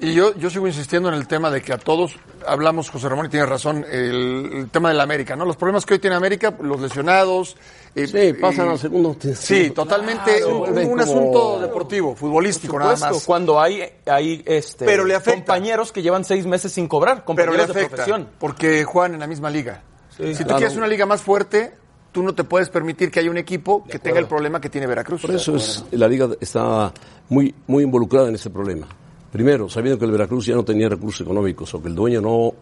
Y 0.00 0.14
yo, 0.14 0.32
yo 0.36 0.48
sigo 0.48 0.68
insistiendo 0.68 1.08
en 1.08 1.16
el 1.16 1.26
tema 1.26 1.50
de 1.50 1.60
que 1.60 1.72
a 1.72 1.78
todos, 1.78 2.14
hablamos, 2.46 2.88
José 2.88 3.08
Ramón, 3.08 3.26
y 3.26 3.28
tiene 3.30 3.46
razón, 3.46 3.84
el, 3.90 4.50
el 4.54 4.70
tema 4.70 4.90
de 4.90 4.94
la 4.94 5.02
América, 5.02 5.34
¿no? 5.34 5.44
Los 5.44 5.56
problemas 5.56 5.84
que 5.84 5.94
hoy 5.94 5.98
tiene 5.98 6.14
América, 6.14 6.54
los 6.62 6.80
lesionados. 6.80 7.56
eh, 7.96 8.06
Sí, 8.06 8.32
pasan 8.40 8.68
eh, 8.68 8.70
al 8.70 8.78
segundo. 8.78 9.16
Sí, 9.34 9.70
totalmente 9.70 10.38
Claro, 10.38 10.52
un, 10.52 10.58
vuelven 10.60 10.84
un 10.84 10.90
como- 10.98 11.02
asunto 11.02 11.60
deportivo, 11.60 12.14
futbolístico 12.14 12.74
Por 12.74 12.82
nada 12.82 12.96
más. 12.96 13.24
cuando 13.24 13.60
hay, 13.60 13.82
hay 14.06 14.40
este, 14.46 14.84
Pero 14.84 15.04
le 15.04 15.16
afecta. 15.16 15.34
compañeros 15.40 15.90
que 15.90 16.00
llevan 16.00 16.24
seis 16.24 16.46
meses 16.46 16.70
sin 16.72 16.86
cobrar, 16.86 17.16
Pero 17.16 17.24
compañeros 17.26 17.56
le 17.56 17.64
de 17.66 17.70
afecta, 17.72 17.96
profesión. 17.96 18.28
porque 18.38 18.84
juegan 18.84 19.14
en 19.14 19.20
la 19.20 19.26
misma 19.26 19.50
liga. 19.50 19.82
si 20.16 20.32
tú 20.32 20.44
claro. 20.44 20.58
quieres 20.58 20.76
una 20.76 20.86
liga 20.86 21.06
más 21.06 21.22
fuerte, 21.22 21.74
tú 22.12 22.22
no 22.22 22.36
te 22.36 22.44
puedes 22.44 22.68
permitir 22.70 23.10
que 23.10 23.18
haya 23.18 23.32
un 23.32 23.38
equipo 23.38 23.82
que 23.84 23.98
tenga 23.98 24.20
el 24.20 24.26
problema 24.26 24.60
que 24.60 24.68
tiene 24.70 24.86
Veracruz. 24.86 25.22
Por 25.22 25.34
eso 25.34 25.56
es, 25.56 25.84
la 25.90 26.06
liga 26.06 26.28
está 26.40 26.92
muy, 27.30 27.52
muy 27.66 27.82
involucrada 27.82 28.28
en 28.28 28.36
ese 28.36 28.48
problema. 28.48 28.86
Primero, 29.32 29.68
sabiendo 29.68 29.98
que 29.98 30.04
el 30.06 30.12
Veracruz 30.12 30.46
ya 30.46 30.54
no 30.54 30.64
tenía 30.64 30.88
recursos 30.88 31.20
económicos 31.20 31.74
o 31.74 31.82
que 31.82 31.88
el 31.88 31.94
dueño 31.94 32.20
no, 32.20 32.52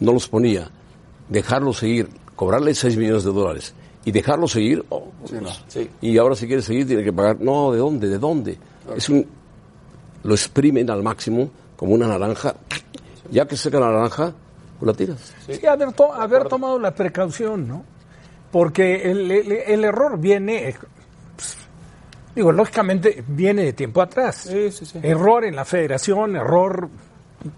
no 0.00 0.12
los 0.12 0.28
ponía, 0.28 0.68
dejarlo 1.28 1.72
seguir, 1.72 2.08
cobrarle 2.34 2.74
6 2.74 2.96
millones 2.96 3.22
de 3.24 3.32
dólares 3.32 3.74
y 4.04 4.10
dejarlo 4.10 4.48
seguir, 4.48 4.84
oh, 4.88 5.08
y 6.00 6.18
ahora 6.18 6.34
si 6.34 6.46
quiere 6.46 6.62
seguir 6.62 6.86
tiene 6.86 7.04
que 7.04 7.12
pagar, 7.12 7.40
no, 7.40 7.70
¿de 7.72 7.78
dónde? 7.78 8.08
¿De 8.08 8.18
dónde? 8.18 8.58
Es 8.96 9.08
un, 9.08 9.24
lo 10.24 10.34
exprimen 10.34 10.90
al 10.90 11.02
máximo 11.02 11.48
como 11.76 11.94
una 11.94 12.08
naranja, 12.08 12.54
ya 13.30 13.46
que 13.46 13.56
seca 13.56 13.78
la 13.78 13.90
naranja, 13.92 14.32
pues 14.78 14.86
la 14.86 14.94
tiras. 14.94 15.32
Sí, 15.46 15.64
haber, 15.66 15.92
to- 15.92 16.12
haber 16.12 16.44
tomado 16.48 16.78
la 16.78 16.92
precaución, 16.94 17.68
¿no? 17.68 17.84
Porque 18.50 19.08
el, 19.10 19.30
el- 19.30 19.52
el 19.52 19.84
error 19.84 20.18
viene, 20.18 20.74
digo, 22.34 22.52
lógicamente 22.52 23.22
viene 23.26 23.64
de 23.64 23.72
tiempo 23.72 24.02
atrás. 24.02 24.48
Error 25.02 25.44
en 25.44 25.56
la 25.56 25.64
federación, 25.64 26.36
error 26.36 26.88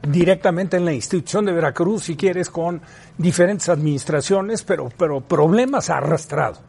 directamente 0.06 0.76
en 0.76 0.85
la 0.85 0.92
institución 0.92 1.44
de 1.44 1.52
Veracruz, 1.52 2.04
si 2.04 2.16
quieres, 2.16 2.50
con 2.50 2.80
diferentes 3.18 3.68
administraciones, 3.68 4.62
pero, 4.62 4.90
pero 4.96 5.20
problemas 5.20 5.90
arrastrado. 5.90 6.61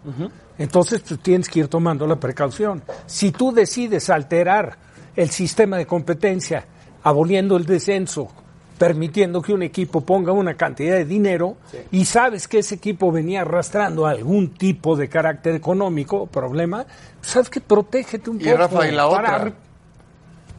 Entonces, 0.57 1.01
pues, 1.07 1.19
tienes 1.19 1.49
que 1.49 1.59
ir 1.59 1.67
tomando 1.67 2.07
la 2.07 2.15
precaución. 2.15 2.83
Si 3.05 3.31
tú 3.31 3.51
decides 3.51 4.09
alterar 4.09 4.77
el 5.15 5.29
sistema 5.29 5.77
de 5.77 5.85
competencia, 5.85 6.65
aboliendo 7.03 7.55
el 7.57 7.65
descenso, 7.65 8.29
permitiendo 8.77 9.41
que 9.41 9.53
un 9.53 9.63
equipo 9.63 10.01
ponga 10.01 10.31
una 10.31 10.55
cantidad 10.55 10.95
de 10.95 11.05
dinero 11.05 11.57
y 11.91 12.05
sabes 12.05 12.47
que 12.47 12.59
ese 12.59 12.75
equipo 12.75 13.11
venía 13.11 13.41
arrastrando 13.41 14.05
algún 14.07 14.53
tipo 14.53 14.95
de 14.95 15.09
carácter 15.09 15.55
económico, 15.55 16.25
problema, 16.27 16.85
sabes 17.21 17.49
que 17.49 17.61
protégete 17.61 18.29
un 18.29 18.41
Y 18.41 18.45
poco 18.45 18.57
Rafa, 18.57 18.87
y 18.87 18.91
la 18.91 19.09
para, 19.09 19.35
otra. 19.37 19.53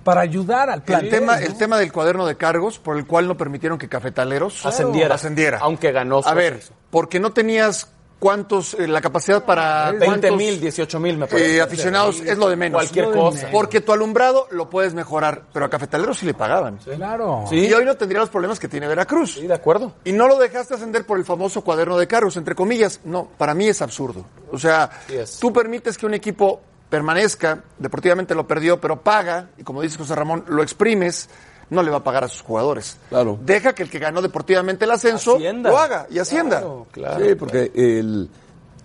para 0.05 0.21
ayudar 0.21 0.71
al 0.71 0.79
El 0.79 0.83
plantel. 0.85 1.11
tema, 1.11 1.37
¿no? 1.37 1.47
el 1.47 1.57
tema 1.57 1.79
del 1.79 1.93
cuaderno 1.93 2.27
de 2.27 2.37
cargos, 2.37 2.79
por 2.79 2.97
el 2.97 3.07
cual 3.07 3.27
no 3.27 3.37
permitieron 3.37 3.79
que 3.79 3.89
Cafetaleros 3.89 4.65
Ascendiera. 4.65 5.15
ascendiera. 5.17 5.59
Aunque 5.61 5.93
ganó 5.93 6.23
su 6.23 6.29
A 6.29 6.35
ver, 6.35 6.61
porque 6.91 7.19
no 7.21 7.33
tenías 7.33 7.89
cuántos, 8.19 8.75
eh, 8.75 8.87
la 8.87 9.01
capacidad 9.01 9.45
para 9.45 9.91
20 9.91 10.07
cuántos, 10.07 10.37
mil, 10.37 10.61
18 10.61 11.01
mil, 11.01 11.19
me 11.19 11.27
parece. 11.27 11.57
eh, 11.57 11.61
aficionados 11.61 12.21
es 12.21 12.39
lo 12.39 12.49
de 12.49 12.57
menos. 12.57 12.81
Cualquier 12.81 13.11
cosa. 13.11 13.49
Porque 13.51 13.81
tu 13.81 13.93
alumbrado 13.93 14.47
lo 14.51 14.71
puedes 14.71 14.95
mejorar, 14.95 15.43
pero 15.53 15.67
a 15.67 15.71
Cafetaleros 15.71 16.19
sí 16.19 16.27
le 16.27 16.35
pagaban. 16.35 16.79
Claro. 16.79 17.45
Y 17.51 17.73
hoy 17.73 17.85
no 17.85 17.97
tendría 17.97 18.21
los 18.21 18.31
problemas 18.31 18.59
que 18.59 18.69
tiene 18.69 18.89
Veracruz. 18.89 19.35
Sí, 19.35 19.47
de 19.47 19.55
acuerdo. 19.55 19.93
Y 20.05 20.13
no 20.13 20.29
lo 20.29 20.39
dejaste 20.39 20.75
ascender 20.75 21.05
por 21.07 21.19
el 21.19 21.25
famoso 21.25 21.63
cuaderno 21.63 21.97
de 21.97 22.07
cargos, 22.07 22.37
entre 22.37 22.55
comillas. 22.55 23.01
No, 23.05 23.29
para 23.37 23.55
mí 23.55 23.69
es 23.69 23.83
absurdo. 23.83 24.25
O 24.51 24.59
sea, 24.59 24.91
Sí 25.09 25.41
tú 25.41 25.53
permites 25.53 25.99
que 25.99 26.07
un 26.07 26.15
equipo 26.15 26.61
permanezca, 26.89 27.63
deportivamente 27.79 28.35
lo 28.35 28.47
perdió, 28.47 28.81
pero 28.81 29.01
paga, 29.01 29.49
y 29.59 29.65
como 29.65 29.83
dice 29.83 29.99
José 29.99 30.15
Ramón, 30.15 30.45
lo 30.49 30.63
exprimes, 30.63 31.29
no 31.71 31.83
le 31.83 31.91
va 31.91 31.99
a 31.99 32.05
pagar 32.05 32.25
a 32.25 32.29
sus 32.29 32.43
jugadores. 32.43 32.99
Claro. 33.09 33.39
Deja 33.43 33.73
que 33.75 33.83
el 33.85 33.91
que 33.91 33.99
ganó 33.99 34.21
deportivamente 34.23 34.85
el 34.85 34.91
ascenso 34.91 35.37
Hacienda. 35.37 35.71
lo 35.71 35.79
haga 35.79 36.07
y 36.11 36.19
Hacienda. 36.19 36.59
Claro, 36.61 36.87
claro. 36.93 37.25
Sí, 37.25 37.35
porque 37.35 37.71
el- 37.75 38.29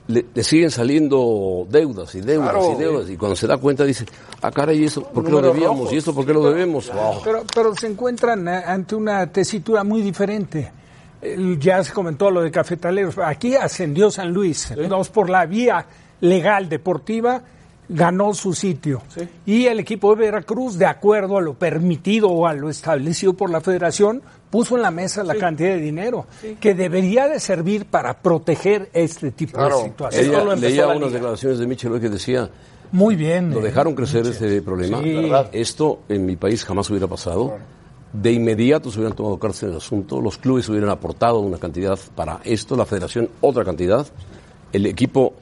le, 0.08 0.26
le 0.34 0.44
siguen 0.44 0.72
saliendo 0.72 1.68
deudas 1.70 2.16
y 2.16 2.22
deudas 2.22 2.50
Claro. 2.52 2.74
y 2.74 2.76
deudas. 2.82 3.10
Y 3.12 3.16
cuando 3.18 3.36
se 3.36 3.46
da 3.46 3.58
cuenta 3.58 3.84
dice, 3.86 4.06
ah, 4.42 4.50
caray, 4.50 4.80
¿y 4.82 4.86
esto 4.86 5.04
por 5.04 5.24
qué 5.24 5.30
lo 5.32 5.42
debíamos? 5.42 5.78
rojos. 5.80 5.94
¿Y 5.94 5.98
esto 5.98 6.16
por 6.16 6.26
qué 6.26 6.34
lo 6.34 6.44
debemos? 6.50 6.92
Oh. 6.96 7.22
Pero, 7.24 7.44
pero 7.54 7.76
se 7.76 7.86
encuentran 7.88 8.48
ante 8.48 8.96
una 8.96 9.28
tesitura 9.32 9.84
muy 9.84 10.02
diferente. 10.02 10.72
El- 11.22 11.60
ya 11.60 11.84
se 11.84 11.94
comentó 11.94 12.32
lo 12.32 12.42
de 12.42 12.50
Cafetaleros. 12.50 13.20
Aquí 13.20 13.56
ascendió 13.56 14.10
San 14.10 14.32
Luis. 14.34 14.74
Dos 14.88 15.10
por 15.10 15.30
la 15.30 15.46
vía 15.46 15.86
legal 16.22 16.68
deportiva 16.70 17.42
ganó 17.90 18.34
su 18.34 18.54
sitio. 18.54 19.02
Y 19.46 19.66
el 19.66 19.80
equipo 19.80 20.16
de 20.16 20.22
Veracruz, 20.26 20.78
de 20.78 20.86
acuerdo 20.86 21.38
a 21.38 21.42
lo 21.42 21.56
permitido 21.56 22.30
o 22.30 22.46
a 22.46 22.54
lo 22.54 22.70
establecido 22.70 23.34
por 23.34 23.50
la 23.50 23.62
federación, 23.62 24.22
puso 24.52 24.76
en 24.78 24.84
la 24.84 24.92
mesa 24.92 25.24
la 25.24 25.36
cantidad 25.36 25.70
de 25.70 25.80
dinero 25.80 26.26
que 26.60 26.74
debería 26.76 27.28
de 27.28 27.40
servir 27.40 27.86
para 27.86 28.20
proteger 28.20 28.90
este 28.94 29.32
tipo 29.32 29.58
Claro. 29.58 29.80
de 29.80 29.84
situaciones. 29.86 30.30
Leía, 30.62 30.88
unas 30.88 31.00
liga. 31.00 31.10
declaraciones 31.10 31.60
de 31.60 31.68
Michel 31.68 32.00
que 32.00 32.10
decía, 32.10 32.50
Muy 32.92 33.16
bien. 33.16 33.52
lo 33.52 33.60
eh. 33.60 33.64
dejaron 33.64 33.96
crecer 33.96 34.26
este 34.28 34.62
problema. 34.62 35.02
Esto 35.52 36.02
en 36.10 36.26
mi 36.26 36.36
país 36.36 36.64
jamás 36.64 36.90
hubiera 36.90 37.08
pasado. 37.08 37.58
De 38.14 38.32
inmediato 38.32 38.90
se 38.90 38.98
hubieran 39.00 39.16
tomado 39.16 39.38
cartas 39.38 39.62
en 39.64 39.70
el 39.70 39.78
asunto, 39.78 40.20
los 40.20 40.38
clubes 40.40 40.68
hubieran 40.70 40.90
aportado 40.90 41.40
una 41.40 41.60
cantidad 41.60 42.00
para 42.16 42.40
esto, 42.44 42.76
la 42.76 42.86
federación 42.88 43.30
otra 43.40 43.64
cantidad, 43.64 44.08
el 44.74 44.88
equipo 44.88 45.34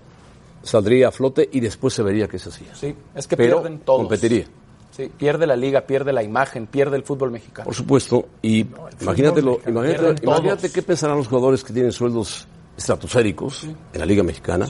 saldría 0.68 1.08
a 1.08 1.12
flote 1.12 1.50
y 1.52 1.60
después 1.60 1.94
se 1.94 2.04
vería 2.04 2.28
qué 2.28 2.38
se 2.38 2.50
hacía. 2.50 2.76
Sí, 2.76 2.94
es 3.16 3.28
que 3.28 3.36
Pero 3.38 3.62
pierden 3.62 3.80
todos. 3.80 4.02
competiría. 4.02 4.46
Sí, 4.92 5.12
pierde 5.16 5.46
la 5.46 5.56
liga, 5.56 5.82
pierde 5.82 6.12
la 6.12 6.24
imagen, 6.24 6.66
pierde 6.68 6.98
el 6.98 7.04
fútbol 7.04 7.32
mexicano. 7.32 7.66
Por 7.66 7.76
supuesto, 7.76 8.28
y 8.42 8.66
imagínatelo, 9.02 9.52
mexicano, 9.54 9.86
imagínate, 9.86 10.24
imagínate 10.26 10.72
qué 10.72 10.82
pensarán 10.82 11.18
los 11.18 11.28
jugadores 11.28 11.64
que 11.64 11.72
tienen 11.74 11.92
sueldos 11.92 12.48
estratosféricos 12.76 13.64
en 13.64 14.00
la 14.00 14.06
Liga 14.06 14.24
Mexicana 14.24 14.68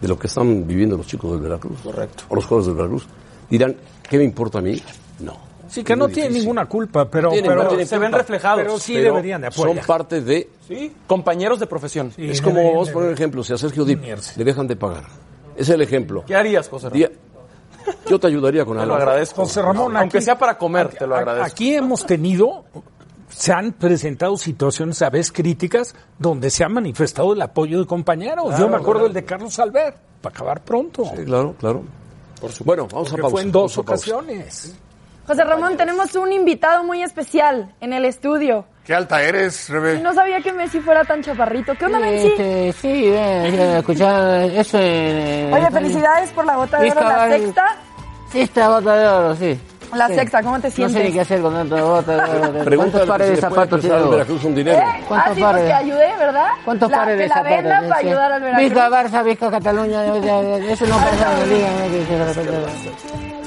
de 0.00 0.08
lo 0.08 0.18
que 0.18 0.26
están 0.26 0.66
viviendo 0.66 0.96
los 0.96 1.06
chicos 1.06 1.32
del 1.32 1.40
Veracruz. 1.40 1.78
Correcto. 1.82 2.24
O 2.28 2.34
los 2.34 2.44
jugadores 2.44 2.66
del 2.66 2.76
Veracruz. 2.76 3.06
Dirán, 3.50 3.76
¿qué 4.08 4.18
me 4.18 4.24
importa 4.24 4.58
a 4.58 4.62
mí? 4.62 4.80
No. 5.20 5.36
Sí, 5.68 5.84
que 5.84 5.94
no 5.94 6.08
difícil. 6.08 6.32
ninguna 6.32 6.66
culpa, 6.66 7.08
pero, 7.10 7.30
Tienen, 7.30 7.50
pero 7.50 7.62
no 7.64 7.68
tienen 7.68 7.86
se 7.86 7.98
ven 7.98 8.10
reflejados. 8.10 8.62
Pero 8.62 8.78
sí 8.78 8.94
Pero 8.94 9.14
deberían 9.14 9.42
de 9.42 9.50
Son 9.50 9.68
apoyar. 9.68 9.86
parte 9.86 10.22
de... 10.22 10.48
Sí, 10.66 10.92
compañeros 11.06 11.60
de 11.60 11.66
profesión. 11.66 12.10
Sí, 12.16 12.28
es 12.30 12.40
como, 12.40 12.84
poner 12.86 13.08
un 13.08 13.14
ejemplo, 13.14 13.44
si 13.44 13.52
a 13.52 13.58
Sergio 13.58 13.84
Dip 13.84 14.02
le 14.36 14.44
dejan 14.44 14.66
de 14.66 14.76
pagar. 14.76 15.04
Es 15.58 15.68
el 15.68 15.82
ejemplo. 15.82 16.24
¿Qué 16.26 16.34
harías, 16.36 16.68
José 16.68 16.88
Ramón? 16.88 17.10
Yo 18.08 18.18
te 18.20 18.26
ayudaría 18.26 18.64
con 18.64 18.76
Te 18.76 18.82
algo. 18.82 18.94
lo 18.94 19.00
agradezco. 19.02 19.42
José 19.42 19.60
Ramón, 19.62 19.96
Aunque 19.96 20.18
aquí- 20.18 20.24
sea 20.24 20.38
para 20.38 20.56
comer, 20.58 20.88
te 20.88 21.06
lo 21.06 21.14
A- 21.14 21.18
agradezco. 21.18 21.46
Aquí 21.46 21.74
hemos 21.74 22.04
tenido, 22.06 22.64
se 23.28 23.52
han 23.52 23.72
presentado 23.72 24.36
situaciones 24.36 25.00
a 25.02 25.10
veces 25.10 25.32
críticas 25.32 25.94
donde 26.18 26.50
se 26.50 26.64
ha 26.64 26.68
manifestado 26.68 27.32
el 27.32 27.42
apoyo 27.42 27.80
de 27.80 27.86
compañeros. 27.86 28.58
Yo 28.58 28.68
me 28.68 28.76
acuerdo 28.76 29.06
el 29.06 29.12
de 29.12 29.24
Carlos 29.24 29.58
Albert, 29.58 29.96
para 30.22 30.34
acabar 30.34 30.62
pronto. 30.62 31.04
Sí, 31.16 31.24
claro, 31.24 31.54
claro. 31.58 31.82
Bueno, 32.64 32.86
vamos 32.92 33.08
a 33.08 33.10
Porque 33.10 33.22
pausa. 33.22 33.32
fue 33.32 33.42
en 33.42 33.52
dos 33.52 33.76
a 33.76 33.80
ocasiones. 33.80 34.76
José 35.28 35.44
Ramón, 35.44 35.76
tenemos 35.76 36.14
un 36.16 36.32
invitado 36.32 36.82
muy 36.84 37.02
especial 37.02 37.72
en 37.82 37.92
el 37.92 38.04
estudio. 38.06 38.64
Qué 38.84 38.94
alta 38.94 39.22
eres, 39.22 39.68
Rebe. 39.68 40.00
No 40.00 40.14
sabía 40.14 40.40
que 40.40 40.50
Messi 40.54 40.80
fuera 40.80 41.04
tan 41.04 41.22
chaparrito. 41.22 41.74
¿Qué 41.74 41.84
onda, 41.84 41.98
Messi? 42.00 42.28
Este, 42.28 42.72
sí, 42.72 43.04
eh, 43.08 43.48
eh, 43.48 43.76
escuchar 43.80 44.40
eso 44.44 44.78
en... 44.80 45.52
Oye, 45.52 45.70
felicidades 45.70 46.30
por 46.30 46.46
la 46.46 46.56
bota 46.56 46.80
de 46.80 46.90
oro, 46.92 47.02
la 47.02 47.28
sexta. 47.28 47.76
Sí, 48.32 48.40
esta 48.40 48.68
bota 48.70 48.96
de 48.96 49.06
oro, 49.06 49.36
sí. 49.36 49.60
La 49.94 50.06
Sí. 50.08 50.14
sexta, 50.14 50.42
¿cómo 50.42 50.58
te 50.60 50.68
No 50.68 50.74
sé 50.74 50.82
ni 50.82 50.88
sientes? 50.90 51.12
qué 51.12 51.20
hacer 51.20 51.40
con 51.42 51.52
tanta 51.54 51.82
bota 51.82 52.12
de 52.26 52.48
oro. 52.60 52.76
¿Cuántos 52.76 53.06
pares 53.06 53.28
de 53.28 53.36
zapatos 53.36 53.80
tiene? 53.82 53.96
Veracruz 54.08 54.44
un 54.44 54.54
dinero. 54.54 54.78
¿Eh? 54.78 54.82
Ah, 54.86 54.96
¿Cuántos 55.06 55.34
sí, 55.34 55.40
pues 55.42 55.52
pares? 55.52 55.66
que 55.66 55.72
ayudé, 55.74 56.16
¿verdad? 56.18 56.46
¿Cuántos 56.64 56.90
La- 56.90 56.96
pares 56.96 57.18
de 57.18 57.22
que 57.24 57.28
la 57.28 57.34
zapatos? 57.34 57.56
venda 57.62 57.80
para 57.88 57.96
ayudar 58.00 58.32
al 58.32 58.40
Veracruz. 58.42 58.64
Vizca 58.70 58.88
Barça, 58.88 59.24
Vizca 59.24 59.50
Cataluña, 59.50 60.04
eso 60.72 60.86
no 60.86 60.96
pasa 60.96 61.32
en 63.12 63.37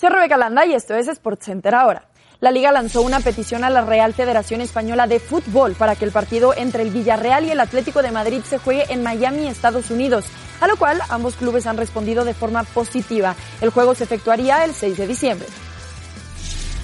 Soy 0.00 0.10
Rebeca 0.10 0.36
Landa 0.36 0.64
y 0.64 0.74
esto 0.74 0.94
es 0.94 1.08
SportsCenter 1.12 1.74
ahora. 1.74 2.04
La 2.38 2.52
liga 2.52 2.70
lanzó 2.70 3.02
una 3.02 3.18
petición 3.18 3.64
a 3.64 3.70
la 3.70 3.80
Real 3.80 4.14
Federación 4.14 4.60
Española 4.60 5.08
de 5.08 5.18
Fútbol 5.18 5.72
para 5.72 5.96
que 5.96 6.04
el 6.04 6.12
partido 6.12 6.54
entre 6.56 6.84
el 6.84 6.90
Villarreal 6.90 7.46
y 7.46 7.50
el 7.50 7.58
Atlético 7.58 8.00
de 8.00 8.12
Madrid 8.12 8.42
se 8.44 8.58
juegue 8.58 8.84
en 8.90 9.02
Miami, 9.02 9.48
Estados 9.48 9.90
Unidos, 9.90 10.26
a 10.60 10.68
lo 10.68 10.76
cual 10.76 11.00
ambos 11.08 11.34
clubes 11.34 11.66
han 11.66 11.76
respondido 11.76 12.24
de 12.24 12.32
forma 12.32 12.62
positiva. 12.62 13.34
El 13.60 13.70
juego 13.70 13.96
se 13.96 14.04
efectuaría 14.04 14.64
el 14.64 14.72
6 14.72 14.98
de 14.98 15.06
diciembre. 15.08 15.48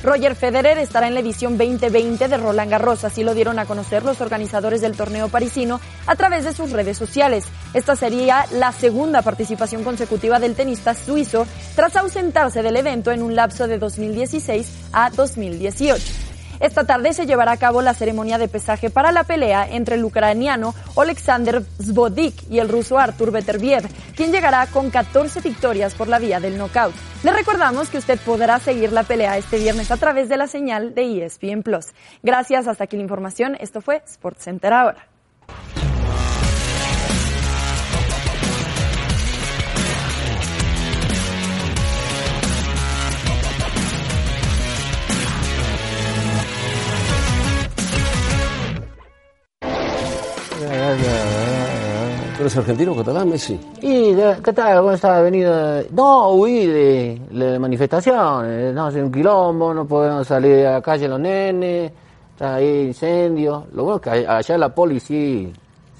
Roger 0.04 0.36
Federer 0.36 0.76
estará 0.76 1.08
en 1.08 1.14
la 1.14 1.20
edición 1.20 1.56
2020 1.56 2.28
de 2.28 2.36
Roland 2.36 2.70
Garros, 2.70 3.04
así 3.04 3.24
lo 3.24 3.32
dieron 3.34 3.58
a 3.58 3.64
conocer 3.64 4.04
los 4.04 4.20
organizadores 4.20 4.82
del 4.82 4.94
torneo 4.94 5.30
parisino 5.30 5.80
a 6.06 6.14
través 6.14 6.44
de 6.44 6.52
sus 6.52 6.72
redes 6.72 6.98
sociales. 6.98 7.46
Esta 7.72 7.96
sería 7.96 8.44
la 8.52 8.72
segunda 8.72 9.22
participación 9.22 9.82
consecutiva 9.82 10.38
del 10.38 10.54
tenista 10.54 10.94
suizo 10.94 11.46
tras 11.74 11.96
ausentarse 11.96 12.62
del 12.62 12.76
evento 12.76 13.12
en 13.12 13.22
un 13.22 13.34
lapso 13.34 13.66
de 13.66 13.78
2016 13.78 14.90
a 14.92 15.08
2018. 15.08 16.33
Esta 16.64 16.84
tarde 16.84 17.12
se 17.12 17.26
llevará 17.26 17.52
a 17.52 17.56
cabo 17.58 17.82
la 17.82 17.92
ceremonia 17.92 18.38
de 18.38 18.48
pesaje 18.48 18.88
para 18.88 19.12
la 19.12 19.24
pelea 19.24 19.68
entre 19.70 19.96
el 19.96 20.04
ucraniano 20.04 20.74
Alexander 20.96 21.62
Zvodik 21.62 22.50
y 22.50 22.58
el 22.58 22.70
ruso 22.70 22.98
Artur 22.98 23.30
Beterbiev, 23.32 23.86
quien 24.16 24.32
llegará 24.32 24.66
con 24.68 24.88
14 24.88 25.42
victorias 25.42 25.94
por 25.94 26.08
la 26.08 26.18
vía 26.18 26.40
del 26.40 26.56
knockout. 26.56 26.94
Le 27.22 27.34
recordamos 27.34 27.90
que 27.90 27.98
usted 27.98 28.18
podrá 28.18 28.60
seguir 28.60 28.92
la 28.92 29.02
pelea 29.02 29.36
este 29.36 29.58
viernes 29.58 29.90
a 29.90 29.98
través 29.98 30.30
de 30.30 30.38
la 30.38 30.46
señal 30.46 30.94
de 30.94 31.26
ESPN 31.26 31.62
Plus. 31.62 31.88
Gracias, 32.22 32.66
hasta 32.66 32.84
aquí 32.84 32.96
la 32.96 33.02
información. 33.02 33.58
Esto 33.60 33.82
fue 33.82 34.02
SportsCenter 34.08 34.72
ahora. 34.72 35.13
Eres 52.44 52.56
argentino 52.56 52.92
o 52.92 52.96
catalán, 52.96 53.28
Messi? 53.28 53.58
Y, 53.82 54.12
de- 54.12 54.36
¿qué 54.44 54.52
tal? 54.52 54.78
¿Cómo 54.78 54.92
está? 54.92 55.20
Venido? 55.20 55.82
No, 55.90 56.30
huí 56.30 56.66
de, 56.66 57.20
de 57.30 57.58
manifestaciones. 57.58 58.74
No, 58.74 58.86
hace 58.86 59.02
un 59.02 59.10
quilombo, 59.12 59.72
no 59.74 59.86
podemos 59.86 60.26
salir 60.26 60.66
a 60.66 60.72
la 60.74 60.82
calle 60.82 61.08
los 61.08 61.20
nenes, 61.20 61.92
está 62.32 62.56
ahí 62.56 62.86
incendio. 62.88 63.66
Lo 63.72 63.84
bueno 63.84 63.96
es 63.96 64.02
que 64.02 64.26
allá 64.28 64.58
la 64.58 64.74
poli 64.74 65.00
sí, 65.00 65.52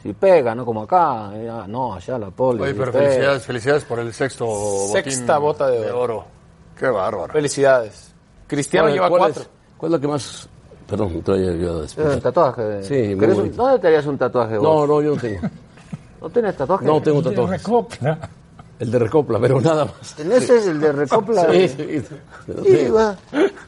sí 0.03 0.12
pega, 0.12 0.55
no 0.55 0.64
como 0.64 0.82
acá. 0.82 1.30
Eh, 1.34 1.49
ah, 1.51 1.64
No, 1.68 1.95
allá 1.95 2.18
la 2.18 2.30
poli. 2.30 2.62
Oye, 2.62 2.72
sí 2.72 2.78
pero 2.78 2.92
pega. 2.92 3.05
felicidades, 3.05 3.42
felicidades 3.45 3.84
por 3.84 3.99
el 4.01 4.12
sexto 4.12 4.47
Sexta 4.92 5.38
botín 5.38 5.64
bota 5.66 5.70
de 5.70 5.90
oro. 5.92 6.24
Qué 6.78 6.88
bárbaro. 6.88 7.32
Felicidades. 7.32 8.12
Cristiano 8.47 8.86
¿Cuál- 8.86 8.95
lleva 8.95 9.09
cuál 9.09 9.20
cuatro. 9.20 9.42
es- 9.42 9.49
¿Cuál 9.78 9.92
es 9.92 9.99
la 9.99 10.01
que 10.01 10.09
más...? 10.09 10.49
Perdón, 10.86 11.22
te 11.22 11.32
voy 11.32 11.47
a 11.47 11.51
ayudar 11.51 11.82
después. 11.82 12.14
Un 12.14 12.20
tatuaje. 12.20 12.82
Sí, 12.82 12.95
muy 13.14 13.18
¿Querés 13.18 13.38
un-. 13.38 13.57
¿Dónde 13.57 13.78
te 13.78 13.86
harías 13.86 14.05
un 14.07 14.18
tatuaje 14.18 14.59
vos? 14.59 14.62
No, 14.62 14.86
no, 14.86 15.01
yo 15.03 15.14
no 15.14 15.20
tengo. 15.20 15.40
¿No 16.25 16.31
tenés 16.31 16.57
tatuaje? 16.57 16.87
No 16.87 17.03
tengo 17.03 17.22
tatuajes. 17.22 17.62
El 18.81 18.91
de 18.91 18.99
Recopla, 18.99 19.39
pero 19.39 19.61
nada 19.61 19.85
más. 19.85 20.14
¿Tenés 20.14 20.49
el 20.49 20.81
de 20.81 20.91
Recopla? 20.93 21.53
Sí, 21.53 21.68
sí. 21.68 22.03
Sí, 22.64 22.89
va. 22.89 23.14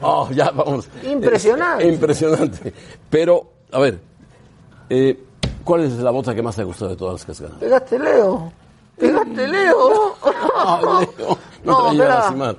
Oh, 0.01 0.27
ya, 0.31 0.49
vamos. 0.49 0.89
Impresionante. 1.03 1.87
Eh, 1.87 1.93
impresionante. 1.93 2.73
Pero, 3.11 3.47
a 3.71 3.79
ver, 3.79 3.99
eh, 4.89 5.23
¿cuál 5.63 5.83
es 5.83 5.93
la 5.99 6.09
bota 6.09 6.33
que 6.33 6.41
más 6.41 6.55
te 6.55 6.63
ha 6.63 6.65
gustado 6.65 6.89
de 6.89 6.97
todas 6.97 7.13
las 7.13 7.25
que 7.25 7.31
has 7.33 7.41
ganado? 7.41 7.59
Pegaste 7.59 7.99
Leo. 7.99 8.51
Pegaste 8.97 9.47
Leo. 9.47 10.15
No, 10.55 10.99
Leo, 10.99 11.07
no, 11.19 11.37
No, 11.63 11.77
te 11.91 11.97
vayas 11.99 12.09
a 12.09 12.19
lastimar. 12.21 12.55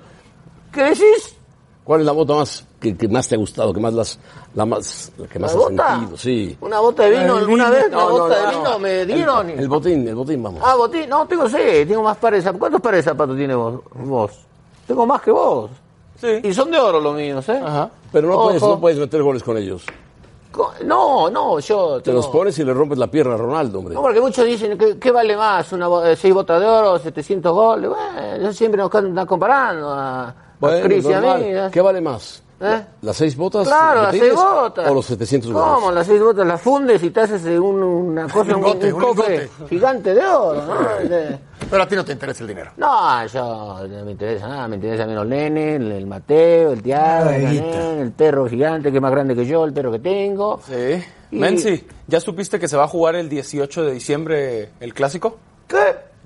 ¿Qué 0.73 0.83
decís? 0.85 1.37
¿Cuál 1.83 2.01
es 2.03 2.07
la 2.07 2.13
bota 2.13 2.35
más 2.35 2.68
que, 2.81 2.97
que 2.97 3.09
más 3.09 3.27
te 3.29 3.35
ha 3.35 3.39
gustado, 3.39 3.73
que 3.73 3.81
más 3.81 3.93
las, 3.95 4.19
la 4.55 4.65
más, 4.67 5.13
la 5.19 5.27
que 5.27 5.39
más 5.39 5.53
¿La 5.55 5.59
has 5.59 5.65
bota? 5.71 5.91
sentido? 5.97 6.17
Sí. 6.17 6.57
¿Una 6.61 6.81
bota 6.81 7.03
de 7.05 7.11
vino 7.11 7.23
El 7.35 7.39
alguna 7.45 7.65
vino. 7.71 7.77
vez? 7.77 7.87
¿Una 7.89 7.97
No, 7.97 8.11
bota 8.11 8.23
no, 8.29 8.41
de 8.51 8.57
vino 8.57 8.71
no. 8.71 8.79
me 8.79 9.01
El- 9.03 9.07
dieron? 9.09 9.51
El, 9.51 9.69
botín, 9.69 10.09
el 10.09 10.15
botín, 10.15 10.43
vamos. 10.43 10.63
Ah, 10.65 10.75
botín. 10.77 11.09
No, 11.09 11.27
tengo 11.27 11.49
seis. 11.49 11.87
Tengo 11.89 12.03
más 12.03 12.17
pares 12.19 12.39
de 12.39 12.43
zapatos. 12.45 12.61
¿Cuántos 12.61 12.81
pares 12.81 13.05
de 13.05 13.11
zapatos 13.11 13.37
tiene 13.37 13.55
vos? 13.55 13.81
vos? 13.95 14.33
Tengo 14.87 15.07
más 15.07 15.21
que 15.23 15.31
vos. 15.31 15.71
Sí. 16.21 16.29
Y 16.43 16.53
son 16.53 16.71
de 16.71 16.79
oro 16.79 17.01
los 17.01 17.15
míos, 17.15 17.49
¿eh? 17.49 17.61
Ajá. 17.65 17.91
Pero 18.13 18.29
no 18.29 18.35
Ojo. 18.35 18.45
puedes, 18.47 18.63
no 18.63 18.81
puedes 18.81 18.99
meter 18.99 19.23
goles 19.23 19.43
con 19.43 19.57
ellos. 19.57 19.83
No, 20.85 21.31
no, 21.31 21.61
yo... 21.61 21.99
Te 21.99 22.05
tengo- 22.11 22.17
los 22.17 22.27
pones 22.29 22.59
y 22.59 22.65
le 22.65 22.75
rompes 22.75 22.99
la 22.99 23.07
pierna 23.07 23.35
a 23.35 23.37
Ronaldo, 23.37 23.79
hombre. 23.79 23.95
No, 23.95 24.03
porque 24.03 24.21
muchos 24.21 24.45
dicen 24.45 24.77
que 24.77 24.99
¿qué 24.99 25.13
vale 25.13 25.37
más, 25.37 25.71
una 25.73 25.87
eh, 26.11 26.17
seis 26.17 26.35
botas 26.35 26.59
de 26.61 26.67
oro, 26.67 26.99
700 26.99 27.53
goles. 27.53 27.91
Bueno, 27.91 28.37
yo 28.43 28.53
siempre 28.53 28.79
nos 28.81 28.93
están 28.93 29.27
comparando 29.27 29.91
a, 29.91 30.29
a 30.31 30.35
Bueno, 30.59 30.85
Cris 30.87 31.05
y 31.05 31.13
a 31.13 31.21
mí. 31.21 31.29
¿eh? 31.45 31.69
¿Qué 31.71 31.81
vale 31.81 32.01
más? 32.01 32.43
¿Eh? 32.61 32.85
¿Las 33.03 33.17
seis 33.17 33.37
botas? 33.37 33.69
Claro, 33.69 34.03
las 34.03 34.17
seis 34.17 34.35
botas. 34.35 34.91
¿O 34.91 34.95
los 34.95 35.07
700 35.07 35.53
goles? 35.53 35.69
¿Cómo? 35.75 35.93
Las 35.93 36.07
seis 36.09 36.21
botas 36.21 36.45
las 36.47 36.61
fundes 36.61 37.01
y 37.05 37.11
te 37.11 37.21
haces 37.21 37.45
un- 37.45 37.83
una 37.83 38.25
cosa, 38.25 38.41
un, 38.41 38.49
lingote, 38.65 38.93
un 38.93 38.95
un 38.95 39.01
cofre 39.09 39.39
lingote. 39.39 39.67
gigante 39.69 40.15
de 40.15 40.27
oro. 40.27 40.63
¿no? 40.65 41.09
De- 41.09 41.39
Pero 41.71 41.83
a 41.83 41.87
ti 41.87 41.95
no 41.95 42.05
te 42.05 42.13
interesa 42.13 42.43
el 42.43 42.49
dinero. 42.49 42.73
No, 42.77 43.27
yo 43.27 43.87
no 43.87 44.05
me 44.05 44.11
interesa 44.11 44.49
nada, 44.49 44.67
me 44.67 44.75
interesa 44.77 45.05
a 45.05 45.07
mí 45.07 45.15
los 45.15 45.27
nenes, 45.27 45.77
el, 45.81 45.93
el 45.93 46.07
Mateo, 46.09 46.73
el 46.73 46.83
Tiago, 46.83 47.31
el, 47.31 47.45
el 47.47 48.11
perro 48.13 48.49
gigante 48.49 48.91
que 48.91 48.97
es 48.99 49.03
más 49.03 49.13
grande 49.13 49.37
que 49.37 49.47
yo, 49.47 49.65
el 49.65 49.73
perro 49.73 49.93
que 49.93 50.01
tengo. 50.01 50.61
Sí. 50.67 51.01
Y- 51.31 51.37
Menzi, 51.39 51.87
¿ya 52.09 52.19
supiste 52.21 52.59
que 52.59 52.67
se 52.67 52.77
va 52.77 52.85
a 52.85 52.89
jugar 52.89 53.15
el 53.15 53.29
18 53.29 53.85
de 53.85 53.93
diciembre 53.93 54.71
el 54.81 54.95
clásico? 54.95 55.37
¿Qué? 55.69 55.77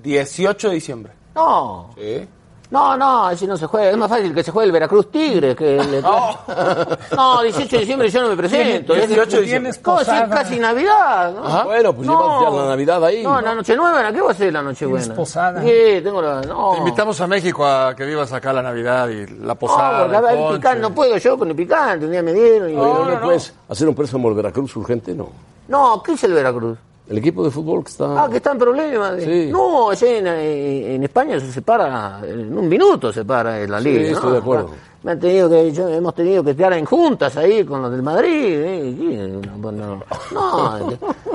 18 0.01 0.69
de 0.69 0.73
diciembre. 0.75 1.13
No, 1.35 1.91
Sí. 1.95 2.27
No, 2.73 2.97
no, 2.97 3.27
así 3.27 3.45
no 3.47 3.55
se 3.55 3.67
juega. 3.67 3.91
Es 3.91 3.97
más 3.97 4.09
fácil 4.09 4.33
que 4.33 4.43
se 4.43 4.51
juegue 4.51 4.65
el 4.65 4.71
Veracruz 4.71 5.11
Tigre 5.11 5.55
que 5.55 5.77
el... 5.77 6.01
No, 7.15 7.41
18 7.43 7.69
de 7.69 7.77
diciembre 7.79 8.09
yo 8.09 8.21
no 8.23 8.29
me 8.29 8.35
presento. 8.35 8.93
Tienes- 8.93 9.09
18 9.09 9.35
de 9.37 9.41
diciembre. 9.43 9.71
¿Cómo 9.81 10.03
si 10.03 10.11
es 10.11 10.29
casi 10.29 10.59
Navidad? 10.59 11.33
¿no? 11.33 11.45
Ajá. 11.47 11.63
Bueno, 11.65 11.93
pues 11.93 12.07
No. 12.07 12.19
llevas 12.39 12.41
ya 12.55 12.61
la 12.63 12.67
Navidad 12.69 13.05
ahí. 13.05 13.23
No, 13.23 13.39
la 13.39 13.55
noche 13.55 13.75
nueva, 13.75 14.11
¿qué 14.11 14.21
va 14.21 14.31
a 14.31 14.33
ser 14.33 14.51
la 14.51 14.61
noche 14.63 14.85
buena? 14.85 15.01
Tienes 15.03 15.17
posada. 15.17 15.61
Sí, 15.61 16.01
tengo 16.03 16.21
la... 16.21 16.41
No. 16.41 16.71
Te 16.73 16.77
invitamos 16.79 17.21
a 17.21 17.27
México 17.27 17.65
a 17.65 17.95
que 17.95 18.05
vivas 18.05 18.33
acá 18.33 18.51
la 18.51 18.63
Navidad 18.63 19.07
y 19.09 19.27
la 19.27 19.53
No, 19.53 19.55
posada. 19.55 20.01
porque 20.07 20.17
a 20.27 20.31
el 20.49 20.55
picante, 20.57 20.79
no 20.81 20.93
puedo 20.95 21.17
yo 21.17 21.37
con 21.37 21.49
el 21.49 21.55
picante, 21.55 22.05
un 22.05 22.11
día 22.11 22.23
me 22.23 22.33
dieron 22.33 22.69
y... 22.71 22.73
Pero 22.73 23.05
no, 23.05 23.21
puedes 23.21 23.53
hacer 23.69 23.87
un 23.87 23.93
préstamo 23.95 24.27
al 24.29 24.33
Veracruz 24.33 24.75
urgente, 24.75 25.13
no. 25.13 25.29
No, 25.67 26.01
¿qué 26.03 26.13
es 26.13 26.23
el 26.23 26.33
Veracruz? 26.33 26.77
El 27.09 27.17
equipo 27.17 27.43
de 27.43 27.51
fútbol 27.51 27.83
que 27.83 27.89
está... 27.91 28.23
Ah, 28.23 28.29
que 28.29 28.37
está 28.37 28.51
en 28.53 28.57
problemas. 28.57 29.21
Sí. 29.21 29.49
No, 29.51 29.91
en, 29.91 30.27
en 30.27 31.03
España 31.03 31.37
se 31.39 31.51
separa, 31.51 32.21
en 32.25 32.57
un 32.57 32.67
minuto 32.69 33.11
se 33.11 33.25
para 33.25 33.67
la 33.67 33.79
Sí, 33.81 33.89
liga. 33.89 34.09
¿no? 34.11 34.15
estoy 34.17 34.31
de 34.31 34.37
acuerdo. 34.37 34.69
Me 35.03 35.11
han 35.11 35.19
tenido 35.19 35.49
que, 35.49 35.71
yo- 35.73 35.89
hemos 35.89 36.15
tenido 36.15 36.41
que 36.45 36.51
estar 36.51 36.71
en 36.71 36.85
juntas 36.85 37.35
ahí 37.35 37.65
con 37.65 37.81
los 37.81 37.91
del 37.91 38.01
Madrid. 38.03 38.55
¿eh? 38.57 38.95
Sí, 38.97 39.17
No, 39.61 39.69
no, 39.71 40.03
no, 40.31 40.79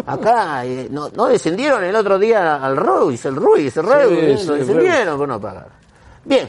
acá 0.06 0.64
eh, 0.64 0.88
no, 0.90 1.10
no 1.14 1.26
descendieron 1.26 1.84
el 1.84 1.94
otro 1.94 2.18
día 2.18 2.56
al 2.64 2.74
Ruiz, 2.76 3.22
el 3.26 3.36
Ruiz, 3.36 3.76
el 3.76 3.82
Ruiz, 3.84 4.40
sí, 4.40 4.46
no 4.48 4.54
descendieron 4.54 5.18
por 5.18 5.28
no 5.28 5.38
pagar. 5.38 5.68
Bien, 6.24 6.48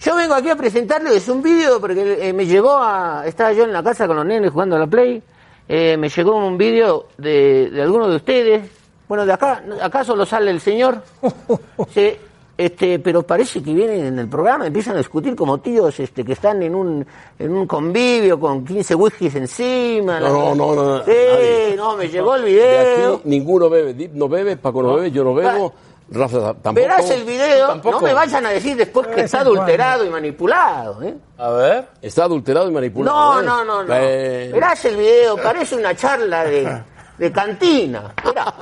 yo 0.00 0.16
vengo 0.16 0.32
aquí 0.34 0.48
a 0.48 0.56
presentarles 0.56 1.28
un 1.28 1.42
vídeo 1.42 1.78
porque 1.80 2.28
eh, 2.28 2.32
me 2.32 2.46
llegó 2.46 2.72
a, 2.78 3.24
estaba 3.26 3.52
yo 3.52 3.64
en 3.64 3.72
la 3.74 3.82
casa 3.82 4.06
con 4.06 4.16
los 4.16 4.24
nenes 4.24 4.50
jugando 4.50 4.76
a 4.76 4.78
la 4.78 4.86
Play, 4.86 5.22
eh, 5.68 5.96
me 5.96 6.08
llegó 6.08 6.36
un 6.36 6.56
vídeo 6.58 7.06
de, 7.18 7.70
de 7.70 7.82
alguno 7.82 8.08
de 8.08 8.16
ustedes, 8.16 8.70
bueno, 9.08 9.24
de 9.26 9.32
acá, 9.32 9.62
acá 9.82 10.04
solo 10.04 10.24
sale 10.26 10.50
el 10.50 10.60
señor, 10.60 11.02
sí, 11.94 12.12
este, 12.56 13.00
pero 13.00 13.22
parece 13.24 13.60
que 13.62 13.74
vienen 13.74 14.04
en 14.06 14.18
el 14.20 14.28
programa, 14.28 14.66
empiezan 14.66 14.94
a 14.94 14.98
discutir 14.98 15.34
como 15.34 15.58
tíos 15.58 15.98
este, 15.98 16.24
que 16.24 16.34
están 16.34 16.62
en 16.62 16.74
un, 16.74 17.04
en 17.38 17.52
un 17.52 17.66
convivio 17.66 18.38
con 18.38 18.64
15 18.64 18.94
whiskies 18.94 19.34
encima. 19.34 20.20
No, 20.20 20.54
no, 20.54 20.54
no, 20.54 20.74
no, 20.74 21.04
Sí, 21.04 21.10
nadie. 21.10 21.74
no, 21.76 21.96
me 21.96 22.08
llegó 22.08 22.36
el 22.36 22.44
De 22.44 22.50
video. 22.50 23.14
aquí 23.16 23.22
ninguno 23.28 23.68
bebe. 23.68 24.08
No 24.14 24.28
bebe, 24.28 24.56
Paco 24.56 24.82
no 24.84 24.94
bebe, 24.94 25.10
yo 25.10 25.24
no 25.24 25.34
bebo. 25.34 25.72
Rafa 26.10 26.54
tampoco. 26.54 26.74
Verás 26.74 27.10
el 27.10 27.24
video, 27.24 27.68
Tampoco. 27.68 28.00
no 28.00 28.06
me 28.06 28.12
vayan 28.14 28.44
a 28.46 28.50
decir 28.50 28.76
después 28.76 29.06
que 29.08 29.22
está 29.22 29.40
adulterado 29.40 30.04
y 30.04 30.10
manipulado. 30.10 31.02
¿eh? 31.02 31.14
A 31.38 31.50
ver. 31.50 31.88
Está 32.02 32.24
adulterado 32.24 32.68
y 32.68 32.72
manipulado. 32.72 33.42
No, 33.42 33.42
no, 33.42 33.64
no, 33.64 33.82
no. 33.84 33.94
Eh, 33.96 34.50
Verás 34.52 34.84
el 34.84 34.96
video, 34.96 35.36
parece 35.36 35.76
una 35.76 35.94
charla 35.96 36.44
de, 36.44 36.82
de 37.18 37.32
cantina. 37.32 38.14
Verá. 38.24 38.54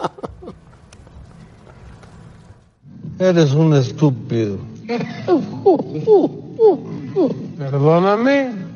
Eres 3.19 3.53
un 3.53 3.75
estúpido. 3.75 4.59
Perdóname. 7.59 8.72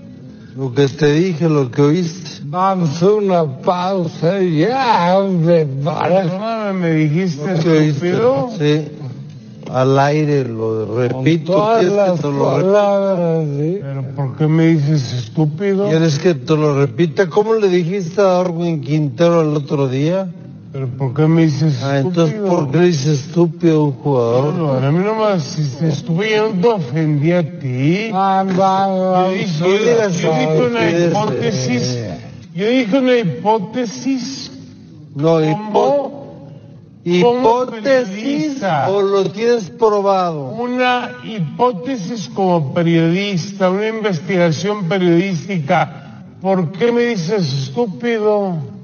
Lo 0.56 0.72
que 0.72 0.88
te 0.88 1.12
dije, 1.12 1.48
lo 1.50 1.70
que 1.70 1.82
oíste. 1.82 2.30
Vamos 2.44 3.02
a 3.02 3.12
una 3.12 3.58
pausa 3.58 4.40
ya, 4.40 5.18
hombre. 5.18 5.66
Para. 5.84 6.22
Perdóname, 6.22 6.72
me 6.72 6.90
dijiste 6.92 7.88
estúpido. 7.88 8.48
Sí. 8.58 8.88
Al 9.70 9.98
aire 9.98 10.44
lo 10.44 10.96
repito. 10.96 11.52
todas 11.52 11.80
¿quieres 11.80 11.92
que 11.92 12.10
las 12.10 12.20
te 12.20 12.28
lo 12.28 12.44
palabras? 12.44 13.44
Pero 13.58 14.04
¿por 14.14 14.36
qué 14.36 14.46
me 14.46 14.66
dices 14.68 15.12
estúpido? 15.12 15.88
¿Quieres 15.88 16.18
que 16.18 16.34
te 16.34 16.56
lo 16.56 16.78
repita? 16.78 17.28
¿Cómo 17.28 17.54
le 17.54 17.68
dijiste 17.68 18.20
a 18.20 18.24
Darwin 18.24 18.80
Quintero 18.80 19.42
el 19.42 19.56
otro 19.56 19.88
día? 19.88 20.28
¿Pero 20.76 20.88
por 20.88 21.14
qué 21.14 21.26
me 21.26 21.46
dices 21.46 21.82
ah, 21.82 22.00
entonces, 22.00 22.38
¿por 22.38 22.70
qué 22.70 22.80
dices 22.80 23.20
estúpido 23.20 23.84
un 23.84 23.92
jugador? 23.92 24.52
No, 24.52 24.72
a 24.74 24.92
mí 24.92 25.02
no 25.02 25.14
me 25.14 25.34
dijiste 25.36 25.88
estúpido, 25.88 26.28
yo 26.28 26.52
no 26.52 26.60
te 26.60 26.68
ofendí 26.68 27.32
a 27.32 27.58
ti. 27.58 28.10
yo 28.10 29.30
dije, 29.30 29.58
no 29.58 29.68
digas 29.68 30.18
yo 30.18 30.34
dije 30.34 30.62
una 30.66 30.90
hipótesis. 30.90 31.98
Yo 32.54 32.68
dije 32.68 32.98
una 32.98 33.16
hipótesis. 33.16 34.52
No, 35.14 35.38
¿Cómo 35.72 36.44
hipótesis 37.04 38.62
o 38.90 39.00
lo 39.00 39.30
tienes 39.30 39.70
probado? 39.70 40.50
Una 40.50 41.12
hipótesis 41.24 42.28
como 42.34 42.74
periodista, 42.74 43.70
una 43.70 43.88
investigación 43.88 44.90
periodística. 44.90 46.24
¿Por 46.42 46.70
qué 46.72 46.92
me 46.92 47.00
dices 47.00 47.50
estúpido? 47.50 48.75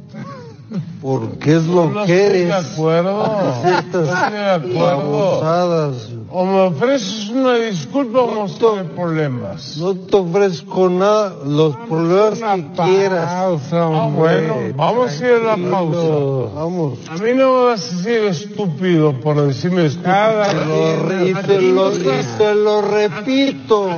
Porque 1.01 1.57
es 1.57 1.67
lo 1.67 1.87
No 1.91 2.05
que 2.05 2.25
estoy 2.25 2.41
eres. 2.43 2.49
de 2.49 2.55
acuerdo. 2.73 3.53
Ciertas 3.63 3.93
No 3.93 4.15
estoy 4.15 4.33
de 4.33 4.51
acuerdo. 4.51 4.97
babosadas. 5.13 6.09
O 6.35 6.45
me 6.47 6.61
ofreces 6.61 7.29
una 7.29 7.55
disculpa 7.57 8.21
o 8.21 8.35
no 8.35 8.47
estoy 8.47 8.85
problemas. 8.85 9.77
No 9.77 9.95
te 9.95 10.17
ofrezco 10.17 10.89
nada, 10.89 11.35
los 11.45 11.77
problemas 11.77 12.39
que 12.39 12.71
quieras. 12.85 13.29
Ah, 13.29 14.09
bueno, 14.17 14.55
vamos 14.77 15.21
a 15.21 15.27
ir 15.27 15.33
a 15.35 15.57
la 15.57 15.71
pausa. 15.71 16.55
Vamos. 16.55 16.99
A 17.11 17.15
mí 17.17 17.31
no 17.35 17.53
me 17.53 17.65
vas 17.67 17.93
a 17.93 17.97
decir 17.97 18.25
estúpido 18.25 19.13
por 19.21 19.47
decirme 19.47 19.87
estúpido. 19.87 20.13
Te 20.49 20.65
lo 20.67 21.29
y, 21.29 21.35
te 21.35 21.61
lo, 21.61 21.93
y 21.95 22.25
te 22.39 22.55
lo 22.55 22.83
repito. 22.83 23.91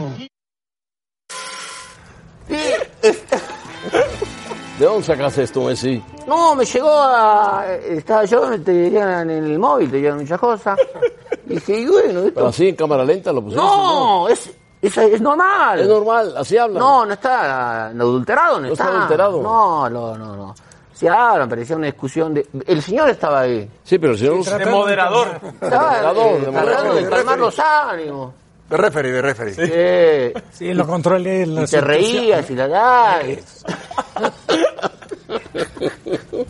¿De 4.78 4.86
dónde 4.86 5.04
sacas 5.04 5.38
esto, 5.38 5.62
Messi? 5.62 6.02
No, 6.26 6.56
me 6.56 6.64
llegó 6.64 6.90
a... 6.90 7.64
Estaba 7.88 8.24
yo, 8.24 8.60
te 8.60 8.72
dirían 8.72 9.30
en 9.30 9.44
el 9.44 9.58
móvil, 9.58 9.88
te 9.88 9.96
dirían 9.96 10.18
muchas 10.18 10.38
cosas. 10.40 10.78
Y 11.46 11.56
dije, 11.56 11.80
y 11.80 11.86
bueno, 11.86 12.06
Pero 12.08 12.26
esto... 12.28 12.46
así 12.46 12.68
en 12.70 12.74
cámara 12.74 13.04
lenta 13.04 13.30
lo 13.30 13.42
pusiste. 13.42 13.62
No, 13.62 14.26
es, 14.28 14.50
es, 14.80 14.96
es 14.96 15.20
normal. 15.20 15.78
Es 15.78 15.86
normal, 15.86 16.34
así 16.38 16.56
hablan. 16.56 16.78
No, 16.78 17.04
no 17.04 17.12
está 17.12 17.90
no, 17.92 18.04
adulterado, 18.04 18.60
no, 18.60 18.66
No 18.68 18.72
está 18.72 18.86
adulterado. 18.86 19.42
No, 19.42 19.90
no, 19.90 20.16
no, 20.16 20.36
no. 20.36 20.54
Se 20.94 21.06
hablan, 21.06 21.46
parecía 21.46 21.76
una 21.76 21.84
discusión 21.84 22.32
de... 22.32 22.46
El 22.66 22.80
señor 22.80 23.10
estaba 23.10 23.40
ahí. 23.40 23.68
Sí, 23.82 23.98
pero 23.98 24.14
el 24.14 24.18
señor... 24.18 24.42
De 24.58 24.64
moderador. 24.64 25.38
De 25.60 25.68
de 25.68 26.50
moderador. 26.50 27.10
calmar 27.10 27.38
los 27.38 27.58
ánimos. 27.58 28.32
De 28.70 28.76
referee, 28.78 29.12
de 29.12 29.20
referee. 29.20 30.32
Sí. 30.32 30.42
Sí, 30.50 30.72
lo 30.72 30.86
controlé. 30.86 31.42
Y 31.42 31.64
te 31.66 31.80
reías 31.82 32.48
y 32.48 32.54
la 32.54 32.68
das. 32.68 33.64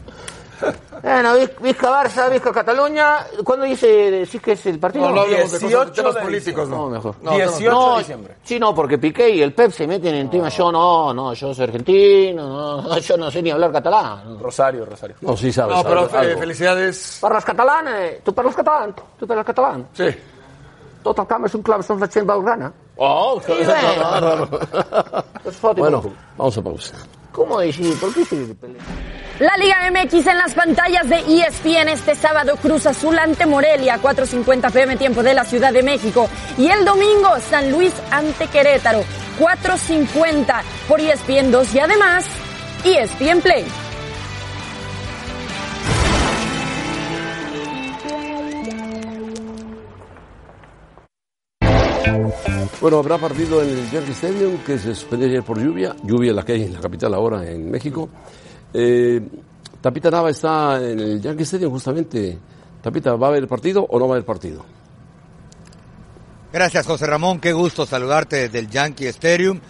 Bueno, 1.03 1.35
Viz- 1.37 1.51
Vizca 1.61 1.91
Barça, 1.91 2.30
Vizca 2.30 2.51
Cataluña. 2.53 3.18
¿Cuándo 3.45 3.66
dice, 3.66 3.87
decís 4.11 4.41
que 4.41 4.53
es 4.53 4.64
el 4.66 4.78
partido? 4.78 5.09
No, 5.11 5.14
no 5.16 5.20
hablemos 5.22 5.53
de 5.53 5.59
cosas- 5.59 5.68
18 5.68 5.93
temas 5.93 6.14
de 6.14 6.20
políticos, 6.22 6.68
no. 6.68 6.76
No, 6.76 6.89
mejor. 6.89 7.16
No, 7.20 7.30
18 7.32 7.70
No, 7.70 7.93
de 7.93 7.99
diciembre. 7.99 8.35
Sí, 8.45 8.59
no, 8.59 8.74
porque 8.74 8.97
Piqué 8.97 9.28
y 9.28 9.43
el 9.43 9.53
Pep 9.53 9.72
se 9.72 9.87
meten 9.87 10.14
en 10.14 10.30
temas. 10.30 10.57
Yo 10.57 10.72
no, 10.72 11.12
no, 11.12 11.35
yo 11.35 11.53
soy 11.53 11.64
argentino, 11.64 12.80
no, 12.82 12.99
yo 12.99 13.16
no 13.18 13.30
sé 13.30 13.43
ni 13.43 13.51
hablar 13.51 13.72
catalán. 13.72 14.39
Rosario, 14.41 14.87
Rosario. 14.87 15.16
No, 15.20 15.37
sí 15.37 15.53
sabes. 15.53 15.76
No, 15.76 15.82
pero 15.82 16.01
algo, 16.01 16.18
eh, 16.22 16.37
felicidades. 16.39 17.18
Parles 17.20 17.45
catalán, 17.45 17.89
eh? 17.89 18.20
Tu 18.24 18.32
parles 18.32 18.55
catalán? 18.55 18.95
Tu 19.18 19.26
parles 19.26 19.45
catalán? 19.45 19.89
Sí. 19.93 20.07
Tot 21.05 21.18
el 21.18 21.26
camp 21.26 21.45
és 21.45 21.55
un 21.55 21.61
club, 21.61 21.82
som 21.85 21.99
la 22.01 22.09
gent 22.09 22.24
blaugrana. 22.24 22.72
Oh, 22.97 23.39
Sí, 23.45 23.53
bueno. 23.53 24.49
Es 25.45 25.61
Bueno, 25.61 26.03
vamos 26.39 26.57
a 26.57 26.62
pausa. 26.62 26.95
¿Cómo 27.30 27.61
decir? 27.61 27.95
¿Por 28.01 28.14
qué 28.14 28.24
se 28.24 28.37
pelea? 28.55 28.80
La 29.41 29.57
Liga 29.57 29.91
MX 29.91 30.28
en 30.28 30.39
las 30.39 30.55
pantallas 30.55 31.09
de 31.09 31.16
ESPN 31.16 31.89
este 31.89 32.14
sábado 32.14 32.55
Cruz 32.55 32.87
Azul 32.87 33.18
ante 33.18 33.47
Morelia, 33.47 33.99
4.50 34.01 34.70
pm 34.70 34.97
tiempo 34.97 35.24
de 35.24 35.35
la 35.35 35.45
Ciudad 35.45 35.72
de 35.72 35.82
México. 35.82 36.28
Y 36.57 36.68
el 36.68 36.85
domingo 36.85 37.41
San 37.41 37.72
Luis 37.72 37.93
ante 38.12 38.47
Querétaro, 38.47 39.03
4.50 39.41 40.62
por 40.87 41.01
ESPN 41.01 41.51
2 41.51 41.74
y 41.74 41.78
además 41.80 42.26
ESPN 42.85 43.41
Play. 43.41 43.64
Bueno, 52.80 52.99
habrá 52.99 53.18
partido 53.18 53.62
en 53.62 53.70
el 53.70 53.91
Yankee 53.91 54.12
Stadium 54.12 54.59
que 54.59 54.78
se 54.78 54.95
suspendió 54.95 55.26
ayer 55.26 55.43
por 55.43 55.61
lluvia. 55.61 55.97
Lluvia 56.05 56.32
la 56.32 56.45
que 56.45 56.53
hay 56.53 56.62
en 56.62 56.74
la 56.74 56.80
capital 56.80 57.14
ahora, 57.14 57.51
en 57.51 57.68
México. 57.68 58.09
Eh, 58.75 59.20
Tapita 59.81 60.11
Nava 60.11 60.31
está 60.31 60.77
en 60.83 60.99
el 60.99 61.20
Yankee 61.20 61.45
Stadium 61.45 61.70
justamente. 61.70 62.39
Tapita, 62.83 63.14
¿va 63.14 63.29
a 63.29 63.31
haber 63.31 63.47
partido 63.47 63.87
o 63.89 63.99
no 63.99 64.09
va 64.09 64.14
a 64.14 64.16
haber 64.16 64.27
partido? 64.27 64.64
Gracias, 66.53 66.87
José 66.87 67.07
Ramón. 67.07 67.41
Qué 67.41 67.53
gusto 67.53 67.87
saludarte 67.87 68.37
desde 68.37 68.59
el 68.59 68.70
Yankee 68.70 69.07
Stadium, 69.07 69.61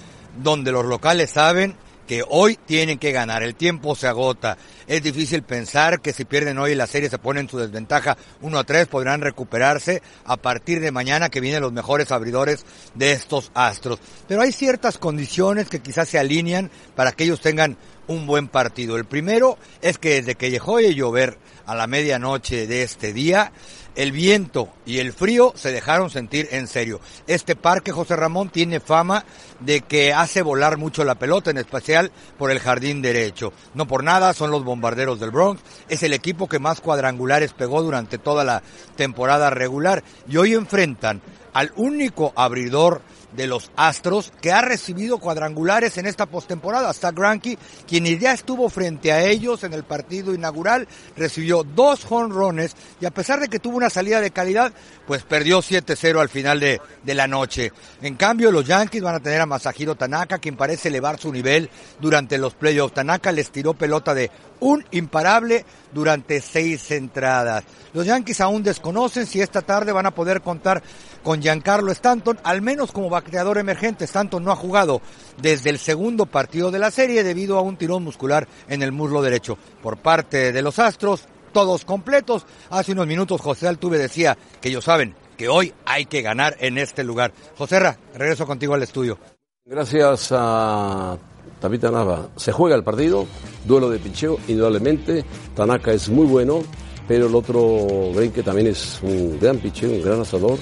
donde 0.43 0.73
los 0.73 0.85
locales 0.85 1.31
saben 1.31 1.75
que 2.07 2.23
hoy 2.29 2.59
tienen 2.65 2.99
que 2.99 3.13
ganar. 3.13 3.43
El 3.43 3.55
tiempo 3.55 3.95
se 3.95 4.07
agota. 4.07 4.57
Es 4.87 5.03
difícil 5.03 5.43
pensar 5.43 6.01
que 6.01 6.13
si 6.13 6.25
pierden 6.25 6.59
hoy 6.59 6.75
la 6.75 6.87
serie 6.87 7.09
se 7.09 7.19
ponen 7.19 7.45
en 7.45 7.49
su 7.49 7.59
desventaja 7.59 8.19
1 8.43 8.59
a 8.59 8.65
3, 8.65 8.87
podrán 8.87 9.23
recuperarse 9.23 10.03
a 10.25 10.37
partir 10.37 10.81
de 10.81 10.93
mañana 10.93 11.31
que 11.31 11.41
vienen 11.41 11.63
los 11.63 11.73
mejores 11.73 12.13
abridores 12.13 12.67
de 12.95 13.13
estos 13.13 13.51
astros. 13.55 13.99
Pero 14.29 14.43
hay 14.43 14.53
ciertas 14.53 14.99
condiciones 14.99 15.69
que 15.69 15.81
quizás 15.81 16.09
se 16.09 16.19
alinean 16.19 16.71
para 16.95 17.13
que 17.13 17.25
ellos 17.25 17.41
tengan 17.41 17.79
un 18.07 18.27
buen 18.27 18.49
partido. 18.49 18.97
El 18.97 19.07
primero 19.07 19.59
es 19.81 19.99
que 19.99 20.17
desde 20.17 20.35
que 20.35 20.51
dejó 20.51 20.77
de 20.77 20.95
llover 20.95 21.39
a 21.67 21.75
la 21.75 21.87
medianoche 21.87 22.67
de 22.67 22.83
este 22.83 23.13
día, 23.13 23.53
el 23.95 24.13
viento 24.13 24.71
y 24.85 24.99
el 24.99 25.13
frío 25.13 25.53
se 25.55 25.73
dejaron 25.73 26.11
sentir 26.11 26.49
en 26.51 26.67
serio. 26.67 27.01
Este 27.27 27.57
parque, 27.57 27.93
José 27.93 28.17
Ramón, 28.17 28.51
tiene 28.51 28.81
fama 28.81 29.25
de 29.61 29.81
que 29.81 30.13
hace 30.13 30.43
volar 30.43 30.77
mucho 30.77 31.05
la 31.05 31.15
pelota, 31.15 31.51
en 31.51 31.59
especial 31.59 32.11
por 32.37 32.51
el 32.51 32.59
jardín 32.59 33.03
derecho. 33.03 33.53
No 33.75 33.87
por 33.87 34.05
nada, 34.05 34.35
son 34.35 34.51
los 34.51 34.65
bombarderos 34.75 35.21
del 35.21 35.31
Bronx. 35.31 35.63
Es 35.89 36.03
el 36.03 36.13
equipo 36.13 36.49
que 36.49 36.59
más 36.59 36.81
cuadrangulares 36.81 37.53
pegó 37.53 37.83
durante 37.83 38.19
toda 38.19 38.45
la 38.45 38.63
temporada 38.97 39.51
regular. 39.51 40.03
Y 40.29 40.37
hoy 40.37 40.55
enfrentan 40.55 41.23
al 41.53 41.73
único 41.77 42.33
abridor 42.35 43.03
de 43.37 43.47
los 43.47 43.71
Astros 43.77 44.33
que 44.41 44.53
ha 44.53 44.61
recibido 44.63 45.19
cuadrangulares 45.19 45.99
en 45.99 46.07
esta 46.07 46.27
postemporada. 46.27 46.91
Hasta 46.91 47.11
Granky, 47.11 47.59
quien 47.87 48.05
ya 48.19 48.33
estuvo 48.33 48.69
frente 48.69 49.13
a 49.13 49.25
ellos 49.25 49.65
en 49.65 49.73
el 49.73 49.85
partido 49.85 50.35
inaugural, 50.35 50.87
recibió 51.17 51.65
dos 51.65 52.05
jonrones 52.05 52.77
y 53.01 53.07
a 53.07 53.11
pesar 53.11 53.41
de 53.41 53.49
que 53.49 53.59
tuvo 53.59 53.77
una 53.77 53.91
salida 53.91 54.21
de 54.21 54.31
calidad, 54.31 54.73
pues 55.07 55.23
perdió 55.23 55.61
7-0 55.61 56.21
al 56.21 56.29
final 56.29 56.61
de, 56.61 56.81
de 57.03 57.15
la 57.15 57.27
noche. 57.27 57.73
En 58.03 58.17
cambio, 58.17 58.53
los 58.53 58.67
Yankees 58.67 59.03
van 59.03 59.17
a 59.17 59.21
tener 59.21 59.41
a 59.41 59.47
Masahiro 59.47 59.95
Tanaka, 59.95 60.39
quien 60.39 60.57
parece 60.57 60.89
elevar 60.89 61.19
su 61.19 61.33
nivel 61.33 61.71
durante 62.01 62.39
los 62.39 62.55
playoffs. 62.55 62.95
Tanaka 62.95 63.33
les 63.33 63.51
tiró 63.51 63.75
pelota 63.75 64.15
de 64.15 64.31
un 64.61 64.85
imparable 64.91 65.65
durante 65.93 66.41
seis 66.41 66.91
entradas. 66.91 67.65
Los 67.93 68.07
Yankees 68.07 68.41
aún 68.41 68.63
desconocen 68.63 69.27
si 69.27 69.41
esta 69.41 69.63
tarde 69.63 69.93
van 69.93 70.07
a 70.07 70.15
poder 70.15 70.41
contar 70.41 70.83
con 71.23 71.41
Giancarlo 71.41 71.93
Stanton, 71.93 72.39
al 72.43 72.63
menos 72.63 72.93
como 72.93 73.09
bateador 73.09 73.59
emergente. 73.59 74.05
Stanton 74.05 74.45
no 74.45 74.53
ha 74.53 74.57
jugado 74.57 75.01
desde 75.41 75.71
el 75.71 75.79
segundo 75.79 76.27
partido 76.27 76.71
de 76.71 76.79
la 76.79 76.91
serie 76.91 77.23
debido 77.23 77.59
a 77.59 77.63
un 77.63 77.77
tirón 77.77 78.05
muscular 78.05 78.49
en 78.69 78.83
el 78.83 78.93
muslo 78.93 79.23
derecho. 79.23 79.57
Por 79.83 79.99
parte 79.99 80.53
de 80.53 80.63
los 80.63 80.79
Astros, 80.79 81.27
todos 81.53 81.85
completos. 81.85 82.47
Hace 82.71 82.93
unos 82.93 83.07
minutos 83.07 83.41
José 83.41 83.69
Altuve 83.69 83.99
decía 83.99 84.37
que 84.61 84.69
ellos 84.69 84.85
saben 84.85 85.15
que 85.37 85.49
hoy 85.49 85.73
hay 85.87 86.07
que 86.07 86.23
ganar 86.23 86.57
en 86.61 86.79
este 86.79 87.05
lugar. 87.05 87.33
José 87.57 87.81
Ra, 87.81 87.97
regreso 88.15 88.47
contigo 88.47 88.75
al 88.75 88.83
estudio. 88.83 89.19
Gracias 89.65 90.29
a 90.31 91.17
Tapita 91.61 91.91
Nava. 91.91 92.29
Se 92.37 92.53
juega 92.53 92.77
el 92.77 92.85
partido, 92.85 93.27
duelo 93.65 93.89
de 93.91 93.99
picheo, 93.99 94.39
indudablemente. 94.49 95.25
Tanaka 95.55 95.93
es 95.93 96.09
muy 96.09 96.27
bueno. 96.27 96.63
pero 97.07 97.27
el 97.27 97.35
otro 97.35 98.13
que 98.33 98.43
también 98.43 98.69
es 98.69 99.01
un 99.03 99.39
gran 99.39 99.59
pitcher, 99.59 99.91
un 99.91 100.03
gran 100.03 100.21
asador. 100.21 100.59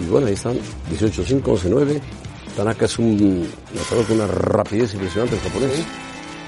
Y 0.00 0.06
bueno, 0.08 0.26
ahí 0.26 0.34
están, 0.34 0.58
18-5, 0.90 1.42
11-9. 1.42 2.00
Tanaka 2.56 2.86
es 2.86 2.98
un 2.98 3.46
lanzador 3.74 4.06
con 4.06 4.16
una 4.16 4.26
rapidez 4.26 4.94
impresionante 4.94 5.36
el 5.36 5.42
japonés. 5.42 5.84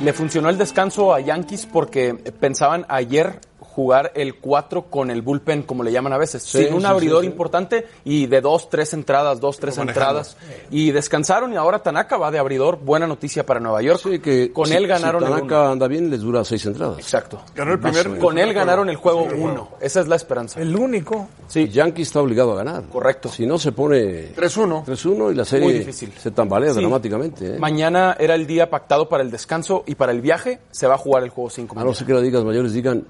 Le 0.01 0.12
funcionó 0.12 0.49
el 0.49 0.57
descanso 0.57 1.12
a 1.12 1.21
Yankees 1.21 1.66
porque 1.66 2.14
pensaban 2.14 2.87
ayer 2.89 3.41
jugar 3.79 4.11
el 4.16 4.35
4 4.41 4.87
con 4.91 5.09
el 5.09 5.22
bullpen, 5.22 5.62
como 5.62 5.85
le 5.85 5.93
llaman 5.93 6.12
a 6.12 6.18
veces, 6.18 6.43
Sí, 6.43 6.64
sin 6.64 6.74
un 6.74 6.81
sí, 6.81 6.87
abridor 6.89 7.20
sí, 7.20 7.26
sí. 7.29 7.31
importante 7.31 7.87
y 8.05 8.26
de 8.26 8.41
dos, 8.41 8.68
tres 8.68 8.93
entradas, 8.93 9.39
dos, 9.41 9.61
tres 9.61 9.79
manejando. 9.79 10.09
entradas. 10.09 10.37
Y 10.72 10.91
descansaron 10.91 11.53
y 11.53 11.57
ahora 11.57 11.79
Tanaka 11.79 12.16
va 12.16 12.33
de 12.33 12.41
abridor. 12.41 12.81
Buena 12.81 13.07
noticia 13.07 13.47
para 13.47 13.61
Nueva 13.61 13.81
York. 13.83 14.20
que 14.20 14.53
con 14.53 14.66
si- 14.66 14.74
él 14.74 14.89
ganaron 14.89 15.22
si 15.22 15.29
el 15.29 15.33
Tanaka 15.33 15.61
uno. 15.62 15.70
anda 15.70 15.87
bien, 15.87 16.11
les 16.11 16.20
dura 16.22 16.45
seis 16.45 16.66
entradas. 16.66 16.99
Exacto. 16.99 17.41
Ganó 17.55 17.72
el 17.74 17.79
primer. 17.79 18.18
Con 18.18 18.37
él 18.37 18.53
ganaron 18.53 18.89
el 18.89 18.97
juego 18.97 19.22
1. 19.33 19.68
Esa 19.81 20.01
es 20.01 20.09
la 20.09 20.16
esperanza. 20.16 20.61
El 20.61 20.74
único. 20.74 21.29
Sí, 21.47 21.68
Yankee 21.68 22.03
está 22.03 22.20
obligado 22.20 22.55
a 22.55 22.57
ganar. 22.57 22.83
Correcto. 22.91 23.29
Si 23.29 23.47
no 23.47 23.59
se 23.59 23.70
pone 23.70 24.33
3-1. 24.35 24.83
3-1 24.85 25.31
y 25.31 25.35
la 25.37 25.43
Muy 25.43 25.47
serie 25.47 25.72
difícil. 25.79 26.12
se 26.18 26.33
tambalea 26.33 26.72
Sí. 26.74 26.81
dramáticamente. 26.81 27.55
¿eh? 27.55 27.59
Mañana 27.61 28.16
era 28.18 28.35
el 28.35 28.45
día 28.49 28.68
pactado 28.70 29.09
para 29.09 29.22
el 29.22 29.31
descanso 29.31 29.85
y 29.87 29.95
para 29.95 30.11
el 30.11 30.20
viaje 30.20 30.59
se 30.72 30.89
va 30.89 30.95
a 30.95 30.99
jugar 30.99 31.22
el 31.22 31.31
juego 31.31 31.49
5. 31.51 31.79
A 31.79 31.85
no 31.85 31.95
ser 31.95 32.07
que 32.09 32.14
las 32.14 32.22
ligas 32.22 32.43
mayores 32.43 32.72
digan, 32.72 33.05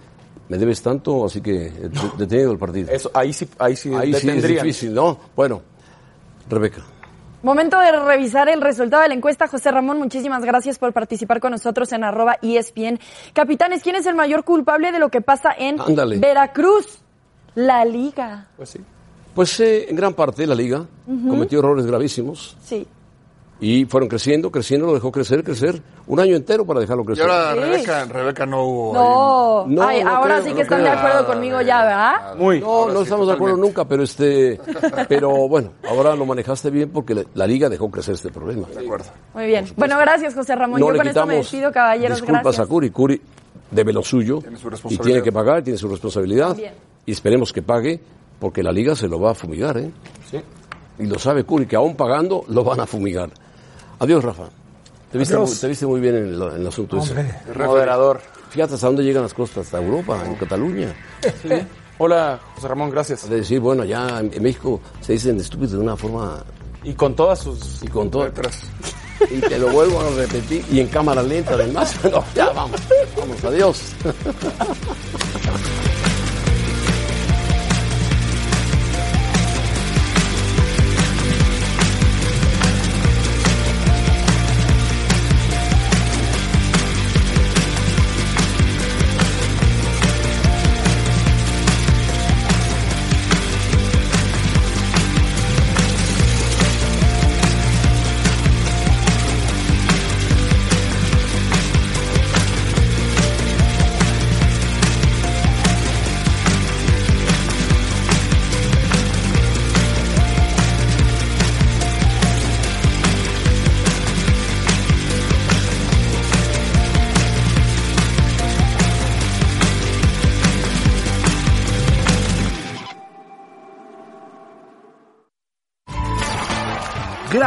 me 0.49 0.59
debes 0.59 0.83
tanto, 0.83 1.25
así 1.27 1.41
que 1.41 1.67
eh, 1.67 1.91
detenido 2.17 2.53
el 2.53 2.59
partido. 2.59 2.91
Eso, 2.91 3.11
ahí 3.15 3.33
sí, 3.33 3.49
ahí 3.59 3.77
sí, 3.77 3.93
Ahí 3.95 4.15
sí 4.15 4.29
es 4.29 4.43
difícil, 4.47 4.95
¿no? 4.95 5.19
Bueno, 5.37 5.63
Rebeca. 6.49 6.83
Momento 7.43 7.79
de 7.79 7.93
revisar 7.93 8.49
el 8.49 8.61
resultado 8.61 9.03
de 9.03 9.09
la 9.09 9.15
encuesta. 9.15 9.47
José 9.47 9.71
Ramón, 9.71 9.99
muchísimas 9.99 10.45
gracias 10.45 10.79
por 10.79 10.93
participar 10.93 11.41
con 11.41 11.53
nosotros 11.53 11.93
en 11.93 12.03
arroba 12.03 12.37
ESPN. 12.43 12.99
Capitanes, 13.33 13.83
¿quién 13.83 13.95
es 13.95 14.07
el 14.07 14.17
mayor 14.17 14.43
culpable 14.43 14.91
de 14.91 14.99
lo 14.99 15.09
que 15.09 15.21
pasa 15.21 15.55
en 15.57 15.81
Ándale. 15.81 16.19
Veracruz? 16.19 16.99
La 17.55 17.85
liga. 17.85 18.49
Pues 18.57 18.71
sí. 18.71 18.81
Pues 19.35 19.61
eh, 19.61 19.89
en 19.89 19.95
gran 19.95 20.15
parte 20.15 20.47
la 20.49 20.55
liga 20.57 20.85
cometió 21.07 21.61
errores 21.61 21.87
gravísimos 21.87 22.57
Sí. 22.65 22.87
Y 23.61 23.85
fueron 23.87 24.09
creciendo, 24.09 24.51
creciendo, 24.53 24.87
lo 24.87 24.95
dejó 24.95 25.11
crecer, 25.11 25.43
crecer. 25.43 25.83
Un 26.07 26.21
año 26.21 26.37
entero 26.37 26.65
para 26.65 26.79
dejarlo 26.81 27.03
Y 27.03 27.07
crecer. 27.07 27.25
ahora 27.29 27.55
Sí. 27.55 27.59
Rebeca, 27.61 28.05
Rebeca 28.05 28.47
no 28.47 28.63
hubo. 28.65 28.95
No. 28.95 29.67
No, 29.67 29.83
Ay, 29.89 30.05
no 30.05 30.11
ahora 30.11 30.35
creo, 30.37 30.45
sí 30.45 30.49
que 30.51 30.55
no 30.55 30.63
están 30.63 30.81
creo. 30.83 30.93
de 30.93 30.99
acuerdo 30.99 31.27
conmigo 31.27 31.61
ya, 31.63 31.83
¿verdad? 31.85 32.37
Muy. 32.37 32.61
No, 32.61 32.89
no 32.89 33.03
estamos 33.03 33.27
de 33.27 33.33
acuerdo 33.35 33.57
nunca, 33.57 33.85
pero 33.85 34.05
este, 34.05 34.61
pero 35.09 35.49
bueno, 35.49 35.73
ahora 35.89 36.15
lo 36.15 36.25
manejaste 36.25 36.71
bien 36.71 36.91
porque 36.91 37.15
la, 37.15 37.25
la 37.35 37.47
liga 37.47 37.69
dejó 37.69 37.91
crecer 37.91 38.15
este 38.15 38.31
problema. 38.31 38.69
De 38.69 38.81
acuerdo. 38.85 39.07
Muy 39.35 39.47
bien. 39.47 39.67
Bueno, 39.77 39.99
gracias, 39.99 40.35
José 40.35 40.55
Ramón. 40.55 40.79
No 40.81 40.87
Yo 40.87 40.93
le 40.93 40.99
con 40.99 41.09
esto 41.09 41.27
me 41.27 41.35
despido, 41.37 41.73
caballeros. 41.73 42.19
disculpas 42.19 42.43
Gracias. 42.45 42.65
a 42.67 42.69
Curi. 42.69 42.91
Curi 42.91 43.21
debe 43.71 43.93
lo 43.93 44.03
suyo 44.03 44.39
Tiene 44.39 44.57
su 44.57 44.69
y 44.69 44.71
responsabilidad. 44.71 45.05
tiene 45.05 45.23
que 45.23 45.33
pagar, 45.33 45.63
tiene 45.63 45.79
su 45.79 45.89
responsabilidad 45.89 46.57
Bien. 46.57 46.73
y 47.05 47.13
esperemos 47.13 47.53
que 47.53 47.61
pague 47.63 48.01
porque 48.39 48.63
la 48.63 48.71
liga 48.73 48.95
se 48.95 49.09
lo 49.09 49.21
va 49.21 49.33
a 49.33 49.35
fumigar, 49.35 49.77
¿eh? 49.79 49.91
Sí. 50.31 50.39
Y 51.01 51.07
lo 51.07 51.19
sabe 51.19 51.45
Curi, 51.45 51.67
que 51.67 51.77
aún 51.77 51.95
pagando 51.97 52.45
lo 52.49 52.65
van 52.65 52.81
a 52.81 52.87
fumigar. 52.87 53.31
Adiós, 54.01 54.23
Rafa. 54.25 54.45
Te 55.11 55.19
viste, 55.19 55.35
Adiós. 55.35 55.51
muy, 55.51 55.59
te 55.59 55.69
viste 55.69 55.87
muy 55.87 56.01
bien 56.01 56.17
en 56.17 56.25
el, 56.35 56.43
en 56.43 56.61
el 56.61 56.67
asunto 56.67 56.99
ese. 56.99 57.11
Hombre. 57.11 57.67
Moderador. 57.67 58.21
Fíjate 58.51 58.75
hasta 58.75 58.87
dónde 58.87 59.03
llegan 59.05 59.23
las 59.23 59.35
costas, 59.35 59.67
hasta 59.67 59.79
Europa, 59.79 60.23
en 60.25 60.35
Cataluña. 60.37 60.95
Hola, 61.99 62.39
José 62.55 62.69
Ramón, 62.69 62.91
gracias. 62.91 63.29
De 63.29 63.37
decir, 63.37 63.61
bueno, 63.61 63.85
ya 63.85 64.21
en 64.21 64.33
en 64.33 64.43
México 64.43 64.81
se 65.01 65.15
dicen 65.15 65.39
estúpidos 65.39 65.73
de 65.73 65.79
una 65.79 65.97
forma 65.97 66.45
Y 66.85 66.93
con 66.95 67.15
todas 67.17 67.41
sus... 67.41 67.83
y 67.83 67.89
con 67.89 68.11
todo. 68.11 68.31
Y 69.31 69.41
te 69.41 69.59
lo 69.59 69.69
vuelvo 69.73 70.01
a 70.01 70.11
repetir. 70.11 70.65
Y 70.71 70.79
en 70.79 70.87
cámara 70.87 71.23
lenta, 71.25 71.55
además. 71.55 71.97
No, 72.11 72.23
ya, 72.37 72.51
vamos. 72.51 72.81
Vamos, 73.19 73.45
adiós. 73.45 73.83